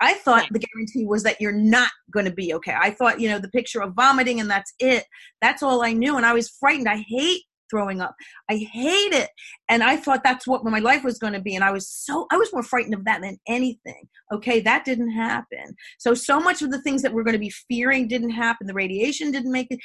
I 0.00 0.14
thought 0.14 0.46
the 0.50 0.60
guarantee 0.60 1.06
was 1.06 1.24
that 1.24 1.40
you're 1.40 1.52
not 1.52 1.90
going 2.12 2.24
to 2.24 2.32
be 2.32 2.54
okay. 2.54 2.74
I 2.80 2.90
thought, 2.90 3.20
you 3.20 3.28
know, 3.28 3.38
the 3.38 3.48
picture 3.48 3.82
of 3.82 3.94
vomiting 3.94 4.40
and 4.40 4.48
that's 4.48 4.72
it. 4.78 5.04
That's 5.42 5.62
all 5.62 5.82
I 5.82 5.92
knew. 5.92 6.16
And 6.16 6.24
I 6.24 6.32
was 6.32 6.48
frightened. 6.48 6.88
I 6.88 7.04
hate 7.08 7.42
throwing 7.70 8.00
up. 8.00 8.14
I 8.50 8.56
hate 8.56 9.12
it. 9.12 9.30
And 9.68 9.82
I 9.82 9.96
thought 9.96 10.22
that's 10.24 10.46
what 10.46 10.64
my 10.64 10.78
life 10.78 11.04
was 11.04 11.18
going 11.18 11.32
to 11.32 11.40
be. 11.40 11.54
And 11.54 11.64
I 11.64 11.70
was 11.70 11.88
so, 11.88 12.26
I 12.30 12.36
was 12.36 12.52
more 12.52 12.62
frightened 12.62 12.94
of 12.94 13.04
that 13.04 13.20
than 13.22 13.38
anything. 13.46 14.08
Okay, 14.32 14.60
that 14.60 14.84
didn't 14.84 15.10
happen. 15.10 15.74
So, 15.98 16.14
so 16.14 16.40
much 16.40 16.62
of 16.62 16.70
the 16.70 16.82
things 16.82 17.02
that 17.02 17.12
we're 17.12 17.24
going 17.24 17.32
to 17.34 17.38
be 17.38 17.52
fearing 17.68 18.08
didn't 18.08 18.30
happen. 18.30 18.66
The 18.66 18.74
radiation 18.74 19.30
didn't 19.30 19.52
make 19.52 19.68
it. 19.70 19.80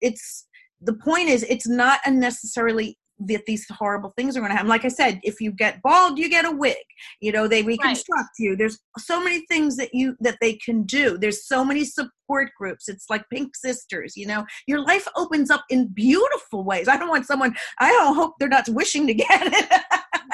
It's, 0.00 0.46
the 0.80 0.94
point 0.94 1.28
is, 1.28 1.44
it's 1.48 1.68
not 1.68 2.00
unnecessarily 2.04 2.98
that 3.18 3.46
these 3.46 3.64
horrible 3.70 4.12
things 4.16 4.36
are 4.36 4.40
going 4.40 4.50
to 4.50 4.56
happen. 4.56 4.68
Like 4.68 4.84
I 4.84 4.88
said, 4.88 5.20
if 5.22 5.40
you 5.40 5.50
get 5.50 5.80
bald, 5.82 6.18
you 6.18 6.28
get 6.28 6.44
a 6.44 6.50
wig. 6.50 6.76
You 7.20 7.32
know, 7.32 7.48
they 7.48 7.62
reconstruct 7.62 8.10
right. 8.10 8.28
you. 8.38 8.56
There's 8.56 8.78
so 8.98 9.22
many 9.22 9.46
things 9.46 9.76
that 9.76 9.94
you 9.94 10.16
that 10.20 10.36
they 10.40 10.54
can 10.54 10.82
do. 10.82 11.16
There's 11.16 11.46
so 11.46 11.64
many 11.64 11.84
support 12.26 12.50
groups. 12.58 12.88
It's 12.88 13.08
like 13.08 13.24
Pink 13.30 13.54
Sisters. 13.56 14.16
You 14.16 14.26
know, 14.26 14.44
your 14.66 14.80
life 14.80 15.06
opens 15.16 15.50
up 15.50 15.64
in 15.70 15.88
beautiful 15.88 16.64
ways. 16.64 16.88
I 16.88 16.96
don't 16.96 17.08
want 17.08 17.26
someone. 17.26 17.54
I 17.78 17.90
don't 17.90 18.14
hope 18.14 18.34
they're 18.38 18.48
not 18.48 18.68
wishing 18.68 19.06
to 19.06 19.14
get 19.14 19.28
it. 19.30 19.82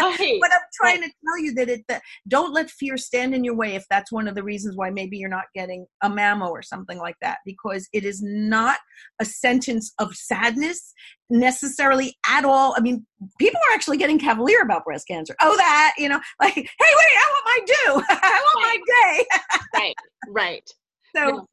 Right. 0.01 0.39
but 0.41 0.53
I'm 0.53 0.61
trying 0.75 1.01
right. 1.01 1.11
to 1.11 1.17
tell 1.25 1.39
you 1.39 1.55
that 1.55 1.69
it 1.69 1.85
that 1.89 2.03
don't 2.27 2.53
let 2.53 2.71
fear 2.71 2.97
stand 2.97 3.35
in 3.35 3.45
your 3.45 3.55
way 3.55 3.77
if 3.77 3.85
that's 3.89 4.11
one 4.11 4.27
of 4.27 4.35
the 4.35 4.43
reasons 4.43 4.77
why 4.77 4.91
maybe 4.91 5.17
you're 5.17 5.29
not 5.29 5.45
getting 5.55 5.87
a 6.03 6.11
mammo 6.11 6.49
or 6.49 6.63
something 6.63 6.99
like 6.99 7.15
that 7.21 7.39
because 7.45 7.89
it 7.93 8.05
is 8.05 8.21
not 8.21 8.79
a 9.21 9.25
sentence 9.25 9.93
of 10.01 10.17
sadness 10.17 10.93
necessarily 11.31 12.17
at 12.27 12.45
all. 12.45 12.75
I 12.77 12.81
mean, 12.81 13.07
people 13.39 13.61
are 13.71 13.75
actually 13.75 13.97
getting 13.97 14.19
cavalier 14.19 14.63
about 14.63 14.85
breast 14.85 15.07
cancer. 15.07 15.37
Oh, 15.41 15.57
that, 15.57 15.95
you 15.99 16.09
know, 16.09 16.21
like, 16.41 16.55
hey, 16.55 16.63
wait, 16.65 16.77
I 16.81 17.33
want 17.33 17.45
my 17.47 17.61
due. 17.67 18.05
I 18.23 18.45
want 18.55 18.65
right. 18.65 18.81
my 18.81 19.15
day. 19.15 19.59
right, 19.75 19.95
right. 20.29 20.71
So. 21.15 21.47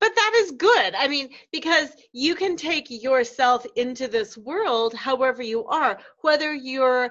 But 0.00 0.14
that 0.14 0.32
is 0.36 0.52
good. 0.52 0.94
I 0.94 1.08
mean, 1.08 1.30
because 1.52 1.90
you 2.12 2.34
can 2.34 2.56
take 2.56 2.86
yourself 2.90 3.66
into 3.76 4.08
this 4.08 4.36
world 4.36 4.94
however 4.94 5.42
you 5.42 5.66
are, 5.66 5.98
whether 6.22 6.54
you're 6.54 7.10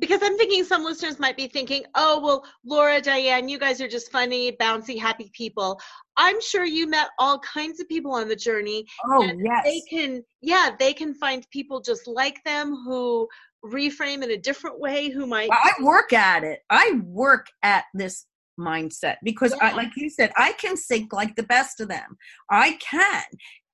because 0.00 0.20
I'm 0.22 0.36
thinking 0.36 0.64
some 0.64 0.84
listeners 0.84 1.18
might 1.18 1.36
be 1.36 1.46
thinking, 1.46 1.84
oh, 1.94 2.20
well, 2.20 2.44
Laura, 2.64 3.00
Diane, 3.00 3.48
you 3.48 3.58
guys 3.58 3.80
are 3.80 3.88
just 3.88 4.10
funny, 4.10 4.52
bouncy, 4.52 4.98
happy 4.98 5.30
people. 5.32 5.80
I'm 6.16 6.40
sure 6.40 6.64
you 6.64 6.88
met 6.88 7.10
all 7.18 7.38
kinds 7.40 7.80
of 7.80 7.88
people 7.88 8.12
on 8.12 8.28
the 8.28 8.36
journey. 8.36 8.84
Oh, 9.06 9.22
yes. 9.22 9.64
They 9.64 9.80
can, 9.88 10.24
yeah, 10.42 10.70
they 10.78 10.92
can 10.92 11.14
find 11.14 11.46
people 11.50 11.80
just 11.80 12.06
like 12.06 12.42
them 12.44 12.74
who 12.84 13.28
reframe 13.64 14.22
in 14.22 14.32
a 14.32 14.36
different 14.36 14.80
way, 14.80 15.08
who 15.08 15.26
might. 15.26 15.50
I 15.52 15.72
work 15.80 16.12
at 16.12 16.44
it. 16.44 16.60
I 16.68 17.00
work 17.04 17.46
at 17.62 17.84
this 17.94 18.26
mindset 18.58 19.16
because, 19.22 19.54
yeah. 19.60 19.68
I, 19.68 19.72
like 19.74 19.90
you 19.96 20.10
said, 20.10 20.32
I 20.36 20.52
can 20.52 20.76
think 20.76 21.12
like 21.12 21.36
the 21.36 21.42
best 21.44 21.80
of 21.80 21.88
them. 21.88 22.16
I 22.50 22.78
can. 22.80 23.24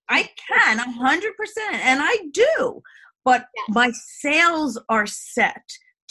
I 0.09 0.29
can, 0.51 0.79
a 0.79 0.85
100%, 0.85 1.23
and 1.73 2.01
I 2.03 2.17
do. 2.33 2.83
But 3.25 3.47
yes. 3.57 3.67
my 3.71 3.93
sails 4.21 4.79
are 4.89 5.07
set 5.07 5.63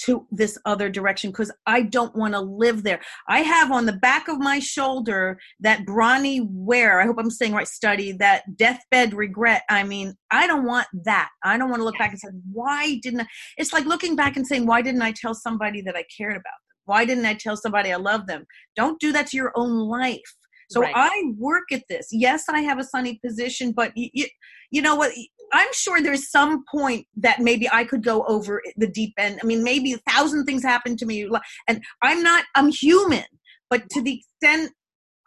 to 0.05 0.25
this 0.31 0.57
other 0.65 0.89
direction 0.89 1.29
because 1.29 1.51
I 1.67 1.83
don't 1.83 2.15
want 2.15 2.33
to 2.33 2.39
live 2.39 2.83
there. 2.83 3.01
I 3.27 3.41
have 3.41 3.71
on 3.71 3.85
the 3.85 3.93
back 3.93 4.27
of 4.27 4.39
my 4.39 4.59
shoulder 4.59 5.39
that 5.59 5.85
Bronnie 5.85 6.47
Ware, 6.49 7.01
I 7.01 7.05
hope 7.05 7.17
I'm 7.19 7.29
saying 7.29 7.53
right, 7.53 7.67
study, 7.67 8.11
that 8.13 8.57
deathbed 8.57 9.13
regret. 9.13 9.61
I 9.69 9.83
mean, 9.83 10.15
I 10.31 10.47
don't 10.47 10.65
want 10.65 10.87
that. 11.05 11.29
I 11.43 11.57
don't 11.57 11.69
want 11.69 11.81
to 11.81 11.85
look 11.85 11.99
back 11.99 12.11
and 12.11 12.19
say, 12.19 12.29
why 12.51 12.99
didn't 13.03 13.21
I? 13.21 13.27
It's 13.57 13.73
like 13.73 13.85
looking 13.85 14.15
back 14.15 14.37
and 14.37 14.47
saying, 14.47 14.65
why 14.65 14.81
didn't 14.81 15.03
I 15.03 15.11
tell 15.11 15.35
somebody 15.35 15.81
that 15.83 15.95
I 15.95 16.03
cared 16.17 16.35
about? 16.35 16.53
Why 16.91 17.05
didn't 17.05 17.25
I 17.25 17.35
tell 17.35 17.55
somebody 17.55 17.93
I 17.93 17.95
love 17.95 18.27
them? 18.27 18.45
Don't 18.75 18.99
do 18.99 19.13
that 19.13 19.27
to 19.27 19.37
your 19.37 19.53
own 19.55 19.73
life. 19.87 20.35
So 20.69 20.81
right. 20.81 20.93
I 20.93 21.31
work 21.37 21.71
at 21.71 21.83
this. 21.87 22.09
Yes, 22.11 22.43
I 22.49 22.59
have 22.59 22.79
a 22.79 22.83
sunny 22.83 23.17
position, 23.25 23.71
but 23.71 23.95
you, 23.95 24.09
you, 24.11 24.25
you 24.71 24.81
know 24.81 24.95
what? 24.95 25.13
I'm 25.53 25.71
sure 25.71 26.01
there's 26.01 26.29
some 26.29 26.65
point 26.69 27.07
that 27.15 27.39
maybe 27.39 27.69
I 27.71 27.85
could 27.85 28.03
go 28.03 28.25
over 28.25 28.61
the 28.75 28.87
deep 28.87 29.13
end. 29.17 29.39
I 29.41 29.45
mean, 29.45 29.63
maybe 29.63 29.93
a 29.93 30.11
thousand 30.11 30.43
things 30.43 30.63
happen 30.63 30.97
to 30.97 31.05
me, 31.05 31.29
and 31.69 31.81
I'm 32.01 32.21
not. 32.21 32.43
I'm 32.55 32.69
human, 32.69 33.23
but 33.69 33.89
to 33.91 34.01
the 34.01 34.19
extent 34.19 34.73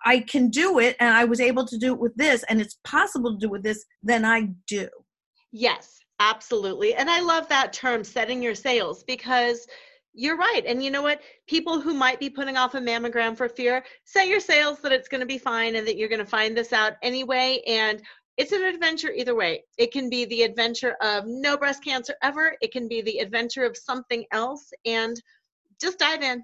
I 0.04 0.20
can 0.20 0.50
do 0.50 0.78
it, 0.80 0.96
and 1.00 1.14
I 1.14 1.24
was 1.24 1.40
able 1.40 1.64
to 1.66 1.78
do 1.78 1.94
it 1.94 1.98
with 1.98 2.14
this, 2.16 2.44
and 2.50 2.60
it's 2.60 2.76
possible 2.84 3.32
to 3.32 3.38
do 3.38 3.48
with 3.48 3.62
this, 3.62 3.82
then 4.02 4.26
I 4.26 4.48
do. 4.66 4.86
Yes, 5.50 5.98
absolutely, 6.20 6.94
and 6.94 7.08
I 7.08 7.20
love 7.20 7.48
that 7.48 7.72
term, 7.72 8.04
setting 8.04 8.42
your 8.42 8.54
sails, 8.54 9.02
because 9.02 9.66
you're 10.14 10.36
right. 10.36 10.62
And 10.66 10.82
you 10.82 10.90
know 10.90 11.02
what? 11.02 11.20
People 11.46 11.80
who 11.80 11.92
might 11.92 12.20
be 12.20 12.30
putting 12.30 12.56
off 12.56 12.74
a 12.74 12.80
mammogram 12.80 13.36
for 13.36 13.48
fear, 13.48 13.84
set 14.04 14.28
your 14.28 14.40
sails 14.40 14.80
that 14.80 14.92
it's 14.92 15.08
going 15.08 15.20
to 15.20 15.26
be 15.26 15.38
fine 15.38 15.76
and 15.76 15.86
that 15.86 15.96
you're 15.96 16.08
going 16.08 16.20
to 16.20 16.24
find 16.24 16.56
this 16.56 16.72
out 16.72 16.94
anyway. 17.02 17.60
And 17.66 18.00
it's 18.36 18.52
an 18.52 18.62
adventure 18.62 19.12
either 19.12 19.34
way. 19.34 19.64
It 19.76 19.92
can 19.92 20.08
be 20.08 20.24
the 20.24 20.42
adventure 20.42 20.96
of 21.02 21.24
no 21.26 21.56
breast 21.56 21.84
cancer 21.84 22.14
ever, 22.22 22.56
it 22.60 22.72
can 22.72 22.88
be 22.88 23.02
the 23.02 23.18
adventure 23.18 23.64
of 23.64 23.76
something 23.76 24.24
else, 24.32 24.72
and 24.84 25.20
just 25.80 25.98
dive 25.98 26.22
in. 26.22 26.42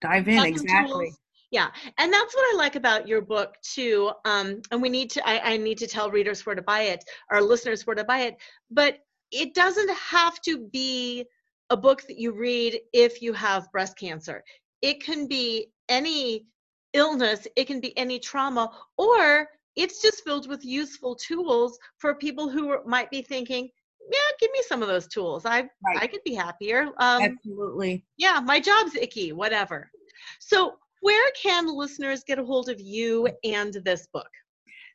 Dive 0.00 0.28
in, 0.28 0.44
exactly. 0.44 1.12
Yeah, 1.50 1.68
and 1.98 2.12
that's 2.12 2.34
what 2.34 2.54
I 2.54 2.56
like 2.56 2.74
about 2.74 3.06
your 3.06 3.20
book 3.20 3.54
too. 3.62 4.10
Um, 4.24 4.60
and 4.70 4.82
we 4.82 4.88
need 4.88 5.10
to, 5.10 5.28
I, 5.28 5.52
I 5.52 5.56
need 5.56 5.78
to 5.78 5.86
tell 5.86 6.10
readers 6.10 6.44
where 6.44 6.56
to 6.56 6.62
buy 6.62 6.82
it, 6.82 7.04
our 7.30 7.40
listeners 7.40 7.86
where 7.86 7.96
to 7.96 8.04
buy 8.04 8.22
it. 8.22 8.36
But 8.70 8.98
it 9.30 9.54
doesn't 9.54 9.90
have 9.90 10.40
to 10.42 10.68
be 10.72 11.26
a 11.74 11.76
book 11.76 12.02
that 12.06 12.18
you 12.18 12.30
read 12.30 12.78
if 12.92 13.20
you 13.20 13.32
have 13.32 13.70
breast 13.72 13.98
cancer. 13.98 14.44
It 14.80 15.02
can 15.02 15.26
be 15.26 15.72
any 15.88 16.46
illness, 16.92 17.48
it 17.56 17.66
can 17.66 17.80
be 17.80 17.98
any 17.98 18.20
trauma, 18.20 18.70
or 18.96 19.48
it's 19.74 20.00
just 20.00 20.22
filled 20.22 20.48
with 20.48 20.64
useful 20.64 21.16
tools 21.16 21.76
for 21.98 22.14
people 22.14 22.48
who 22.48 22.78
might 22.86 23.10
be 23.10 23.22
thinking, 23.22 23.68
yeah, 24.08 24.18
give 24.38 24.52
me 24.52 24.60
some 24.68 24.82
of 24.82 24.88
those 24.88 25.08
tools. 25.08 25.44
I 25.44 25.62
right. 25.84 26.02
I 26.02 26.06
could 26.06 26.22
be 26.24 26.34
happier. 26.34 26.90
Um, 26.98 27.22
Absolutely. 27.22 28.04
Yeah, 28.18 28.40
my 28.44 28.60
job's 28.60 28.94
icky, 28.94 29.32
whatever. 29.32 29.90
So, 30.38 30.74
where 31.00 31.30
can 31.32 31.66
listeners 31.66 32.22
get 32.24 32.38
a 32.38 32.44
hold 32.44 32.68
of 32.68 32.80
you 32.80 33.28
and 33.42 33.74
this 33.84 34.06
book? 34.12 34.30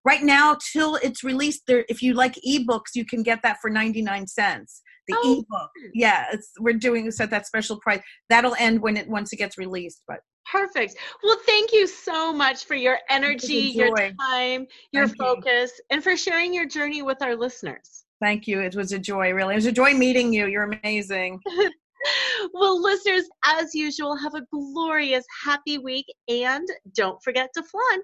Right 0.05 0.23
now 0.23 0.57
till 0.71 0.95
it's 0.97 1.23
released 1.23 1.63
there 1.67 1.85
if 1.87 2.01
you 2.01 2.13
like 2.13 2.35
ebooks 2.47 2.95
you 2.95 3.05
can 3.05 3.23
get 3.23 3.41
that 3.43 3.57
for 3.61 3.69
99 3.69 4.27
cents 4.27 4.81
the 5.07 5.15
oh. 5.17 5.33
ebook 5.33 5.71
hmm. 5.79 5.89
yeah 5.93 6.25
it's 6.31 6.51
we're 6.59 6.73
doing 6.73 7.09
set 7.11 7.29
that 7.29 7.45
special 7.45 7.79
price 7.79 8.01
that'll 8.29 8.55
end 8.59 8.81
when 8.81 8.97
it 8.97 9.07
once 9.07 9.31
it 9.33 9.37
gets 9.37 9.57
released 9.57 10.01
but 10.07 10.19
Perfect. 10.51 10.95
Well, 11.23 11.37
thank 11.45 11.71
you 11.71 11.87
so 11.87 12.33
much 12.33 12.65
for 12.65 12.75
your 12.75 12.99
energy, 13.09 13.71
your 13.73 13.95
time, 13.95 14.67
your 14.91 15.07
thank 15.07 15.17
focus, 15.17 15.71
you. 15.77 15.83
and 15.89 16.03
for 16.03 16.17
sharing 16.17 16.53
your 16.53 16.65
journey 16.65 17.01
with 17.01 17.21
our 17.21 17.35
listeners. 17.35 18.03
Thank 18.21 18.45
you. 18.47 18.59
It 18.59 18.75
was 18.75 18.91
a 18.91 18.99
joy, 18.99 19.31
really. 19.31 19.53
It 19.53 19.57
was 19.57 19.65
a 19.65 19.71
joy 19.71 19.93
meeting 19.93 20.33
you. 20.33 20.47
You're 20.47 20.71
amazing. 20.71 21.39
well, 22.53 22.81
listeners, 22.81 23.23
as 23.45 23.73
usual, 23.73 24.15
have 24.17 24.33
a 24.33 24.41
glorious, 24.51 25.25
happy 25.43 25.77
week, 25.77 26.05
and 26.27 26.67
don't 26.95 27.21
forget 27.23 27.49
to 27.55 27.63
flaunt. 27.63 28.03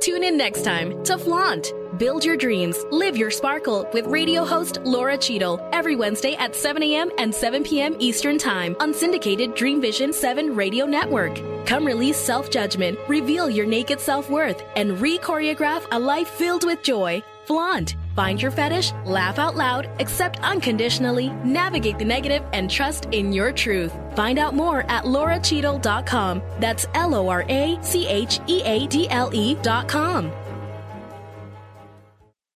Tune 0.00 0.22
in 0.22 0.36
next 0.36 0.62
time 0.62 1.02
to 1.04 1.18
Flaunt. 1.18 1.72
Build 1.98 2.24
your 2.24 2.36
dreams, 2.36 2.84
live 2.90 3.16
your 3.16 3.30
sparkle 3.30 3.88
with 3.94 4.06
radio 4.06 4.44
host 4.44 4.78
Laura 4.82 5.16
Cheadle 5.16 5.66
every 5.72 5.96
Wednesday 5.96 6.34
at 6.34 6.54
7 6.54 6.82
a.m. 6.82 7.10
and 7.16 7.34
7 7.34 7.62
p.m. 7.62 7.96
Eastern 8.00 8.36
Time 8.38 8.76
on 8.80 8.92
syndicated 8.92 9.54
Dream 9.54 9.80
Vision 9.80 10.12
7 10.12 10.54
radio 10.54 10.84
network. 10.84 11.40
Come 11.64 11.86
release 11.86 12.18
self 12.18 12.50
judgment, 12.50 12.98
reveal 13.08 13.48
your 13.48 13.66
naked 13.66 13.98
self 14.00 14.28
worth, 14.28 14.62
and 14.74 15.00
re 15.00 15.16
choreograph 15.16 15.86
a 15.90 15.98
life 15.98 16.28
filled 16.28 16.64
with 16.64 16.82
joy. 16.82 17.22
Flaunt. 17.46 17.96
Find 18.16 18.40
your 18.42 18.50
fetish, 18.50 18.92
laugh 19.04 19.38
out 19.38 19.56
loud, 19.56 19.88
accept 20.00 20.40
unconditionally, 20.42 21.28
navigate 21.44 21.98
the 21.98 22.04
negative, 22.04 22.42
and 22.52 22.70
trust 22.70 23.06
in 23.12 23.32
your 23.32 23.52
truth. 23.52 23.92
Find 24.16 24.38
out 24.38 24.54
more 24.54 24.80
at 24.90 25.04
lauracheadle.com. 25.04 26.42
That's 26.58 26.86
L 26.94 27.14
O 27.14 27.28
R 27.28 27.44
A 27.48 27.78
C 27.82 28.06
H 28.06 28.40
E 28.48 28.62
A 28.64 28.86
D 28.86 29.08
L 29.08 29.30
E.com. 29.32 30.32